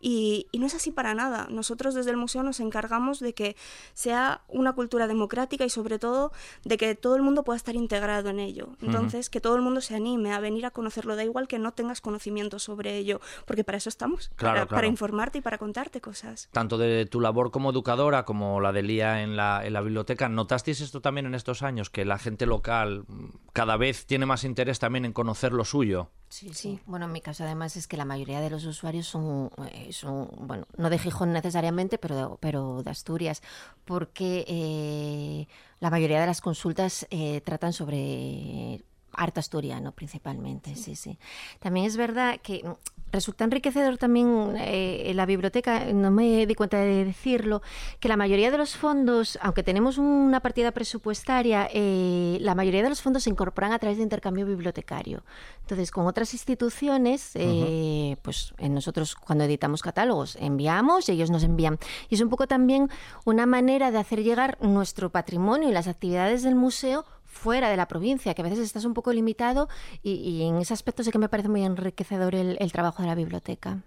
y, 0.00 0.48
y 0.50 0.58
no 0.58 0.66
es 0.66 0.74
así 0.74 0.90
para 0.90 1.14
nada. 1.14 1.46
Nosotros 1.48 1.94
desde 1.94 2.10
el 2.10 2.16
museo 2.16 2.42
nos 2.42 2.58
encargamos 2.58 3.20
de 3.20 3.34
que 3.34 3.56
sea 3.94 4.42
una 4.48 4.72
cultura 4.72 5.06
democrática 5.06 5.64
y 5.64 5.70
sobre 5.70 5.98
todo 5.98 6.32
de 6.64 6.76
que 6.76 6.94
todo 6.96 7.14
el 7.14 7.22
mundo 7.22 7.44
pueda 7.44 7.56
estar 7.56 7.76
integrado 7.76 8.28
en 8.28 8.40
ello. 8.40 8.70
Entonces, 8.80 9.11
que 9.30 9.40
todo 9.40 9.56
el 9.56 9.62
mundo 9.62 9.80
se 9.80 9.94
anime 9.94 10.32
a 10.32 10.40
venir 10.40 10.66
a 10.66 10.70
conocerlo, 10.70 11.16
da 11.16 11.24
igual 11.24 11.48
que 11.48 11.58
no 11.58 11.72
tengas 11.72 12.00
conocimiento 12.00 12.58
sobre 12.58 12.96
ello, 12.96 13.20
porque 13.46 13.64
para 13.64 13.78
eso 13.78 13.88
estamos, 13.88 14.30
Claro, 14.36 14.66
para, 14.66 14.86
informarte 14.86 15.38
y 15.38 15.40
para 15.40 15.58
contarte 15.58 16.00
cosas. 16.00 16.48
Tanto 16.52 16.78
de 16.78 17.06
tu 17.06 17.20
labor 17.20 17.50
como 17.50 17.70
educadora 17.70 18.24
como 18.24 18.60
la 18.60 18.72
de 18.72 18.82
Lía 18.82 19.22
en 19.22 19.36
la, 19.36 19.64
en 19.64 19.72
la 19.72 19.80
biblioteca, 19.80 20.28
¿notasteis 20.28 20.80
esto 20.80 21.00
también 21.00 21.26
en 21.26 21.34
estos 21.34 21.62
años? 21.62 21.90
Que 21.90 22.04
la 22.04 22.18
gente 22.18 22.46
local 22.46 23.04
mm, 23.06 23.28
cada 23.52 23.76
vez 23.76 24.06
tiene 24.06 24.26
más 24.26 24.44
interés 24.44 24.78
también 24.78 25.04
en 25.04 25.12
conocer 25.12 25.52
lo 25.52 25.64
suyo. 25.64 26.10
Sí, 26.28 26.50
sí. 26.54 26.80
Bueno, 26.86 27.04
en 27.04 27.12
mi 27.12 27.20
caso 27.20 27.44
además 27.44 27.76
es 27.76 27.86
que 27.86 27.98
la 27.98 28.06
mayoría 28.06 28.40
de 28.40 28.48
los 28.48 28.64
usuarios 28.64 29.06
son, 29.06 29.50
eh, 29.70 29.92
son 29.92 30.30
bueno, 30.40 30.66
no 30.78 30.88
de 30.88 30.98
Gijón 30.98 31.32
necesariamente, 31.32 31.98
pero 31.98 32.16
de, 32.16 32.36
pero 32.40 32.82
de 32.82 32.90
Asturias, 32.90 33.42
porque 33.84 34.46
eh, 34.48 35.46
la 35.80 35.90
mayoría 35.90 36.20
de 36.20 36.26
las 36.26 36.40
consultas 36.40 37.06
eh, 37.10 37.42
tratan 37.42 37.74
sobre 37.74 38.82
arte 39.14 39.40
asturiano 39.40 39.92
principalmente, 39.92 40.74
sí, 40.76 40.96
sí. 40.96 41.18
También 41.60 41.86
es 41.86 41.96
verdad 41.96 42.40
que 42.42 42.62
mm, 42.64 42.72
resulta 43.12 43.44
enriquecedor 43.44 43.98
también 43.98 44.54
eh, 44.56 45.10
en 45.10 45.16
la 45.16 45.26
biblioteca, 45.26 45.84
no 45.92 46.10
me 46.10 46.46
di 46.46 46.54
cuenta 46.54 46.78
de 46.78 47.04
decirlo, 47.04 47.62
que 48.00 48.08
la 48.08 48.16
mayoría 48.16 48.50
de 48.50 48.58
los 48.58 48.76
fondos, 48.76 49.38
aunque 49.42 49.62
tenemos 49.62 49.98
una 49.98 50.40
partida 50.40 50.72
presupuestaria, 50.72 51.68
eh, 51.72 52.38
la 52.40 52.54
mayoría 52.54 52.82
de 52.82 52.88
los 52.88 53.02
fondos 53.02 53.24
se 53.24 53.30
incorporan 53.30 53.72
a 53.72 53.78
través 53.78 53.98
de 53.98 54.02
intercambio 54.02 54.46
bibliotecario. 54.46 55.24
Entonces, 55.60 55.90
con 55.90 56.06
otras 56.06 56.32
instituciones, 56.32 57.32
eh, 57.34 58.16
pues 58.22 58.54
nosotros 58.58 59.14
cuando 59.14 59.44
editamos 59.44 59.82
catálogos 59.82 60.36
enviamos 60.36 61.08
y 61.08 61.12
ellos 61.12 61.30
nos 61.30 61.44
envían. 61.44 61.78
Y 62.08 62.14
es 62.14 62.20
un 62.20 62.30
poco 62.30 62.46
también 62.46 62.88
una 63.24 63.46
manera 63.46 63.90
de 63.90 63.98
hacer 63.98 64.22
llegar 64.22 64.58
nuestro 64.60 65.10
patrimonio 65.10 65.68
y 65.68 65.72
las 65.72 65.86
actividades 65.86 66.42
del 66.42 66.54
museo 66.54 67.04
fuera 67.32 67.70
de 67.70 67.76
la 67.76 67.88
provincia, 67.88 68.34
que 68.34 68.42
a 68.42 68.44
veces 68.44 68.60
estás 68.60 68.84
un 68.84 68.94
poco 68.94 69.12
limitado 69.12 69.68
y, 70.02 70.12
y 70.12 70.42
en 70.42 70.56
ese 70.58 70.74
aspecto 70.74 71.02
sí 71.02 71.10
que 71.10 71.18
me 71.18 71.28
parece 71.28 71.48
muy 71.48 71.64
enriquecedor 71.64 72.34
el, 72.34 72.58
el 72.60 72.72
trabajo 72.72 73.02
de 73.02 73.08
la 73.08 73.14
biblioteca. 73.14 73.78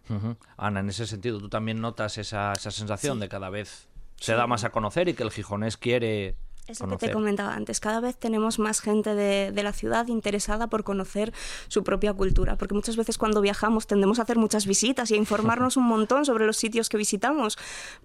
Ana, 0.57 0.79
en 0.79 0.89
ese 0.89 1.05
sentido, 1.05 1.39
¿tú 1.39 1.47
también 1.47 1.79
notas 1.79 2.17
esa, 2.17 2.53
esa 2.53 2.71
sensación 2.71 3.19
de 3.19 3.29
cada 3.29 3.49
vez 3.49 3.87
se 4.17 4.33
da 4.33 4.47
más 4.47 4.63
a 4.63 4.71
conocer 4.71 5.07
y 5.09 5.13
que 5.13 5.23
el 5.23 5.31
gijonés 5.31 5.77
quiere 5.77 6.35
Eso 6.67 6.87
que 6.87 6.97
te 6.97 7.11
comentaba 7.11 7.53
antes, 7.53 7.79
cada 7.79 7.99
vez 7.99 8.17
tenemos 8.17 8.57
más 8.57 8.79
gente 8.79 9.13
de, 9.13 9.51
de, 9.51 9.63
la 9.63 9.71
ciudad 9.71 10.07
interesada 10.07 10.67
por 10.67 10.83
conocer 10.83 11.31
su 11.67 11.83
propia 11.83 12.13
cultura, 12.13 12.55
porque 12.57 12.73
muchas 12.73 12.95
veces 12.95 13.17
cuando 13.17 13.41
viajamos 13.41 13.85
tendemos 13.85 14.17
a 14.19 14.23
hacer 14.23 14.37
muchas 14.37 14.65
visitas 14.65 15.11
y 15.11 15.13
a 15.13 15.17
informarnos 15.17 15.77
un 15.77 15.85
montón 15.85 16.25
sobre 16.25 16.45
los 16.45 16.57
sitios 16.57 16.89
que 16.89 16.97
visitamos, 16.97 17.57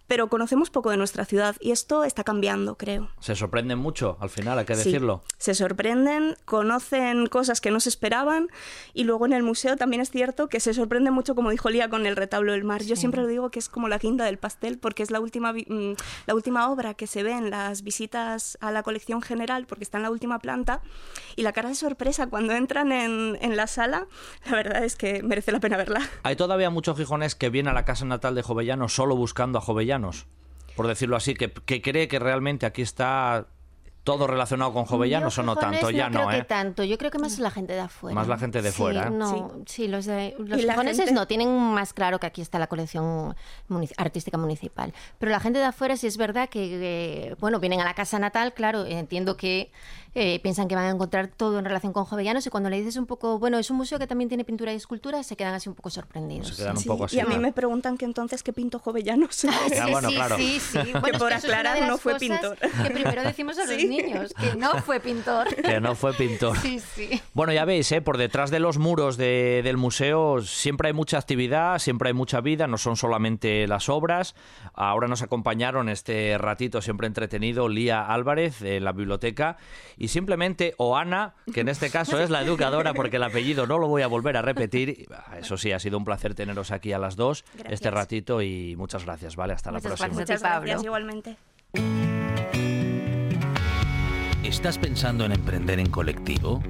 pero 0.07 0.29
conocemos 0.29 0.71
poco 0.71 0.91
de 0.91 0.97
nuestra 0.97 1.25
ciudad 1.25 1.57
y 1.61 1.71
esto 1.71 2.05
está 2.05 2.25
cambiando, 2.25 2.77
creo. 2.77 3.09
Se 3.21 3.35
sorprenden 3.35 3.79
mucho, 3.79 4.19
al 4.21 4.31
final, 4.31 4.59
hay 4.59 4.67
que 4.67 4.77
decirlo. 4.77 5.23
Se 5.39 5.55
sorprenden, 5.55 6.37
conocen 6.45 7.27
cosas 7.27 7.61
que 7.61 7.71
no 7.71 7.81
se 7.81 7.89
esperaban 7.89 8.49
y 8.93 9.05
luego 9.05 9.27
en 9.27 9.33
el 9.33 9.43
museo 9.43 9.77
también 9.77 10.03
es 10.03 10.11
cierto 10.11 10.49
que 10.49 10.61
se 10.61 10.75
sorprende 10.75 11.11
mucho, 11.11 11.35
como 11.35 11.51
dijo 11.51 11.71
Lía, 11.71 11.89
con 11.89 12.07
el 12.07 12.17
retablo 12.17 12.53
del 12.53 12.65
mar. 12.65 12.83
Yo 12.83 12.97
siempre 12.97 13.23
lo 13.23 13.29
digo 13.29 13.51
que 13.51 13.59
es 13.59 13.69
como 13.69 13.89
la 13.89 13.99
quinta 13.99 14.25
del 14.25 14.39
pastel 14.39 14.79
porque 14.79 15.03
es 15.03 15.11
la 15.11 15.21
última, 15.21 15.53
mm, 15.53 15.95
la 16.27 16.35
última 16.35 16.71
obra 16.71 16.95
que 16.95 17.07
se 17.07 17.23
ve 17.23 17.33
en 17.33 17.51
las 17.51 17.83
visitas 17.83 18.50
a 18.61 18.71
la 18.71 18.83
colección 18.83 19.23
general 19.23 19.67
porque 19.67 19.85
está 19.85 19.99
en 19.99 20.03
la 20.03 20.11
última 20.11 20.39
planta 20.39 20.83
y 21.37 21.43
la 21.43 21.53
cara 21.53 21.69
de 21.69 21.75
sorpresa 21.75 22.29
cuando 22.29 22.53
entran 22.53 22.93
en, 22.93 23.39
en 23.41 23.57
la 23.57 23.67
sala, 23.67 24.07
la 24.47 24.53
verdad 24.53 24.85
es 24.85 24.97
que 24.97 25.23
merece 25.23 25.53
la 25.53 25.61
pena 25.61 25.77
verla. 25.77 26.01
Hay 26.23 26.37
todavía 26.37 26.71
muchos 26.71 26.97
gijones 26.97 27.35
que 27.35 27.51
vienen 27.51 27.71
a 27.71 27.75
la 27.75 27.85
casa 27.85 28.05
natal 28.05 28.35
de 28.35 28.43
Jovellanos 28.43 28.95
solo 28.95 29.17
buscando 29.17 29.59
a 29.59 29.61
Jovellanos, 29.61 30.27
por 30.77 30.87
decirlo 30.87 31.17
así, 31.17 31.35
que, 31.35 31.53
que 31.53 31.83
cree 31.83 32.09
que 32.09 32.19
realmente 32.19 32.67
aquí 32.67 32.83
está 32.83 33.49
todo 34.05 34.27
relacionado 34.27 34.73
con 34.73 34.85
jovellanos 34.85 35.37
o 35.39 35.43
no 35.43 35.57
tanto? 35.57 35.91
Ya 35.91 36.09
no, 36.09 36.27
creo 36.27 36.41
que 36.41 36.45
tanto. 36.45 36.85
Yo 36.85 36.99
creo 36.99 37.11
que 37.11 37.19
más 37.19 37.39
la 37.39 37.51
gente 37.51 37.75
de 37.75 37.81
afuera. 37.81 38.15
Más 38.15 38.29
la 38.29 38.39
gente 38.39 38.63
de 38.63 38.73
fuera. 38.73 39.09
¿eh? 39.09 39.11
No, 39.11 39.53
sí. 39.67 39.89
los 39.89 40.07
de 40.07 40.35
los 40.39 40.65
japoneses 40.65 41.13
no 41.13 41.27
tienen 41.27 41.57
más 41.57 41.93
claro 41.93 42.19
que 42.19 42.27
aquí 42.27 42.41
está 42.41 42.59
la 42.59 42.67
colección 42.67 43.37
artística 43.97 44.39
municipal. 44.39 44.93
Pero 45.19 45.33
la 45.33 45.41
gente 45.41 45.59
de 45.59 45.67
afuera 45.67 45.97
sí 45.97 46.07
es 46.07 46.17
verdad 46.17 46.49
que, 46.49 47.37
bueno, 47.41 47.61
vienen 47.61 47.81
a 47.81 47.85
la 47.85 47.95
casa 47.95 48.19
natal, 48.19 48.55
claro, 48.55 48.87
entiendo 48.87 49.37
que 49.37 49.71
eh, 50.15 50.41
piensan 50.41 50.67
que 50.69 50.75
van 50.75 50.87
a 50.87 50.91
encontrar 50.91 51.29
todo 51.29 51.59
en 51.59 51.65
relación 51.65 51.93
con 51.93 52.05
jovellanos 52.05 52.47
y 52.47 52.51
cuando 52.51 52.69
le 52.69 52.79
dices 52.79 52.97
un 52.97 53.07
poco, 53.07 53.39
bueno, 53.39 53.59
es 53.59 53.71
un 53.71 53.77
museo 53.77 53.99
que 53.99 54.07
también 54.07 54.29
tiene 54.29 54.45
pintura 54.45 54.73
y 54.73 54.77
escultura, 54.77 55.23
se 55.23 55.37
quedan 55.37 55.55
así 55.55 55.69
un 55.69 55.75
poco 55.75 55.91
sorprendidos. 55.91 56.49
Se 56.49 56.57
quedan 56.57 56.77
un 56.77 56.85
poco 56.85 57.05
así, 57.05 57.17
y 57.17 57.21
a 57.21 57.27
mí 57.27 57.39
me 57.39 57.53
preguntan 57.53 57.97
que 57.97 58.05
entonces 58.05 58.43
qué 58.43 58.53
pinto 58.53 58.79
jovellanos. 58.79 59.47
Ah, 59.81 59.87
bueno, 59.91 60.09
claro. 60.11 60.37
sí, 60.37 60.61
sí, 60.61 60.79
Bueno, 60.93 61.03
que 61.13 61.19
por 61.19 61.33
aclarar 61.33 61.87
no 61.87 61.97
fue 61.97 62.19
pintor. 62.19 62.59
Que 62.59 62.91
primero 62.91 63.23
decimos 63.23 63.59
a 63.59 63.65
los 63.67 63.77
niños 63.77 64.35
que 64.35 64.57
no 64.57 64.79
fue 64.83 65.01
pintor. 65.01 65.55
Que 65.55 65.81
no 65.81 65.95
fue 65.95 66.13
pintor. 66.13 66.57
Sí, 66.59 66.81
sí. 66.81 67.21
Bueno, 67.35 67.53
ya 67.53 67.65
veis, 67.65 67.91
¿eh? 67.93 68.01
por 68.01 68.19
detrás 68.19 68.51
de 68.51 68.61
los 68.61 68.79
muros 68.79 69.17
de, 69.17 69.63
del 69.65 69.77
museo 69.77 70.43
siempre 70.43 70.89
hay 70.89 70.95
mucha 70.95 71.19
actividad, 71.19 71.79
siempre 71.79 72.09
hay 72.09 72.15
mucha 72.15 72.41
vida, 72.41 72.67
no 72.67 72.79
son 72.79 72.97
solamente 72.97 73.67
las 73.67 73.89
obras. 73.89 74.35
Ahora 74.75 75.09
nos 75.09 75.23
acompañaron 75.23 75.89
este 75.89 76.37
ratito 76.39 76.83
siempre 76.83 77.07
entretenido 77.07 77.69
Lía 77.69 78.07
Álvarez 78.07 78.61
de 78.61 78.81
la 78.81 78.93
biblioteca 78.93 79.57
y 80.01 80.09
simplemente 80.09 80.75
Oana, 80.79 81.35
que 81.53 81.61
en 81.61 81.69
este 81.69 81.91
caso 81.91 82.19
es 82.19 82.31
la 82.31 82.41
educadora 82.41 82.95
porque 82.95 83.17
el 83.17 83.23
apellido 83.23 83.67
no 83.67 83.79
lo 83.79 83.87
voy 83.87 84.01
a 84.01 84.07
volver 84.07 84.39
a 84.39 84.43
repetir. 84.43 85.07
Eso 85.39 85.59
sí, 85.59 85.73
ha 85.73 85.79
sido 85.79 85.99
un 85.99 86.07
placer 86.07 86.35
teneros 86.35 86.71
aquí 86.71 86.95
a 86.95 86.99
las 86.99 87.17
dos 87.17 87.45
este 87.69 87.91
ratito 87.91 88.41
y 88.41 88.77
muchas 88.77 89.05
gracias, 89.05 89.37
¿vale? 89.37 89.53
Hasta 89.53 89.71
la 89.71 89.81
próxima. 89.81 90.09
Muchas 90.09 90.41
gracias 90.41 90.83
igualmente. 90.83 91.37
¿Estás 94.43 94.79
pensando 94.79 95.27
en 95.27 95.33
emprender 95.33 95.79
en 95.79 95.91
colectivo? 95.91 96.63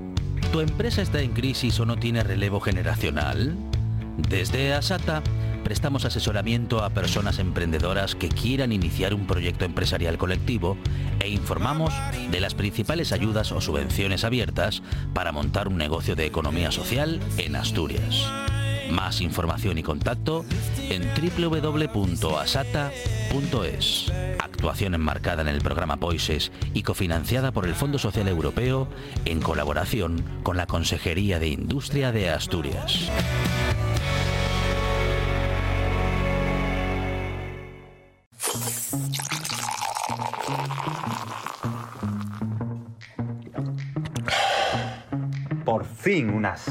¿Tu 0.51 0.61
empresa 0.61 1.01
está 1.01 1.23
en 1.23 1.31
crisis 1.31 1.79
o 1.79 1.87
no 1.87 1.97
tiene 1.97 2.25
relevo 2.25 2.59
generacional? 2.59 3.57
Desde 4.29 4.75
Asata 4.75 5.23
prestamos 5.71 6.05
asesoramiento 6.05 6.83
a 6.83 6.91
personas 6.91 7.39
emprendedoras 7.39 8.17
que 8.17 8.29
quieran 8.29 8.73
iniciar 8.73 9.15
un 9.15 9.29
proyecto 9.29 9.65
empresarial 9.65 10.19
colectivo 10.19 10.77
e 11.21 11.29
informamos 11.29 11.95
de 12.33 12.41
las 12.41 12.57
principales 12.57 13.13
ayudas 13.13 13.53
o 13.53 13.61
subvenciones 13.61 14.25
abiertas 14.25 14.83
para 15.15 15.31
montar 15.31 15.69
un 15.69 15.79
negocio 15.79 16.17
de 16.17 16.27
economía 16.27 16.73
social 16.73 17.21
en 17.39 17.55
Asturias. 17.55 18.27
Más 18.91 19.21
información 19.21 19.79
y 19.79 19.85
contacto 19.85 20.45
en 20.89 21.09
www.asata.es. 21.15 24.13
Actuación 24.41 24.97
enmarcada 24.97 25.43
en 25.43 25.49
el 25.49 25.61
programa 25.61 25.99
POISES 25.99 26.51
y 26.75 26.83
cofinanciada 26.83 27.53
por 27.53 27.67
el 27.67 27.77
Fondo 27.77 28.01
Social 28.01 28.27
Europeo 28.27 28.89
en 29.25 29.41
colaboración 29.41 30.25
con 30.43 30.57
la 30.57 30.67
Consejería 30.67 31.39
de 31.39 31.47
Industria 31.47 32.11
de 32.11 32.31
Asturias. 32.31 33.09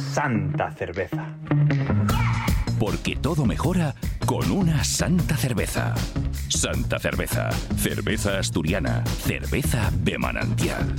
Santa 0.09 0.71
cerveza. 0.71 1.37
Porque 2.79 3.15
todo 3.15 3.45
mejora 3.45 3.93
con 4.25 4.49
una 4.51 4.83
santa 4.83 5.35
cerveza. 5.37 5.93
Santa 6.47 6.97
cerveza. 6.99 7.51
Cerveza 7.77 8.39
asturiana. 8.39 9.03
Cerveza 9.05 9.91
de 10.03 10.17
manantial. 10.17 10.95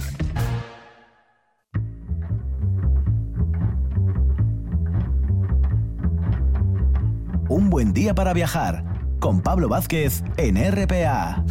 Un 7.49 7.69
buen 7.69 7.93
día 7.93 8.15
para 8.15 8.33
viajar 8.33 8.85
con 9.19 9.43
Pablo 9.43 9.69
Vázquez 9.69 10.23
en 10.37 10.57
RPA. 10.57 11.45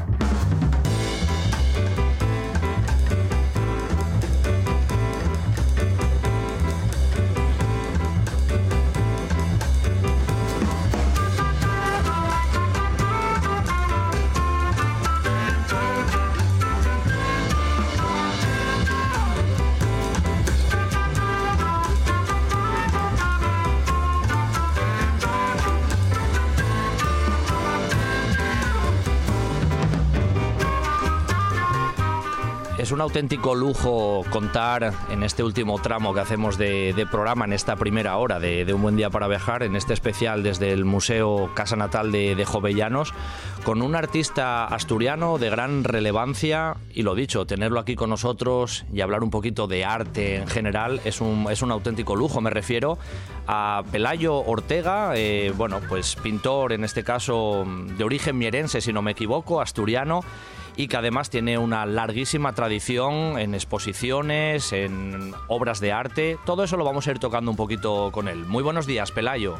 Es 32.89 32.93
un 32.93 33.01
auténtico 33.01 33.53
lujo 33.53 34.25
contar 34.31 34.91
en 35.11 35.21
este 35.21 35.43
último 35.43 35.79
tramo 35.79 36.11
que 36.11 36.21
hacemos 36.21 36.57
de, 36.57 37.07
programa, 37.11 37.45
en 37.45 37.53
esta 37.53 37.75
primera 37.75 38.17
hora 38.17 38.39
de, 38.39 38.73
Un 38.73 38.81
Buen 38.81 38.95
Día 38.95 39.11
para 39.11 39.27
Viajar, 39.27 39.61
en 39.61 39.75
este 39.75 39.93
especial 39.93 40.41
desde 40.41 40.71
el 40.73 40.85
Museo 40.85 41.51
Casa 41.53 41.75
Natal 41.75 42.11
de, 42.11 42.43
Jovellanos, 42.43 43.13
con 43.63 43.83
un 43.83 43.93
artista 43.93 44.65
asturiano 44.65 45.37
de 45.37 45.51
gran 45.51 45.83
relevancia 45.83 46.77
y 46.91 47.03
lo 47.03 47.13
dicho, 47.13 47.45
tenerlo 47.45 47.79
aquí 47.79 47.93
con 47.93 48.09
nosotros 48.09 48.85
y 48.91 49.01
hablar 49.01 49.21
un 49.21 49.29
poquito 49.29 49.67
de 49.67 49.85
arte 49.85 50.37
en 50.37 50.47
general 50.47 50.99
es 51.05 51.21
un, 51.21 51.45
es 51.51 51.61
un 51.61 51.69
auténtico 51.69 52.15
lujo. 52.15 52.41
Me 52.41 52.49
refiero 52.49 52.97
a 53.45 53.83
Pelayo 53.91 54.33
Ortega, 54.33 55.11
eh, 55.13 55.53
bueno, 55.55 55.79
pues 55.87 56.15
pintor 56.15 56.73
en 56.73 56.83
este 56.83 57.03
caso 57.03 57.67
de 57.67 58.03
origen 58.03 58.35
mierense, 58.35 58.81
si 58.81 58.91
no 58.91 59.03
me 59.03 59.11
equivoco, 59.11 59.61
asturiano 59.61 60.23
y 60.79 60.87
que 60.87 60.95
además 60.95 61.29
tiene 61.29 61.57
una 61.57 61.85
larguísima 61.85 62.53
tradición 62.53 63.37
en 63.37 63.53
exposiciones, 63.53 64.71
en 64.71 65.33
obras 65.49 65.81
de 65.81 65.91
arte. 65.91 66.37
Todo 66.45 66.63
eso 66.63 66.77
lo 66.77 66.85
vamos 66.85 67.05
a 67.05 67.11
ir 67.11 67.19
tocando 67.19 67.51
un 67.51 67.57
poquito 67.57 68.11
con 68.13 68.29
él. 68.29 68.45
Muy 68.45 68.63
buenos 68.63 68.87
días, 68.87 69.11
Pelayo. 69.11 69.57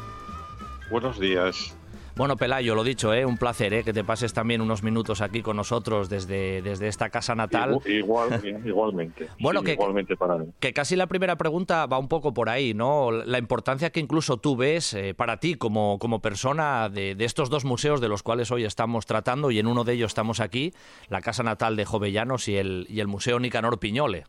Buenos 0.90 1.20
días. 1.20 1.76
Bueno, 2.20 2.36
Pelayo, 2.36 2.76
lo 2.76 2.84
dicho, 2.84 3.14
¿eh? 3.14 3.26
un 3.26 3.38
placer 3.38 3.74
¿eh? 3.74 3.82
que 3.82 3.94
te 3.94 4.04
pases 4.04 4.34
también 4.34 4.60
unos 4.60 4.84
minutos 4.84 5.22
aquí 5.22 5.42
con 5.42 5.56
nosotros 5.56 6.10
desde, 6.10 6.62
desde 6.62 6.90
esta 6.90 7.10
casa 7.10 7.34
natal. 7.34 7.80
Igual, 7.86 8.42
igualmente. 8.66 9.28
bueno, 9.40 9.64
que, 9.64 9.72
igualmente 9.72 10.18
para 10.18 10.36
mí. 10.36 10.48
que 10.60 10.74
casi 10.74 10.98
la 10.98 11.08
primera 11.08 11.38
pregunta 11.38 11.86
va 11.86 11.98
un 11.98 12.10
poco 12.10 12.34
por 12.34 12.50
ahí, 12.50 12.74
¿no? 12.74 13.10
La 13.14 13.38
importancia 13.38 13.92
que 13.92 14.02
incluso 14.02 14.36
tú 14.36 14.58
ves 14.58 14.94
eh, 14.96 15.14
para 15.14 15.38
ti 15.38 15.56
como, 15.56 15.98
como 15.98 16.22
persona 16.22 16.90
de, 16.90 17.16
de, 17.16 17.24
estos 17.24 17.50
dos 17.50 17.64
museos 17.64 18.02
de 18.02 18.10
los 18.10 18.22
cuales 18.22 18.52
hoy 18.52 18.66
estamos 18.66 19.06
tratando 19.06 19.50
y 19.50 19.60
en 19.60 19.68
uno 19.68 19.86
de 19.86 19.94
ellos 19.94 20.12
estamos 20.12 20.42
aquí, 20.42 20.74
la 21.08 21.22
casa 21.22 21.44
natal 21.44 21.78
de 21.78 21.86
Jovellanos 21.86 22.50
y 22.50 22.58
el, 22.58 22.86
y 22.90 23.00
el 23.00 23.08
Museo 23.08 23.40
Nicanor 23.40 23.80
Piñole. 23.80 24.26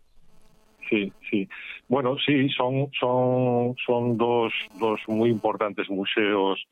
Sí, 0.88 1.12
sí. 1.28 1.48
Bueno, 1.88 2.16
sí, 2.24 2.48
son, 2.50 2.88
son, 3.00 3.74
son 3.84 4.16
dos, 4.16 4.52
dos 4.78 5.00
muy 5.08 5.28
importantes 5.28 5.90
museos 5.90 6.64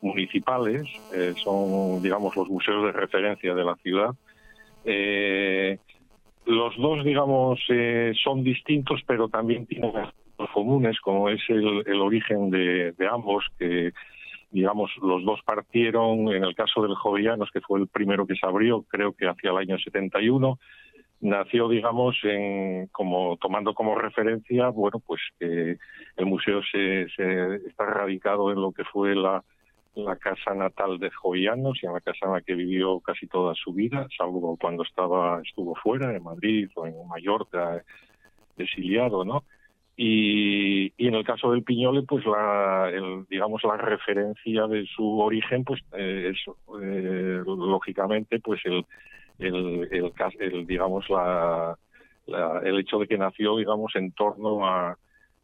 municipales, 0.00 0.86
eh, 1.14 1.34
son, 1.42 2.02
digamos, 2.02 2.36
los 2.36 2.48
museos 2.48 2.84
de 2.84 2.92
referencia 2.92 3.54
de 3.54 3.64
la 3.64 3.74
ciudad. 3.76 4.10
Eh, 4.84 5.78
los 6.46 6.76
dos, 6.76 7.04
digamos, 7.04 7.60
eh, 7.68 8.12
son 8.22 8.44
distintos, 8.44 9.00
pero 9.06 9.28
también 9.28 9.66
tienen 9.66 9.96
aspectos 9.96 10.50
comunes, 10.52 11.00
como 11.00 11.28
es 11.28 11.40
el, 11.48 12.00
origen 12.00 12.50
de, 12.50 12.92
de, 12.92 13.08
ambos, 13.08 13.44
que, 13.58 13.92
digamos, 14.50 14.90
los 15.02 15.24
dos 15.24 15.40
partieron, 15.44 16.28
en 16.28 16.44
el 16.44 16.54
caso 16.54 16.82
del 16.82 16.94
Jovellanos, 16.94 17.50
que 17.50 17.60
fue 17.60 17.80
el 17.80 17.88
primero 17.88 18.26
que 18.26 18.36
se 18.36 18.46
abrió, 18.46 18.82
creo 18.82 19.12
que 19.12 19.26
hacia 19.26 19.50
el 19.50 19.56
año 19.56 19.78
71, 19.78 20.58
nació, 21.20 21.68
digamos, 21.68 22.16
en, 22.22 22.86
como 22.92 23.36
tomando 23.38 23.74
como 23.74 23.96
referencia, 23.96 24.68
bueno, 24.68 25.00
pues 25.04 25.20
que 25.40 25.78
el 26.16 26.26
museo 26.26 26.60
se, 26.70 27.08
se 27.16 27.56
está 27.66 27.86
radicado 27.86 28.52
en 28.52 28.60
lo 28.60 28.70
que 28.72 28.84
fue 28.84 29.16
la, 29.16 29.42
la 29.96 30.16
casa 30.16 30.54
natal 30.54 30.98
de 30.98 31.10
Jovianos 31.10 31.78
y 31.82 31.86
en 31.86 31.94
la 31.94 32.00
casa 32.00 32.26
en 32.26 32.32
la 32.32 32.40
que 32.42 32.54
vivió 32.54 33.00
casi 33.00 33.26
toda 33.26 33.54
su 33.54 33.72
vida, 33.72 34.06
salvo 34.16 34.56
cuando 34.60 34.82
estaba 34.82 35.40
estuvo 35.42 35.74
fuera, 35.74 36.14
en 36.14 36.22
Madrid 36.22 36.68
o 36.74 36.86
en 36.86 36.94
Mallorca, 37.08 37.82
exiliado, 38.58 39.24
¿no? 39.24 39.44
Y, 39.96 40.92
y 40.98 41.08
en 41.08 41.14
el 41.14 41.24
caso 41.24 41.50
del 41.50 41.62
Piñole, 41.62 42.02
pues 42.02 42.26
la, 42.26 42.92
digamos 43.30 43.64
la 43.64 43.78
referencia 43.78 44.66
de 44.66 44.84
su 44.86 45.18
origen, 45.20 45.64
pues 45.64 45.80
eh, 45.92 46.32
es 46.34 46.54
eh, 46.82 47.42
lógicamente, 47.46 48.38
pues 48.40 48.60
el, 48.66 48.84
el, 49.38 50.12
el, 50.38 50.66
digamos 50.66 51.08
la, 51.08 51.78
el 52.62 52.78
hecho 52.80 52.98
de 52.98 53.06
que 53.06 53.16
nació, 53.16 53.56
digamos, 53.56 53.96
en 53.96 54.12
torno 54.12 54.66
al, 54.66 54.96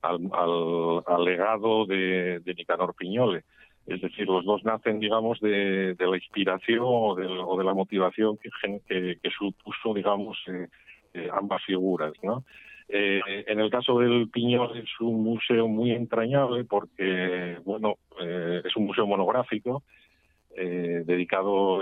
al, 0.02 1.02
al 1.06 1.24
legado 1.24 1.86
de 1.86 2.42
Nicanor 2.54 2.94
Piñole. 2.94 3.44
Es 3.86 4.00
decir, 4.00 4.26
los 4.26 4.44
dos 4.44 4.64
nacen, 4.64 5.00
digamos, 5.00 5.40
de, 5.40 5.94
de 5.94 6.06
la 6.06 6.16
inspiración 6.16 6.80
o 6.82 7.14
de, 7.14 7.26
o 7.26 7.56
de, 7.56 7.64
la 7.64 7.74
motivación 7.74 8.38
que, 8.38 8.48
que, 8.86 9.18
que 9.20 9.30
supuso, 9.30 9.92
digamos, 9.94 10.38
eh, 10.46 10.68
eh, 11.14 11.28
ambas 11.32 11.64
figuras, 11.64 12.12
¿no? 12.22 12.44
Eh, 12.88 13.20
en 13.46 13.58
el 13.58 13.70
caso 13.70 13.98
del 13.98 14.28
Piñol 14.28 14.76
es 14.76 15.00
un 15.00 15.22
museo 15.22 15.66
muy 15.66 15.92
entrañable 15.92 16.64
porque, 16.64 17.56
bueno, 17.64 17.96
eh, 18.20 18.60
es 18.64 18.76
un 18.76 18.84
museo 18.84 19.06
monográfico 19.06 19.82
eh, 20.54 21.02
dedicado 21.06 21.80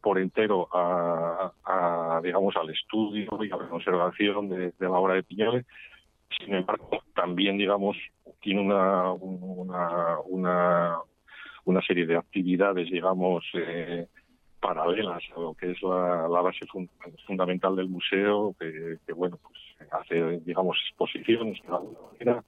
por 0.00 0.18
entero 0.18 0.68
a, 0.72 1.52
a, 1.64 2.20
digamos, 2.24 2.56
al 2.56 2.70
estudio 2.70 3.30
y 3.40 3.50
a 3.52 3.56
la 3.56 3.68
conservación 3.68 4.48
de, 4.48 4.72
de 4.72 4.88
la 4.88 4.98
obra 4.98 5.14
de 5.14 5.22
Piñoles. 5.22 5.64
Sin 6.38 6.54
embargo, 6.54 6.90
también, 7.14 7.56
digamos, 7.56 7.96
tiene 8.40 8.60
una, 8.60 9.12
una, 9.12 10.18
una, 10.26 10.96
una 11.68 11.82
serie 11.82 12.06
de 12.06 12.16
actividades, 12.16 12.90
digamos, 12.90 13.44
eh, 13.52 14.06
paralelas 14.60 15.22
a 15.36 15.40
lo 15.40 15.54
que 15.54 15.70
es 15.72 15.82
la, 15.82 16.26
la 16.28 16.40
base 16.40 16.66
fund 16.66 16.88
fundamental 17.26 17.76
del 17.76 17.88
museo, 17.88 18.54
que, 18.58 19.12
bueno, 19.12 19.38
pues 19.42 19.92
hace, 19.92 20.40
digamos, 20.40 20.78
exposiciones 20.88 21.60
de 21.62 21.68
alguna 21.68 21.98
manera 22.10 22.44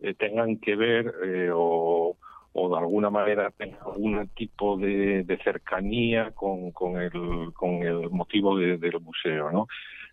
eh, 0.00 0.14
tengan 0.14 0.58
que 0.58 0.76
ver 0.76 1.12
eh, 1.24 1.50
o, 1.52 2.16
o, 2.52 2.68
de 2.70 2.78
alguna 2.78 3.10
manera 3.10 3.50
tengan 3.50 3.80
algún 3.84 4.28
tipo 4.28 4.76
de, 4.76 5.24
de 5.24 5.36
cercanía 5.38 6.30
con, 6.30 6.70
con, 6.70 7.00
el, 7.00 7.52
con 7.54 7.82
el 7.82 8.08
motivo 8.10 8.56
de, 8.56 8.78
del 8.78 9.00
museo, 9.00 9.50
¿no? 9.50 9.66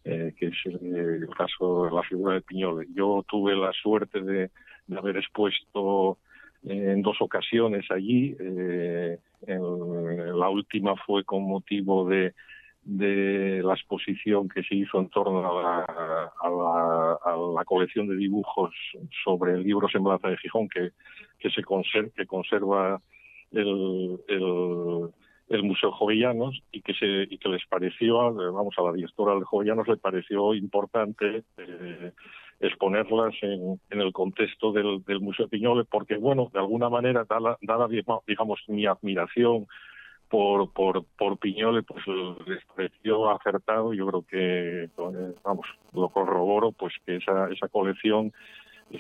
Eh, 0.04 0.34
que 0.36 0.48
es 0.48 0.56
el, 0.66 0.96
el, 0.96 1.30
caso 1.30 1.86
de 1.86 1.92
la 1.92 2.02
figura 2.02 2.34
de 2.34 2.42
Piñol. 2.42 2.88
Yo 2.96 3.24
tuve 3.28 3.56
la 3.56 3.72
suerte 3.72 4.20
de, 4.20 4.50
de 4.88 4.98
haber 4.98 5.18
expuesto 5.18 6.18
en 6.64 7.02
dos 7.02 7.18
ocasiones 7.22 7.90
allí. 7.90 8.36
Eh, 8.40 9.18
en, 9.48 10.40
la 10.40 10.50
última 10.50 10.96
fue 11.06 11.24
con 11.24 11.44
motivo 11.44 12.08
de, 12.08 12.34
de 12.84 13.62
la 13.64 13.74
exposición 13.74 14.50
que 14.50 14.64
se 14.64 14.76
hizo 14.76 15.00
en 15.00 15.10
torno 15.10 15.40
a 15.40 15.62
la, 15.62 16.32
a 16.42 16.50
la, 16.50 17.18
a 17.24 17.38
la 17.56 17.66
colección 17.66 18.08
de 18.08 18.16
dibujos 18.16 18.74
sobre 19.24 19.54
el 19.54 19.64
libro 19.64 19.88
Semblanza 19.88 20.30
de 20.30 20.38
Gijón 20.38 20.68
que, 20.68 20.92
que 21.40 21.50
se 21.52 21.64
conser 21.64 22.12
que 22.12 22.26
conserva 22.26 23.02
el, 23.52 24.20
el, 24.28 25.64
Museo 25.64 25.92
Jovellanos 25.92 26.64
y 26.72 26.82
que 26.82 26.94
se 26.94 27.28
y 27.30 27.38
que 27.38 27.50
les 27.50 27.66
pareció 27.68 28.34
vamos 28.34 28.74
a 28.78 28.84
la 28.84 28.94
directora 28.94 29.36
del 29.36 29.44
Jovellanos 29.44 29.88
le 29.88 29.98
pareció 29.98 30.54
importante 30.54 31.44
eh, 31.58 32.12
exponerlas 32.62 33.34
en, 33.42 33.80
en 33.90 34.02
el 34.02 34.14
contexto 34.14 34.72
del, 34.72 35.04
del, 35.06 35.20
Museo 35.20 35.48
Piñole, 35.48 35.84
porque, 35.86 36.18
bueno, 36.18 36.50
de 36.54 36.60
alguna 36.60 36.90
manera, 36.90 37.26
dada, 37.28 37.58
dada 37.62 37.88
digamos, 37.88 38.60
mi 38.68 38.86
admiración 38.86 39.68
por, 40.30 40.72
por, 40.72 41.06
por 41.18 41.38
Piñole, 41.40 41.84
pues 41.84 42.04
les 42.48 42.64
pareció 42.66 43.30
acertado. 43.32 43.94
Yo 43.94 44.08
creo 44.08 44.26
que, 44.26 44.90
vamos, 45.44 45.68
lo 45.94 46.10
corroboro, 46.10 46.72
pues 46.72 46.94
que 47.06 47.18
esa, 47.18 47.50
esa 47.50 47.68
colección 47.68 48.32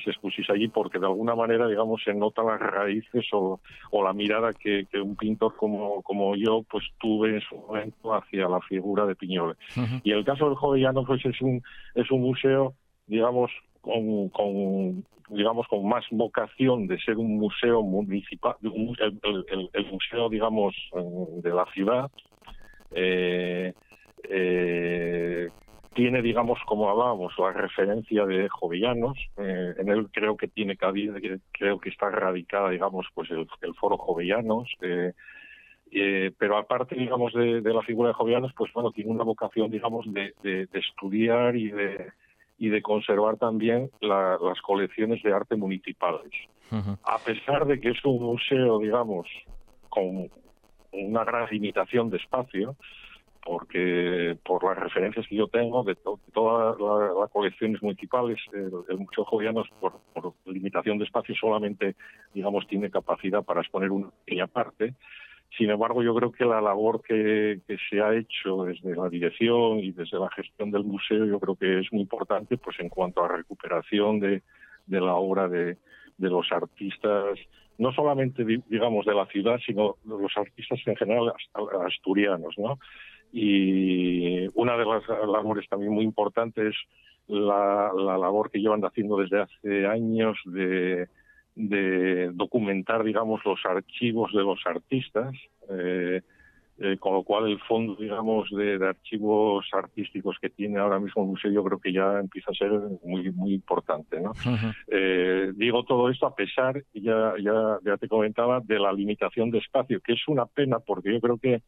se 0.04 0.10
expusiese 0.10 0.52
allí 0.52 0.68
porque 0.68 1.00
de 1.00 1.06
alguna 1.06 1.36
manera, 1.36 1.68
digamos, 1.68 2.02
se 2.04 2.14
notan 2.14 2.48
las 2.48 2.60
raíces 2.60 3.26
o, 3.34 3.60
o 3.92 4.04
la 4.04 4.14
mirada 4.14 4.52
que, 4.54 4.86
que, 4.90 5.00
un 5.00 5.16
pintor 5.16 5.56
como, 5.56 6.02
como 6.02 6.36
yo 6.36 6.64
pues 6.70 6.86
tuve 7.00 7.36
en 7.36 7.42
su 7.42 7.56
momento 7.58 8.14
hacia 8.14 8.48
la 8.48 8.62
figura 8.62 9.06
de 9.06 9.16
Piñole. 9.16 9.56
Uh 9.76 9.82
-huh. 9.82 10.02
Y 10.04 10.12
el 10.12 10.24
caso 10.24 10.46
del 10.46 10.56
Jovellano 10.56 11.04
pues 11.04 11.26
es 11.26 11.42
un, 11.42 11.62
es 11.96 12.10
un 12.10 12.22
museo 12.22 12.74
digamos, 13.12 13.52
con, 13.82 14.30
con, 14.30 15.04
digamos, 15.30 15.68
con 15.68 15.88
más 15.88 16.06
vocación 16.12 16.88
de 16.88 16.98
ser 17.00 17.18
un 17.18 17.38
museo 17.38 17.84
municipal, 17.84 18.56
el, 18.62 19.86
museo, 19.92 20.30
digamos, 20.30 20.74
de 21.44 21.50
la 21.50 21.66
ciudad, 21.74 22.10
eh, 22.92 23.74
eh, 24.30 25.50
tiene, 25.94 26.22
digamos, 26.22 26.58
como 26.66 26.90
hablábamos, 26.90 27.34
la 27.38 27.52
referencia 27.52 28.26
de 28.26 28.48
Jovellanos. 28.48 29.18
Eh, 29.38 29.74
en 29.78 29.90
él 29.90 30.08
creo 30.14 30.38
que 30.38 30.48
tiene 30.48 30.78
cabida, 30.78 31.16
creo 31.52 31.80
que 31.80 31.90
está 31.90 32.10
radicada, 32.10 32.70
digamos, 32.70 33.08
pues 33.14 33.30
el, 33.30 33.46
foro 33.76 33.98
Jovellanos. 33.98 34.70
Eh, 34.82 35.12
eh, 35.92 36.32
pero 36.38 36.56
aparte, 36.56 36.96
digamos, 36.96 37.34
de, 37.34 37.62
la 37.62 37.82
figura 37.82 38.08
de 38.08 38.14
Jovellanos, 38.14 38.54
pues 38.56 38.72
bueno, 38.72 38.92
tiene 38.92 39.12
una 39.12 39.26
vocación, 39.26 39.70
digamos, 39.70 40.06
de 40.14 40.34
estudiar 40.72 41.58
y 41.58 41.72
de, 41.72 42.14
y 42.62 42.70
de 42.70 42.84
conservar 42.84 43.38
también 43.38 43.90
la, 44.02 44.38
las 44.40 44.62
colecciones 44.62 45.24
de 45.24 45.34
arte 45.34 45.56
municipales. 45.56 46.32
Uh 46.70 46.76
-huh. 46.76 46.98
A 47.04 47.18
pesar 47.18 47.66
de 47.66 47.80
que 47.80 47.90
es 47.90 48.06
un 48.06 48.22
museo, 48.22 48.78
digamos, 48.78 49.28
con 49.90 50.30
una 50.92 51.24
gran 51.24 51.48
limitación 51.50 52.12
de 52.12 52.18
espacio, 52.18 52.76
porque 53.44 54.38
por 54.46 54.64
las 54.64 54.78
referencias 54.78 55.26
que 55.28 55.38
yo 55.38 55.48
tengo 55.48 55.84
de, 55.84 55.96
to 55.96 56.20
de 56.24 56.32
todas 56.34 56.80
las 56.80 57.18
la 57.20 57.28
colecciones 57.30 57.82
municipales, 57.82 58.38
el, 58.54 58.72
el 58.90 58.98
Museo 59.00 59.26
Jovianos, 59.26 59.68
por, 59.80 59.94
por, 60.14 60.34
limitación 60.46 61.00
de 61.00 61.06
espacio, 61.06 61.34
solamente, 61.34 61.96
digamos, 62.32 62.68
tiene 62.68 62.92
capacidad 62.92 63.44
para 63.44 63.62
exponer 63.62 63.90
una 63.90 64.10
pequeña 64.24 64.46
parte. 64.46 64.94
Sin 65.58 65.70
embargo, 65.70 66.02
yo 66.02 66.16
creo 66.16 66.32
que 66.32 66.46
la 66.46 66.62
labor 66.62 67.02
que, 67.02 67.60
se 67.90 68.02
ha 68.02 68.16
hecho 68.16 68.64
desde 68.64 68.96
la 68.96 69.10
dirección 69.10 69.80
y 69.80 69.92
desde 69.92 70.18
la 70.18 70.30
gestión 70.30 70.72
del 70.72 70.86
museo, 70.86 71.26
yo 71.26 71.40
creo 71.40 71.56
que 71.56 71.80
es 71.80 71.92
muy 71.92 72.02
importante, 72.02 72.58
pues 72.58 72.80
en 72.80 72.90
cuanto 72.90 73.24
a 73.24 73.28
recuperación 73.28 74.20
de, 74.20 74.42
la 74.88 75.16
obra 75.16 75.50
de, 75.50 75.78
de 76.18 76.30
los 76.30 76.50
artistas, 76.52 77.38
no 77.78 77.92
solamente, 77.92 78.46
digamos, 78.46 79.06
de 79.06 79.14
la 79.14 79.26
ciudad, 79.26 79.60
sino 79.66 79.98
de 80.04 80.22
los 80.22 80.38
artistas 80.38 80.80
en 80.86 80.96
general 80.96 81.34
asturianos, 81.86 82.56
¿no? 82.58 82.80
Y 83.34 84.48
una 84.56 84.78
de 84.78 84.86
las 84.86 85.04
labores 85.28 85.68
también 85.70 85.92
muy 85.92 86.04
importantes 86.06 86.76
es 86.76 86.76
la, 87.28 87.92
la 87.94 88.18
labor 88.18 88.52
que 88.52 88.60
llevan 88.60 88.84
haciendo 88.84 89.18
desde 89.18 89.42
hace 89.42 89.86
años 89.86 90.38
de 90.46 91.08
de 91.70 92.32
documentar, 92.34 93.04
digamos, 93.04 93.44
los 93.46 93.60
archivos 93.66 94.32
de 94.34 94.42
los 94.42 94.60
artistas, 94.66 95.34
eh, 95.70 96.22
eh, 96.80 96.98
con 96.98 97.14
lo 97.14 97.24
cual 97.24 97.48
el 97.48 97.60
fondo, 97.60 97.96
digamos, 97.96 98.50
de, 98.50 98.80
de, 98.80 98.88
archivos 98.88 99.68
artísticos 99.72 100.38
que 100.42 100.50
tiene 100.50 100.80
ahora 100.80 101.00
mismo 101.00 101.22
el 101.22 101.30
museo, 101.30 101.52
yo 101.52 101.64
creo 101.64 101.80
que 101.80 101.94
ya 101.94 102.20
empieza 102.20 102.52
a 102.52 102.56
ser 102.56 102.72
muy 103.04 103.32
muy 103.32 103.54
importante, 103.54 104.20
¿no? 104.20 104.32
Uh 104.32 104.34
-huh. 104.34 104.76
eh, 104.88 105.52
digo 105.56 105.84
todo 105.84 106.10
esto 106.10 106.26
a 106.26 106.36
pesar, 106.36 106.84
ya, 106.94 107.34
ya, 107.40 107.78
ya 107.86 107.98
te 107.98 108.08
comentaba, 108.08 108.62
de 108.62 108.80
la 108.80 108.92
limitación 108.94 109.52
de 109.52 109.60
espacio, 109.60 110.02
que 110.02 110.14
es 110.14 110.28
una 110.28 110.46
pena 110.48 110.80
porque 110.80 111.14
yo 111.14 111.22
creo 111.22 111.38
que 111.38 111.62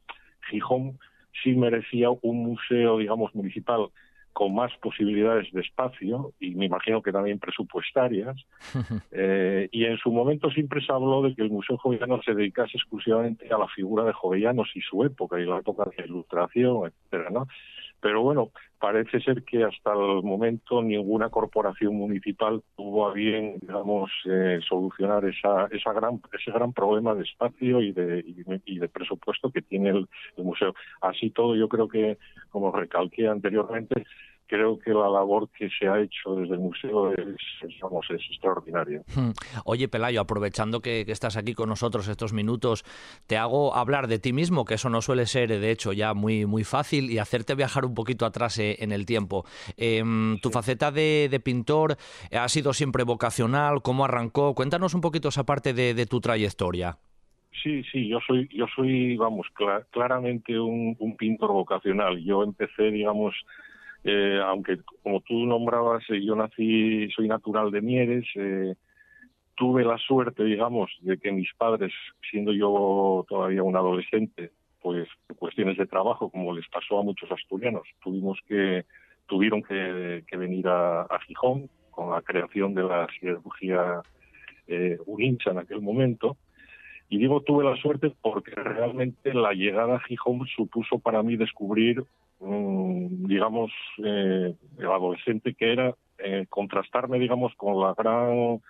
Gijón 0.49 0.97
sí 1.43 1.53
merecía 1.53 2.09
un 2.09 2.43
museo, 2.43 2.97
digamos, 2.97 3.35
municipal 3.35 3.89
con 4.33 4.53
más 4.53 4.71
posibilidades 4.81 5.51
de 5.53 5.61
espacio 5.61 6.33
y 6.39 6.55
me 6.55 6.65
imagino 6.65 7.01
que 7.01 7.11
también 7.11 7.39
presupuestarias. 7.39 8.35
eh, 9.11 9.69
y 9.71 9.85
en 9.85 9.97
su 9.97 10.11
momento 10.11 10.49
siempre 10.49 10.83
se 10.85 10.91
habló 10.91 11.21
de 11.21 11.35
que 11.35 11.43
el 11.43 11.51
Museo 11.51 11.77
Jovellano 11.77 12.21
se 12.23 12.33
dedicase 12.33 12.77
exclusivamente 12.77 13.47
a 13.53 13.57
la 13.57 13.67
figura 13.67 14.03
de 14.03 14.13
Jovellanos 14.13 14.69
y 14.75 14.81
su 14.81 15.03
época 15.03 15.39
y 15.39 15.45
la 15.45 15.59
época 15.59 15.85
de 15.85 15.97
la 15.97 16.05
ilustración, 16.05 16.87
etcétera, 16.87 17.29
¿no? 17.29 17.47
Pero 18.03 18.21
bueno, 18.21 18.51
parece 18.79 19.21
ser 19.21 19.43
que 19.45 19.63
hasta 19.63 19.93
el 19.93 20.23
momento 20.23 20.83
ninguna 20.83 21.29
corporación 21.29 21.95
municipal 21.95 22.61
tuvo 22.75 23.07
a 23.07 23.13
bien, 23.13 23.59
digamos, 23.61 24.11
eh, 24.25 24.59
solucionar 24.67 25.23
esa, 25.23 25.67
esa 25.71 25.93
gran, 25.93 26.19
ese 26.37 26.51
gran 26.51 26.73
problema 26.73 27.15
de 27.15 27.23
espacio 27.23 27.79
y 27.79 27.93
de, 27.93 28.21
y 28.65 28.79
de, 28.79 28.89
presupuesto 28.89 29.51
que 29.51 29.61
tiene 29.61 29.91
el, 29.91 30.09
el, 30.35 30.43
museo. 30.43 30.75
Así 30.99 31.29
todo, 31.29 31.55
yo 31.55 31.69
creo 31.69 31.87
que, 31.87 32.17
como 32.49 32.73
recalqué 32.73 33.29
anteriormente, 33.29 34.03
creo 34.47 34.77
que 34.79 34.91
la 34.91 35.09
labor 35.09 35.49
que 35.49 35.69
se 35.69 35.87
ha 35.87 35.99
hecho 35.99 36.35
desde 36.35 36.55
el 36.55 36.59
museo 36.59 37.13
es, 37.13 37.37
es 37.61 38.29
extraordinaria. 38.29 39.01
Hmm. 39.15 39.31
Oye, 39.65 39.87
Pelayo, 39.87 40.21
aprovechando 40.21 40.81
que, 40.81 41.01
estás 41.07 41.37
aquí 41.37 41.53
con 41.53 41.69
nosotros 41.69 42.07
estos 42.07 42.33
minutos, 42.33 42.83
te 43.27 43.37
hago 43.37 43.75
hablar 43.75 44.07
de 44.07 44.19
ti 44.19 44.33
mismo, 44.33 44.65
que 44.65 44.75
eso 44.75 44.89
no 44.89 45.01
suele 45.01 45.25
ser, 45.25 45.49
de 45.49 45.71
hecho, 45.71 45.93
ya 45.93 46.13
muy, 46.13 46.45
muy 46.45 46.63
fácil, 46.63 47.09
y 47.09 47.19
hacerte 47.19 47.55
viajar 47.55 47.85
un 47.85 47.93
poquito 47.93 48.25
atrás 48.25 48.57
eh, 48.59 48.77
en 48.79 48.91
el 48.91 49.05
tiempo. 49.05 49.45
Em, 49.77 50.37
tu 50.39 50.49
faceta 50.49 50.91
de, 50.91 51.41
pintor 51.43 51.97
ha 52.31 52.47
sido 52.47 52.73
siempre 52.73 53.03
vocacional, 53.03 53.81
¿cómo 53.81 54.05
arrancó? 54.05 54.53
Cuéntanos 54.55 54.93
un 54.93 55.01
poquito 55.01 55.29
esa 55.29 55.45
parte 55.45 55.73
de, 55.73 56.05
tu 56.05 56.19
trayectoria. 56.19 56.97
Sí, 57.63 57.83
sí, 57.91 58.09
yo 58.09 58.19
soy, 58.27 58.49
yo 58.51 58.65
soy, 58.75 59.15
vamos, 59.15 59.47
claramente 59.91 60.59
un, 60.59 60.95
un 60.99 61.15
pintor 61.15 61.53
vocacional. 61.53 62.21
Yo 62.23 62.43
empecé, 62.43 62.91
digamos, 62.91 63.33
eh, 64.03 64.39
aunque 64.43 64.79
como 65.01 65.21
tú 65.21 65.45
nombrabas, 65.45 66.03
eh, 66.09 66.23
yo 66.23 66.35
nací, 66.35 67.09
soy 67.11 67.27
natural 67.27 67.71
de 67.71 67.81
Mieres, 67.81 68.25
eh, 68.35 68.75
tuve 69.55 69.85
la 69.85 69.97
suerte, 69.97 70.43
digamos, 70.43 70.91
de 71.01 71.17
que 71.17 71.31
mis 71.31 71.53
padres, 71.53 71.93
siendo 72.29 72.51
yo 72.53 73.25
todavía 73.29 73.63
un 73.63 73.75
adolescente, 73.75 74.51
pues 74.81 75.07
cuestiones 75.37 75.77
de 75.77 75.85
trabajo, 75.85 76.29
como 76.29 76.53
les 76.53 76.67
pasó 76.67 76.99
a 76.99 77.03
muchos 77.03 77.31
asturianos, 77.31 77.83
tuvimos 78.01 78.39
que, 78.47 78.85
tuvieron 79.27 79.63
que, 79.63 80.37
venir 80.37 80.67
a, 80.67 81.07
Gijón 81.25 81.69
con 81.91 82.11
la 82.11 82.21
creación 82.21 82.73
de 82.73 82.83
la 82.83 83.07
cirugía 83.19 84.01
eh, 84.67 84.97
UNINCHA 85.05 85.51
en 85.51 85.59
aquel 85.59 85.81
momento. 85.81 86.37
Y 87.09 87.17
digo 87.17 87.41
tuve 87.41 87.63
la 87.63 87.75
suerte 87.77 88.11
porque 88.21 88.55
realmente 88.55 89.33
la 89.33 89.53
llegada 89.53 89.95
a 89.95 89.99
Gijón 90.01 90.45
supuso 90.47 90.99
para 90.99 91.21
mí 91.21 91.37
descubrir 91.37 92.03
digamos, 92.43 93.71
eh, 94.03 94.53
el 94.77 94.85
adolescente 94.85 95.53
que 95.53 95.71
era, 95.71 95.95
eh, 96.17 96.45
contrastarme, 96.49 97.19
digamos, 97.19 97.53
con 97.55 97.79
la 97.79 97.93
gran 97.93 98.61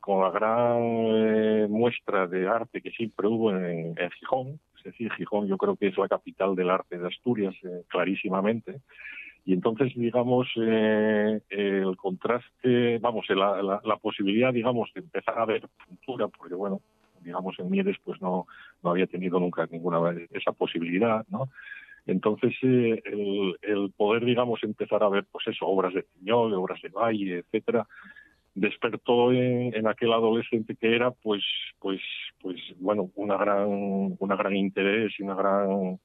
con 0.00 0.22
la 0.22 0.30
gran 0.30 0.78
eh, 0.80 1.66
muestra 1.68 2.28
de 2.28 2.46
arte 2.46 2.80
que 2.80 2.92
siempre 2.92 3.26
hubo 3.26 3.50
en, 3.50 3.96
Gijón, 4.20 4.60
es 4.78 4.84
decir, 4.84 5.10
Gijón 5.14 5.48
yo 5.48 5.58
creo 5.58 5.74
que 5.74 5.88
es 5.88 5.98
la 5.98 6.06
capital 6.06 6.54
del 6.54 6.70
arte 6.70 6.96
de 6.96 7.08
Asturias, 7.08 7.56
clarísimamente, 7.88 8.82
y 9.44 9.52
entonces, 9.52 9.92
digamos, 9.96 10.48
el 10.56 11.96
contraste, 11.96 12.98
vamos, 12.98 13.26
la, 13.30 13.80
la, 13.82 13.96
posibilidad, 13.96 14.52
digamos, 14.52 14.92
de 14.94 15.00
empezar 15.00 15.40
a 15.40 15.44
ver 15.44 15.68
pintura, 15.88 16.28
porque 16.28 16.54
bueno, 16.54 16.80
digamos, 17.22 17.58
en 17.58 17.68
Mieres 17.68 17.96
pues 18.04 18.22
no, 18.22 18.46
no 18.84 18.90
había 18.90 19.08
tenido 19.08 19.40
nunca 19.40 19.66
ninguna 19.66 19.98
esa 20.32 20.52
posibilidad, 20.52 21.26
¿no? 21.30 21.48
Entonces, 22.06 22.54
eh, 22.62 23.02
el, 23.62 23.92
poder, 23.96 24.24
digamos, 24.24 24.62
empezar 24.62 25.02
a 25.02 25.08
ver, 25.08 25.26
pues 25.30 25.46
eso, 25.48 25.66
obras 25.66 25.92
de 25.92 26.04
Piñol, 26.04 26.54
obras 26.54 26.80
de 26.80 26.88
Valle, 26.88 27.38
etcétera, 27.38 27.86
despertó 28.54 29.32
en, 29.32 29.86
aquel 29.86 30.12
adolescente 30.12 30.76
que 30.76 30.94
era, 30.94 31.10
pues, 31.10 31.42
pues, 31.80 32.00
pues, 32.40 32.56
bueno, 32.78 33.10
una 33.16 33.36
gran, 33.36 33.66
una 34.18 34.36
gran 34.36 34.56
interés 34.56 35.12
y 35.18 35.22
una 35.24 35.34
gran 35.34 35.98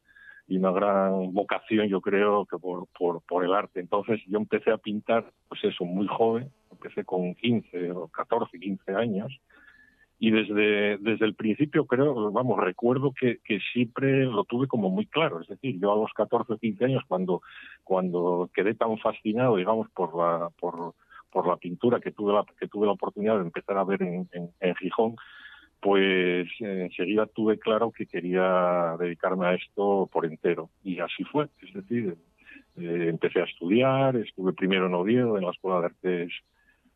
y 0.48 0.58
una 0.58 0.72
gran 0.72 1.34
vocación, 1.34 1.88
yo 1.88 2.02
creo, 2.02 2.46
que 2.46 2.58
por, 2.58 2.88
por, 2.98 3.22
por 3.22 3.46
el 3.46 3.54
arte. 3.54 3.80
Entonces, 3.80 4.20
yo 4.28 4.38
empecé 4.38 4.72
a 4.72 4.78
pintar, 4.78 5.32
pues 5.48 5.64
eso, 5.64 5.86
muy 5.86 6.08
joven, 6.08 6.52
empecé 6.70 7.06
con 7.06 7.36
15 7.36 7.92
o 7.92 8.08
14, 8.10 8.60
15 8.60 8.92
años, 8.92 9.40
y 10.24 10.30
desde, 10.30 11.00
desde 11.00 11.26
el 11.26 11.34
principio 11.34 11.88
creo, 11.88 12.32
vamos, 12.32 12.60
recuerdo 12.60 13.12
que, 13.12 13.40
siempre 13.74 14.24
lo 14.26 14.44
tuve 14.44 14.68
como 14.68 14.92
muy 14.92 15.08
claro, 15.08 15.42
es 15.42 15.48
decir, 15.48 15.80
yo 15.80 15.92
a 15.92 15.96
los 15.96 16.14
14 16.14 16.54
o 16.54 16.58
15 16.60 16.86
años 16.86 17.04
cuando, 17.08 17.42
cuando 17.84 18.48
quedé 18.54 18.76
tan 18.76 19.00
fascinado, 19.00 19.56
digamos, 19.56 19.90
por 19.90 20.16
la, 20.16 20.52
por, 20.60 20.94
por 21.32 21.48
la 21.48 21.58
pintura 21.58 22.00
que 22.00 22.12
tuve 22.12 22.34
la, 22.34 22.46
que 22.60 22.68
tuve 22.68 22.86
la 22.86 22.92
oportunidad 22.92 23.38
de 23.38 23.46
empezar 23.46 23.80
a 23.80 23.84
ver 23.84 24.04
en, 24.04 24.30
en, 24.32 24.76
Gijón, 24.76 25.16
pues 25.80 26.48
enseguida 26.60 27.26
tuve 27.26 27.58
claro 27.58 27.92
que 27.92 28.06
quería 28.06 28.96
dedicarme 29.00 29.48
a 29.48 29.56
esto 29.56 30.08
por 30.14 30.28
entero. 30.28 30.70
Y 30.84 31.00
así 31.00 31.24
fue, 31.24 31.48
es 31.64 31.74
decir, 31.74 32.16
eh, 32.78 33.08
empecé 33.10 33.42
a 33.42 33.46
estudiar, 33.46 34.16
estuve 34.18 34.54
primero 34.54 34.86
en 34.86 34.94
Oviedo, 34.94 35.40
en 35.40 35.46
la 35.46 35.52
Escuela 35.52 35.80
de 35.80 35.86
Artes 35.88 36.32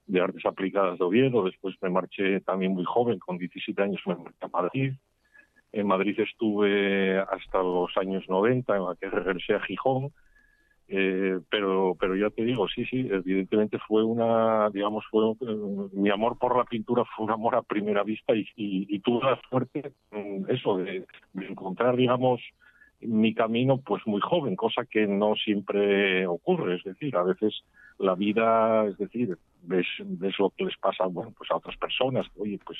de 0.08 0.22
Artes 0.22 0.46
Aplicadas 0.46 1.00
de 1.00 1.06
Oviedo, 1.06 1.44
después 1.44 1.76
me 1.82 1.90
marché 1.90 2.42
también 2.42 2.74
muy 2.74 2.86
joven, 2.86 3.20
con 3.20 3.38
17 3.38 3.82
años 3.82 4.02
me 4.06 4.16
marché 4.16 4.38
a 4.42 4.48
Madrid. 4.48 4.94
En 5.72 5.88
Madrid 5.88 6.20
estuve 6.20 7.20
hasta 7.20 7.60
los 7.62 7.96
años 7.98 8.24
90, 8.30 8.76
en 8.76 8.86
la 8.86 8.96
que 8.96 9.10
regresé 9.10 9.56
a 9.56 9.60
Gijón, 9.62 10.12
eh, 10.88 11.40
pero 11.50 11.98
pero 12.00 12.16
ya 12.16 12.30
te 12.30 12.44
digo, 12.44 12.68
sí, 12.68 12.86
sí, 12.86 13.10
evidentemente 13.12 13.80
fue 13.88 14.04
una, 14.04 14.70
digamos, 14.70 15.04
fue 15.10 15.34
mi 15.94 16.12
amor 16.12 16.38
por 16.38 16.56
la 16.56 16.64
pintura 16.64 17.04
fue 17.16 17.26
un 17.26 17.32
amor 17.32 17.56
a 17.56 17.64
primera 17.64 18.04
vista 18.04 18.36
y, 18.36 18.46
y, 18.56 19.00
tuve 19.00 19.26
la 19.26 19.40
suerte, 19.50 19.94
mm, 20.12 20.50
eso, 20.50 20.78
de, 20.78 21.08
de 21.34 21.46
encontrar, 21.48 21.96
digamos, 21.96 22.40
mi 23.02 23.34
camino 23.34 23.80
pues 23.82 24.06
muy 24.06 24.22
joven, 24.22 24.56
cosa 24.56 24.86
que 24.86 25.08
no 25.08 25.36
siempre 25.36 26.28
ocurre, 26.28 26.76
es 26.76 26.84
decir, 26.84 27.16
a 27.16 27.24
veces 27.24 27.64
la 27.98 28.16
vida, 28.16 28.86
es 28.86 28.98
decir, 28.98 29.38
ves, 29.66 29.88
ves 30.00 30.38
lo 30.40 30.50
que 30.52 30.66
les 30.66 30.78
pasa 30.78 31.06
bueno, 31.06 31.34
pues 31.38 31.50
a 31.52 31.58
otras 31.58 31.78
personas, 31.78 32.26
oye, 32.38 32.60
pues 32.66 32.80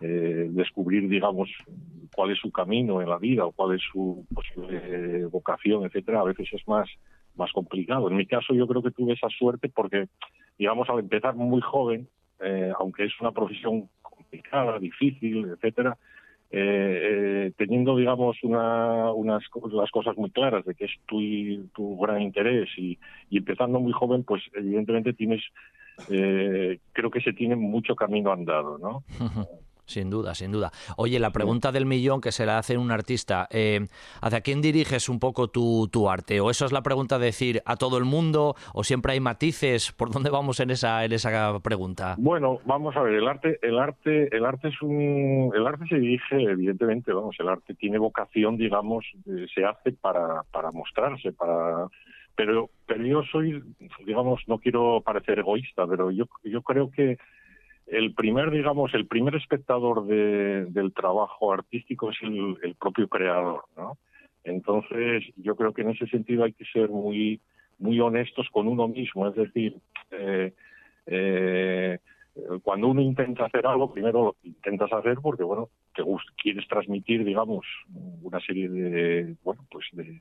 eh, 0.00 0.48
descubrir, 0.50 1.08
digamos, 1.08 1.48
cuál 2.14 2.30
es 2.30 2.38
su 2.38 2.50
camino 2.50 3.00
en 3.00 3.08
la 3.08 3.18
vida 3.18 3.46
o 3.46 3.52
cuál 3.52 3.76
es 3.76 3.82
su 3.90 4.26
posible 4.34 5.24
vocación, 5.26 5.84
etcétera, 5.84 6.20
a 6.20 6.24
veces 6.24 6.48
es 6.52 6.66
más, 6.68 6.88
más 7.34 7.50
complicado. 7.52 8.10
En 8.10 8.16
mi 8.16 8.26
caso 8.26 8.54
yo 8.54 8.66
creo 8.66 8.82
que 8.82 8.90
tuve 8.90 9.14
esa 9.14 9.28
suerte 9.30 9.68
porque, 9.68 10.08
digamos, 10.58 10.88
al 10.90 10.98
empezar 10.98 11.34
muy 11.34 11.62
joven, 11.62 12.08
eh, 12.40 12.72
aunque 12.78 13.04
es 13.04 13.12
una 13.20 13.32
profesión 13.32 13.88
complicada, 14.02 14.78
difícil, 14.78 15.48
etcétera, 15.48 15.96
eh, 16.50 17.48
eh, 17.48 17.52
teniendo, 17.56 17.96
digamos, 17.96 18.36
una, 18.42 19.12
unas 19.12 19.42
las 19.72 19.90
cosas 19.90 20.16
muy 20.16 20.30
claras 20.30 20.64
de 20.64 20.74
que 20.74 20.84
es 20.84 20.92
tu, 21.06 21.18
tu 21.74 21.98
gran 21.98 22.22
interés 22.22 22.68
y, 22.76 22.98
empezando 23.30 23.80
muy 23.80 23.92
joven, 23.92 24.22
pues 24.22 24.42
evidentemente 24.54 25.12
tienes, 25.12 25.42
eh, 26.10 26.78
creo 26.92 27.10
que 27.10 27.20
se 27.20 27.32
tiene 27.32 27.56
mucho 27.56 27.96
camino 27.96 28.32
andado, 28.32 28.78
¿no? 28.78 29.02
Sin 29.86 30.10
duda, 30.10 30.34
sin 30.34 30.50
duda. 30.50 30.72
Oye, 30.96 31.20
la 31.20 31.30
pregunta 31.30 31.70
del 31.70 31.86
millón 31.86 32.20
que 32.20 32.32
se 32.32 32.44
la 32.44 32.58
hace 32.58 32.76
un 32.76 32.90
artista, 32.90 33.46
eh, 33.50 33.86
¿hacia 34.20 34.40
quién 34.40 34.60
diriges 34.60 35.08
un 35.08 35.20
poco 35.20 35.48
tu, 35.48 35.88
tu, 35.92 36.10
arte? 36.10 36.40
¿O 36.40 36.50
eso 36.50 36.66
es 36.66 36.72
la 36.72 36.82
pregunta 36.82 37.20
de 37.20 37.26
decir 37.26 37.62
a 37.64 37.76
todo 37.76 37.96
el 37.96 38.04
mundo? 38.04 38.56
¿O 38.74 38.82
siempre 38.82 39.12
hay 39.12 39.20
matices? 39.20 39.92
¿Por 39.92 40.10
dónde 40.10 40.30
vamos 40.30 40.58
en 40.58 40.70
esa, 40.70 41.04
en 41.04 41.12
esa 41.12 41.60
pregunta? 41.60 42.16
Bueno, 42.18 42.58
vamos 42.64 42.96
a 42.96 43.02
ver, 43.02 43.14
el 43.14 43.28
arte, 43.28 43.60
el 43.62 43.78
arte, 43.78 44.36
el 44.36 44.44
arte 44.44 44.68
es 44.68 44.82
un, 44.82 45.52
el 45.54 45.66
arte 45.66 45.86
se 45.88 45.96
dirige, 45.96 46.42
evidentemente, 46.42 47.12
vamos, 47.12 47.36
el 47.38 47.48
arte 47.48 47.74
tiene 47.74 47.98
vocación, 47.98 48.56
digamos, 48.56 49.04
se 49.54 49.64
hace 49.64 49.92
para, 49.92 50.42
para 50.50 50.72
mostrarse, 50.72 51.32
para 51.32 51.88
pero 52.36 52.68
pero 52.86 53.04
yo 53.04 53.22
soy 53.32 53.62
digamos 54.04 54.42
no 54.46 54.58
quiero 54.58 55.00
parecer 55.00 55.38
egoísta 55.38 55.86
pero 55.86 56.10
yo 56.10 56.26
yo 56.44 56.60
creo 56.62 56.90
que 56.90 57.16
el 57.86 58.14
primer, 58.14 58.50
digamos, 58.50 58.92
el 58.94 59.06
primer 59.06 59.36
espectador 59.36 60.06
del 60.06 60.92
trabajo 60.92 61.52
artístico 61.52 62.10
es 62.10 62.16
el, 62.22 62.74
propio 62.78 63.08
creador, 63.08 63.64
¿no? 63.76 63.96
Entonces, 64.44 65.24
yo 65.36 65.56
creo 65.56 65.72
que 65.72 65.82
en 65.82 65.90
ese 65.90 66.06
sentido 66.06 66.44
hay 66.44 66.52
que 66.52 66.64
ser 66.66 66.88
muy, 66.88 67.40
muy 67.78 67.98
honestos 68.00 68.48
con 68.50 68.68
uno 68.68 68.88
mismo, 68.88 69.28
es 69.28 69.34
decir, 69.34 69.76
eh, 70.10 70.52
eh, 71.06 71.98
cuando 72.62 72.88
uno 72.88 73.00
intenta 73.00 73.46
hacer 73.46 73.66
algo, 73.66 73.92
primero 73.92 74.24
lo 74.24 74.36
intentas 74.42 74.92
hacer 74.92 75.18
porque, 75.22 75.42
bueno, 75.42 75.68
te 75.94 76.02
quieres 76.40 76.66
transmitir, 76.68 77.24
digamos, 77.24 77.64
una 78.22 78.40
serie 78.40 78.68
de, 78.68 79.34
bueno, 79.42 79.64
pues 79.70 79.86
de, 79.92 80.20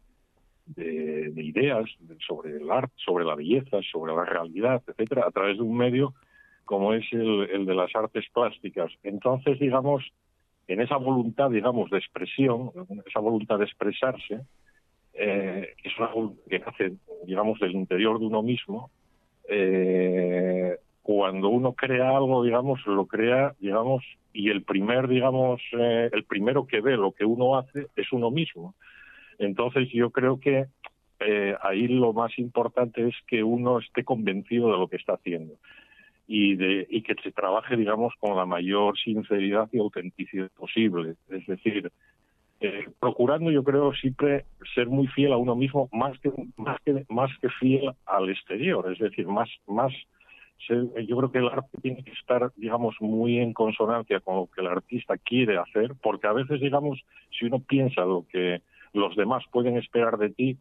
de 0.66 1.44
ideas 1.44 1.86
sobre 2.26 2.58
el 2.58 2.72
arte, 2.72 2.94
sobre 2.98 3.26
la 3.26 3.36
belleza, 3.36 3.80
sobre 3.92 4.16
la 4.16 4.26
realidad, 4.26 4.82
etcétera, 4.88 5.26
a 5.28 5.32
través 5.32 5.58
de 5.58 5.64
un 5.64 5.78
medio 5.78 6.14
como 6.66 6.94
es 6.94 7.06
el, 7.14 7.66
de 7.66 7.76
las 7.76 7.96
artes 7.96 8.26
plásticas. 8.34 8.92
Entonces, 9.04 9.60
digamos, 9.60 10.04
en 10.68 10.82
esa 10.82 10.98
voluntad, 10.98 11.52
digamos, 11.52 11.90
de 11.92 12.00
expresión, 12.00 12.72
esa 13.06 13.20
voluntad 13.20 13.60
de 13.60 13.66
expresarse, 13.66 14.42
eh, 15.14 15.70
es 15.84 15.98
una 15.98 16.10
que 16.50 16.60
nace, 16.60 16.94
digamos, 17.26 17.60
del 17.60 17.72
interior 17.72 18.20
de 18.20 18.26
uno 18.26 18.42
mismo. 18.42 18.90
Eh, 19.48 20.76
cuando 21.04 21.50
uno 21.50 21.74
crea 21.74 22.18
algo, 22.18 22.44
digamos, 22.44 22.86
lo 22.88 23.06
crea, 23.06 23.54
digamos, 23.60 24.04
y 24.34 24.50
el 24.50 24.64
primer, 24.64 25.08
digamos, 25.08 25.62
eh, 25.80 26.10
el 26.12 26.24
primero 26.26 26.66
que 26.66 26.82
ve 26.82 26.98
lo 26.98 27.12
que 27.12 27.26
uno 27.26 27.58
hace 27.58 27.88
es 27.96 28.12
uno 28.12 28.32
mismo. 28.32 28.74
Entonces, 29.38 29.90
yo 29.94 30.10
creo 30.10 30.40
que 30.40 30.66
ahí 31.62 31.88
lo 31.88 32.14
más 32.14 32.38
importante 32.38 33.08
es 33.08 33.16
que 33.26 33.42
uno 33.42 33.80
esté 33.80 34.04
convencido 34.04 34.72
de 34.72 34.78
lo 34.78 34.88
que 34.88 34.98
está 34.98 35.14
haciendo 35.14 35.56
y, 36.28 36.56
de, 36.56 36.88
y 36.90 37.02
que 37.02 37.16
se 37.24 37.32
trabaje, 37.32 37.78
digamos, 37.78 38.14
con 38.20 38.36
la 38.36 38.46
mayor 38.46 38.98
sinceridad 38.98 39.70
y 39.72 39.80
autenticidad 39.80 40.50
posible. 40.52 41.16
Es 41.30 41.46
decir, 41.46 41.92
eh, 42.62 42.86
procurando, 43.00 43.52
yo 43.52 43.64
creo, 43.64 43.94
siempre 43.94 44.46
ser 44.74 44.88
muy 44.88 45.08
fiel 45.08 45.34
a 45.34 45.38
uno 45.38 45.56
mismo, 45.56 45.90
más 45.92 46.18
que 46.20 46.32
más 46.58 46.80
que 46.84 47.06
más 47.10 47.32
que 47.40 47.50
fiel 47.50 47.92
al 48.06 48.30
exterior, 48.30 48.92
es 48.92 49.00
decir, 49.00 49.28
más 49.28 49.50
más 49.68 49.94
yo 50.70 51.18
creo 51.18 51.32
que 51.32 51.40
el 51.40 51.48
arte 51.48 51.78
tiene 51.82 52.04
que 52.04 52.12
estar, 52.12 52.52
digamos, 52.56 52.96
muy 53.00 53.40
en 53.40 53.54
consonancia 53.54 54.20
con 54.20 54.38
lo 54.38 54.48
que 54.48 54.62
el 54.62 54.68
artista 54.68 55.18
quiere 55.18 55.58
hacer, 55.58 55.94
porque 56.02 56.28
a 56.28 56.34
veces, 56.34 56.60
digamos, 56.60 57.04
si 57.38 57.46
uno 57.46 57.60
piensa 57.60 58.02
lo 58.02 58.26
que 58.32 58.62
los 58.94 59.16
demás 59.16 59.44
pueden 59.52 59.78
esperar 59.78 60.18
de 60.18 60.30
ti, 60.30 60.58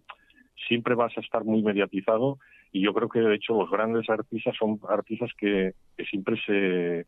siempre 0.69 0.95
vas 0.95 1.17
a 1.17 1.21
estar 1.21 1.45
muy 1.45 1.63
mediatizado 1.63 2.39
y 2.75 2.81
yo 2.81 2.93
creo 2.93 3.09
que 3.09 3.21
de 3.21 3.37
hecho 3.37 3.55
los 3.55 3.71
grandes 3.71 4.11
artistas 4.11 4.57
son 4.59 4.81
artistas 4.89 5.31
que, 5.39 5.75
siempre 6.11 6.37
se 6.45 7.07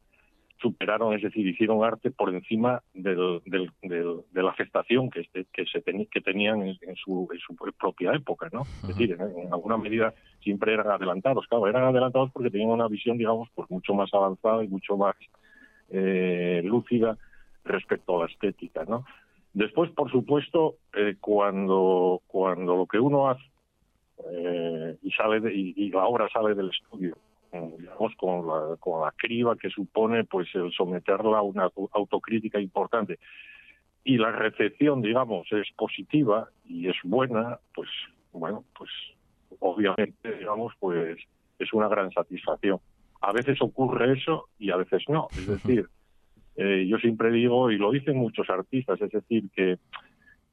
superaron, 0.58 1.12
es 1.12 1.22
decir, 1.22 1.44
hicieron 1.44 1.82
arte 1.82 2.12
por 2.12 2.32
encima 2.32 2.84
del, 2.94 3.42
de 3.44 4.42
la 4.42 4.50
afectación 4.50 5.10
que, 5.10 5.26
que, 5.32 5.66
se 5.66 5.82
que 5.82 6.20
tenían 6.20 6.62
en, 6.62 6.94
su, 6.94 7.28
en 7.32 7.40
su 7.40 7.56
propia 7.56 8.12
época, 8.14 8.48
¿no? 8.52 8.62
Es 8.62 8.88
decir, 8.88 9.18
en, 9.18 9.52
alguna 9.52 9.76
medida 9.76 10.14
siempre 10.40 10.72
eran 10.72 10.88
adelantados, 10.88 11.48
claro, 11.48 11.66
eran 11.66 11.82
adelantados 11.82 12.30
porque 12.32 12.50
tenían 12.50 12.70
una 12.70 12.86
visión, 12.86 13.18
digamos, 13.18 13.48
pues 13.52 13.68
mucho 13.68 13.92
más 13.92 14.14
avanzada 14.14 14.62
y 14.62 14.68
mucho 14.68 14.96
más 14.96 15.16
eh, 15.90 16.62
lúcida 16.64 17.18
respecto 17.64 18.16
a 18.16 18.24
la 18.24 18.30
estética, 18.30 18.84
¿no? 18.84 19.04
Después, 19.52 19.90
por 19.90 20.12
supuesto, 20.12 20.76
eh, 20.96 21.16
cuando, 21.20 22.22
cuando 22.28 22.76
lo 22.76 22.86
que 22.86 23.00
uno 23.00 23.30
hace 23.30 23.42
eh, 24.32 24.96
y 25.02 25.10
sale 25.12 25.52
y, 25.52 25.90
la 25.90 26.06
obra 26.06 26.28
sale 26.28 26.54
del 26.54 26.70
estudio, 26.70 27.16
digamos, 27.52 28.14
con 28.16 28.46
la, 28.46 28.76
con 28.76 29.02
la 29.02 29.12
criba 29.12 29.56
que 29.56 29.70
supone 29.70 30.24
pues 30.24 30.48
el 30.54 30.72
someterla 30.72 31.38
a 31.38 31.42
una 31.42 31.70
autocrítica 31.92 32.60
importante 32.60 33.18
y 34.06 34.18
la 34.18 34.30
recepción, 34.30 35.02
digamos, 35.02 35.50
es 35.50 35.66
positiva 35.76 36.48
y 36.64 36.88
es 36.88 36.96
buena, 37.02 37.58
pues 37.74 37.88
bueno, 38.32 38.64
pues 38.78 38.88
obviamente, 39.58 40.38
digamos, 40.38 40.72
pues 40.78 41.18
es 41.58 41.72
una 41.72 41.88
gran 41.88 42.12
satisfacción. 42.12 42.78
A 43.20 43.32
veces 43.32 43.60
ocurre 43.60 44.12
eso 44.12 44.48
y 44.60 44.70
a 44.70 44.76
veces 44.76 45.02
no. 45.08 45.26
Es 45.32 45.46
decir, 45.48 45.88
eh, 46.54 46.86
yo 46.88 46.98
siempre 46.98 47.32
digo, 47.32 47.70
y 47.72 47.78
lo 47.78 47.90
dicen 47.90 48.16
muchos 48.16 48.48
artistas, 48.48 49.00
es 49.02 49.10
decir, 49.10 49.50
que, 49.50 49.78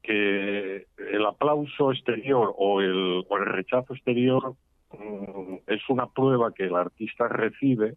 que 0.04 0.86
el 0.98 1.26
aplauso 1.26 1.90
exterior 1.90 2.54
o 2.56 2.80
el, 2.80 3.24
o 3.26 3.38
el 3.38 3.46
rechazo 3.46 3.94
exterior 3.94 4.54
mm, 4.92 5.56
es 5.66 5.80
una 5.88 6.06
prueba 6.06 6.52
que 6.52 6.64
el 6.64 6.76
artista 6.76 7.26
recibe 7.26 7.96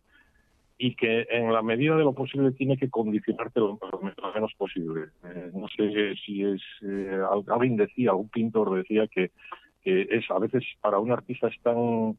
y 0.78 0.96
que 0.96 1.28
en 1.30 1.52
la 1.52 1.62
medida 1.62 1.98
de 1.98 2.04
lo 2.04 2.14
posible 2.14 2.52
tiene 2.52 2.78
que 2.78 2.90
condicionarte 2.90 3.60
lo, 3.60 3.80
menos 4.34 4.54
posible. 4.58 5.08
Eh, 5.26 5.52
no 5.54 5.68
sé 5.68 6.16
si 6.26 6.44
es, 6.44 6.62
eh, 6.84 7.20
alguien 7.48 7.76
decía, 7.76 8.12
algún 8.12 8.30
pintor 8.30 8.78
decía 8.78 9.08
que, 9.08 9.32
es 9.84 10.30
a 10.30 10.38
veces 10.38 10.66
para 10.82 11.00
un 11.00 11.12
artista 11.12 11.48
es 11.48 11.58
tan 11.62 12.18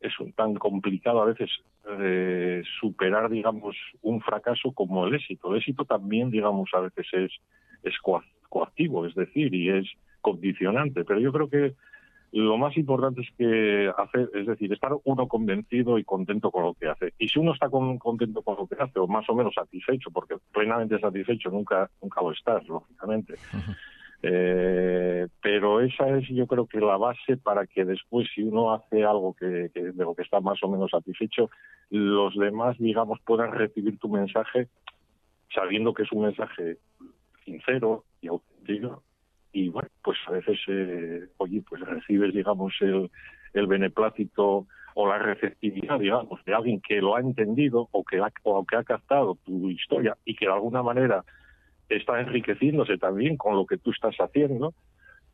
es 0.00 0.14
tan 0.34 0.54
complicado 0.54 1.20
a 1.20 1.26
veces 1.26 1.50
eh, 1.98 2.62
superar, 2.80 3.28
digamos, 3.28 3.76
un 4.00 4.22
fracaso 4.22 4.72
como 4.72 5.06
el 5.06 5.14
éxito. 5.14 5.50
El 5.50 5.58
éxito 5.58 5.84
también, 5.84 6.30
digamos, 6.30 6.70
a 6.72 6.80
veces 6.80 7.06
es, 7.12 7.32
es 7.82 7.98
coactivo, 8.50 9.06
es 9.06 9.14
decir, 9.14 9.54
y 9.54 9.70
es 9.70 9.86
condicionante. 10.20 11.04
Pero 11.04 11.20
yo 11.20 11.32
creo 11.32 11.48
que 11.48 11.74
lo 12.32 12.58
más 12.58 12.76
importante 12.76 13.22
es 13.22 13.28
que 13.36 13.90
hacer, 13.96 14.30
es 14.34 14.46
decir, 14.46 14.72
estar 14.72 14.92
uno 15.04 15.26
convencido 15.26 15.98
y 15.98 16.04
contento 16.04 16.50
con 16.50 16.64
lo 16.64 16.74
que 16.74 16.88
hace. 16.88 17.14
Y 17.18 17.28
si 17.28 17.38
uno 17.38 17.54
está 17.54 17.68
contento 17.70 18.42
con 18.42 18.56
lo 18.56 18.66
que 18.66 18.76
hace, 18.78 18.98
o 18.98 19.08
más 19.08 19.28
o 19.28 19.34
menos 19.34 19.54
satisfecho, 19.54 20.10
porque 20.10 20.36
plenamente 20.52 20.98
satisfecho 21.00 21.50
nunca, 21.50 21.90
nunca 22.02 22.20
lo 22.20 22.32
estás, 22.32 22.66
lógicamente. 22.68 23.34
Eh, 24.22 25.28
pero 25.40 25.80
esa 25.80 26.18
es 26.18 26.28
yo 26.28 26.46
creo 26.46 26.66
que 26.66 26.78
la 26.78 26.98
base 26.98 27.38
para 27.38 27.66
que 27.66 27.86
después 27.86 28.28
si 28.34 28.42
uno 28.42 28.74
hace 28.74 29.02
algo 29.02 29.32
que, 29.32 29.46
de 29.46 29.94
lo 29.96 30.14
que 30.14 30.22
está 30.22 30.40
más 30.40 30.62
o 30.62 30.68
menos 30.68 30.90
satisfecho, 30.90 31.48
los 31.88 32.36
demás 32.36 32.76
digamos 32.78 33.18
puedan 33.24 33.52
recibir 33.52 33.98
tu 33.98 34.10
mensaje 34.10 34.68
sabiendo 35.54 35.94
que 35.94 36.02
es 36.02 36.12
un 36.12 36.24
mensaje 36.24 36.76
sincero 37.50 38.04
y 38.20 38.28
auténtico. 38.28 39.02
Y 39.52 39.68
bueno 39.68 39.88
pues 40.02 40.18
a 40.28 40.32
veces 40.32 40.58
eh, 40.68 41.26
oye 41.38 41.62
pues 41.68 41.80
recibes 41.82 42.32
digamos 42.32 42.72
el, 42.80 43.10
el 43.52 43.66
beneplácito 43.66 44.66
o 44.94 45.08
la 45.08 45.18
receptividad 45.18 45.98
digamos 45.98 46.44
de 46.44 46.54
alguien 46.54 46.80
que 46.80 47.00
lo 47.00 47.16
ha 47.16 47.20
entendido 47.20 47.88
o 47.90 48.04
que 48.04 48.20
o 48.44 48.64
que 48.64 48.76
ha 48.76 48.84
captado 48.84 49.36
tu 49.44 49.70
historia 49.70 50.16
y 50.24 50.36
que 50.36 50.46
de 50.46 50.52
alguna 50.52 50.82
manera 50.82 51.24
está 51.88 52.20
enriqueciéndose 52.20 52.96
también 52.98 53.36
con 53.36 53.56
lo 53.56 53.66
que 53.66 53.76
tú 53.76 53.90
estás 53.90 54.14
haciendo. 54.16 54.72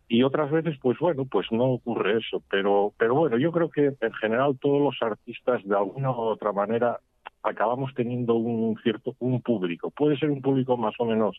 Y 0.09 0.23
otras 0.23 0.51
veces 0.51 0.79
pues 0.81 0.99
bueno 0.99 1.27
pues 1.27 1.53
no 1.53 1.65
ocurre 1.65 2.19
eso. 2.19 2.43
Pero 2.51 2.95
pero 2.97 3.15
bueno 3.15 3.37
yo 3.37 3.53
creo 3.53 3.69
que 3.71 3.93
en 4.01 4.13
general 4.15 4.59
todos 4.59 4.81
los 4.81 4.97
artistas 5.03 5.63
de 5.65 5.77
alguna 5.77 6.11
u 6.11 6.21
otra 6.21 6.53
manera 6.53 7.01
acabamos 7.43 7.93
teniendo 7.95 8.35
un 8.35 8.79
cierto 8.83 9.15
un 9.19 9.43
público. 9.43 9.91
Puede 9.91 10.17
ser 10.17 10.31
un 10.31 10.41
público 10.41 10.79
más 10.79 10.95
o 10.99 11.05
menos 11.05 11.37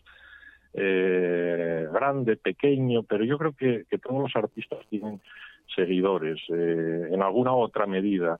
eh, 0.74 1.86
grande 1.92 2.36
pequeño 2.36 3.02
pero 3.02 3.24
yo 3.24 3.38
creo 3.38 3.52
que, 3.52 3.84
todos 4.02 4.22
los 4.22 4.36
artistas 4.36 4.78
tienen 4.88 5.20
seguidores 5.74 6.40
eh, 6.48 7.08
en 7.10 7.22
alguna 7.22 7.52
otra 7.54 7.86
medida 7.86 8.38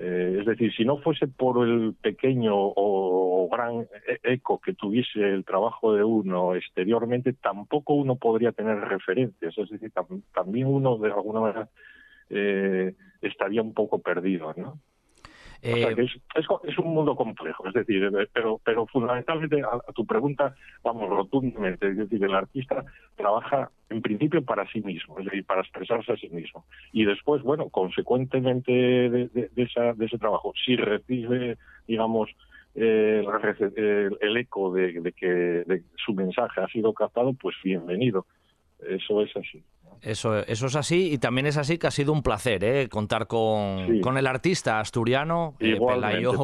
eh, 0.00 0.36
es 0.40 0.46
decir, 0.46 0.72
si 0.74 0.84
no 0.84 0.98
fuese 0.98 1.26
por 1.26 1.66
el 1.66 1.92
pequeño 2.00 2.52
o, 2.54 3.48
gran 3.50 3.80
e-, 4.06 4.32
eco 4.34 4.60
que 4.60 4.72
tuviese 4.72 5.20
el 5.20 5.44
trabajo 5.44 5.92
de 5.92 6.04
uno 6.04 6.54
exteriormente, 6.54 7.32
tampoco 7.32 7.94
uno 7.94 8.14
podría 8.14 8.52
tener 8.52 8.78
referencias. 8.78 9.58
Es 9.58 9.68
decir, 9.68 9.92
también 10.32 10.68
uno 10.68 10.98
de 10.98 11.10
alguna 11.10 11.40
manera 11.40 11.68
eh, 12.30 12.94
estaría 13.22 13.60
un 13.60 13.74
poco 13.74 13.98
perdido, 13.98 14.54
¿no? 14.56 14.78
Eh, 15.60 15.94
es, 16.34 16.78
un 16.78 16.94
mundo 16.94 17.16
complejo, 17.16 17.66
es 17.66 17.74
decir, 17.74 18.04
eh, 18.04 18.28
pero, 18.32 18.60
pero 18.64 18.86
fundamentalmente 18.86 19.60
a, 19.62 19.92
tu 19.92 20.06
pregunta, 20.06 20.54
vamos, 20.84 21.08
rotundamente, 21.08 21.88
es 21.88 21.96
decir, 21.96 22.22
el 22.22 22.34
artista 22.34 22.84
trabaja 23.16 23.70
en 23.90 24.00
principio 24.00 24.44
para 24.44 24.70
sí 24.70 24.80
mismo, 24.80 25.18
es 25.18 25.24
decir, 25.24 25.44
para 25.44 25.62
expresarse 25.62 26.12
a 26.12 26.16
sí 26.16 26.28
mismo. 26.28 26.64
Y 26.92 27.04
después, 27.04 27.42
bueno, 27.42 27.70
consecuentemente 27.70 28.70
de, 28.70 29.50
ese 29.56 30.18
trabajo, 30.18 30.52
si 30.64 30.76
recibe, 30.76 31.58
digamos, 31.88 32.30
eh, 32.76 33.24
el, 34.20 34.36
eco 34.36 34.72
de, 34.72 35.12
que 35.16 35.82
su 35.96 36.14
mensaje 36.14 36.60
ha 36.60 36.68
sido 36.68 36.92
captado, 36.92 37.32
pues 37.32 37.56
bienvenido. 37.64 38.26
Eso 38.86 39.22
es 39.22 39.36
así. 39.36 39.60
Eso, 40.02 40.38
eso 40.38 40.66
es 40.66 40.76
así 40.76 41.12
y 41.12 41.18
también 41.18 41.46
es 41.46 41.56
así 41.56 41.78
que 41.78 41.86
ha 41.86 41.90
sido 41.90 42.12
un 42.12 42.22
placer 42.22 42.64
¿eh? 42.64 42.88
contar 42.88 43.26
con, 43.26 44.00
con, 44.00 44.18
el 44.18 44.26
artista 44.26 44.80
asturiano 44.80 45.54
eh, 45.60 45.78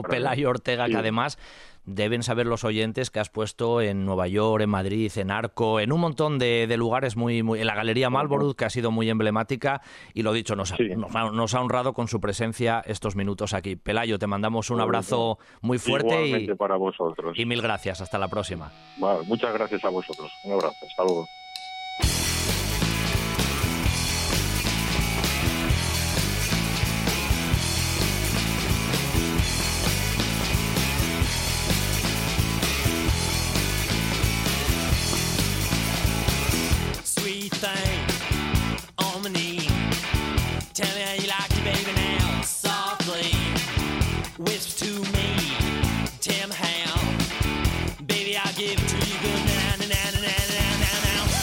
Pelayo, 0.09 0.49
Ortega, 0.49 0.87
que 0.87 0.97
además 0.97 1.39
deben 1.87 2.23
saber 2.23 2.47
los 2.47 2.65
oyentes 2.65 3.11
que 3.11 3.21
has 3.21 3.29
puesto 3.29 3.81
en 3.81 4.05
Nueva 4.05 4.27
York, 4.27 4.63
en 4.63 4.71
Madrid, 4.71 5.13
en 5.17 5.31
Arco, 5.31 5.81
en 5.81 5.93
un 5.93 6.01
montón 6.01 6.39
de, 6.39 6.73
lugares 6.77 7.17
muy, 7.17 7.43
muy, 7.43 7.61
en 7.61 7.67
la 7.67 7.75
Galería 7.75 8.11
Marlborough, 8.11 8.57
que 8.57 8.65
ha 8.65 8.71
sido 8.71 8.91
muy 8.91 9.11
emblemática 9.11 9.83
y 10.15 10.23
lo 10.23 10.33
dicho, 10.33 10.57
nos, 10.57 10.75
nos, 11.33 11.55
ha 11.55 11.61
honrado 11.61 11.93
con 11.93 12.09
su 12.09 12.21
presencia 12.21 12.83
estos 12.87 13.17
minutos 13.17 13.55
aquí. 13.55 13.77
Pelayo, 13.77 14.19
te 14.19 14.27
mandamos 14.27 14.71
un 14.71 14.81
abrazo 14.81 15.39
muy 15.61 15.79
fuerte 15.79 16.27
y, 16.27 16.55
para 16.55 16.77
vosotros. 16.77 17.39
y 17.39 17.45
mil 17.45 17.61
gracias. 17.61 18.01
Hasta 18.01 18.19
la 18.19 18.29
próxima. 18.29 18.73
muchas 19.27 19.53
gracias 19.53 19.85
a 19.85 19.91
vosotros. 19.91 20.33
Un 20.45 20.53
abrazo. 20.53 20.87
Hasta 20.87 21.05
luego. 21.05 21.27
to 44.73 44.87
me, 45.13 45.27
Baby, 48.07 48.37
I'll 48.37 48.53
give 48.55 48.79
it 48.79 48.89
to 48.89 48.97
you 48.97 49.19
now, 49.47 49.77
now, 49.79 49.87
now, 49.87 50.11
now, 50.13 50.31
now, 50.51 50.79
now, 50.81 51.05
now. 51.05 51.35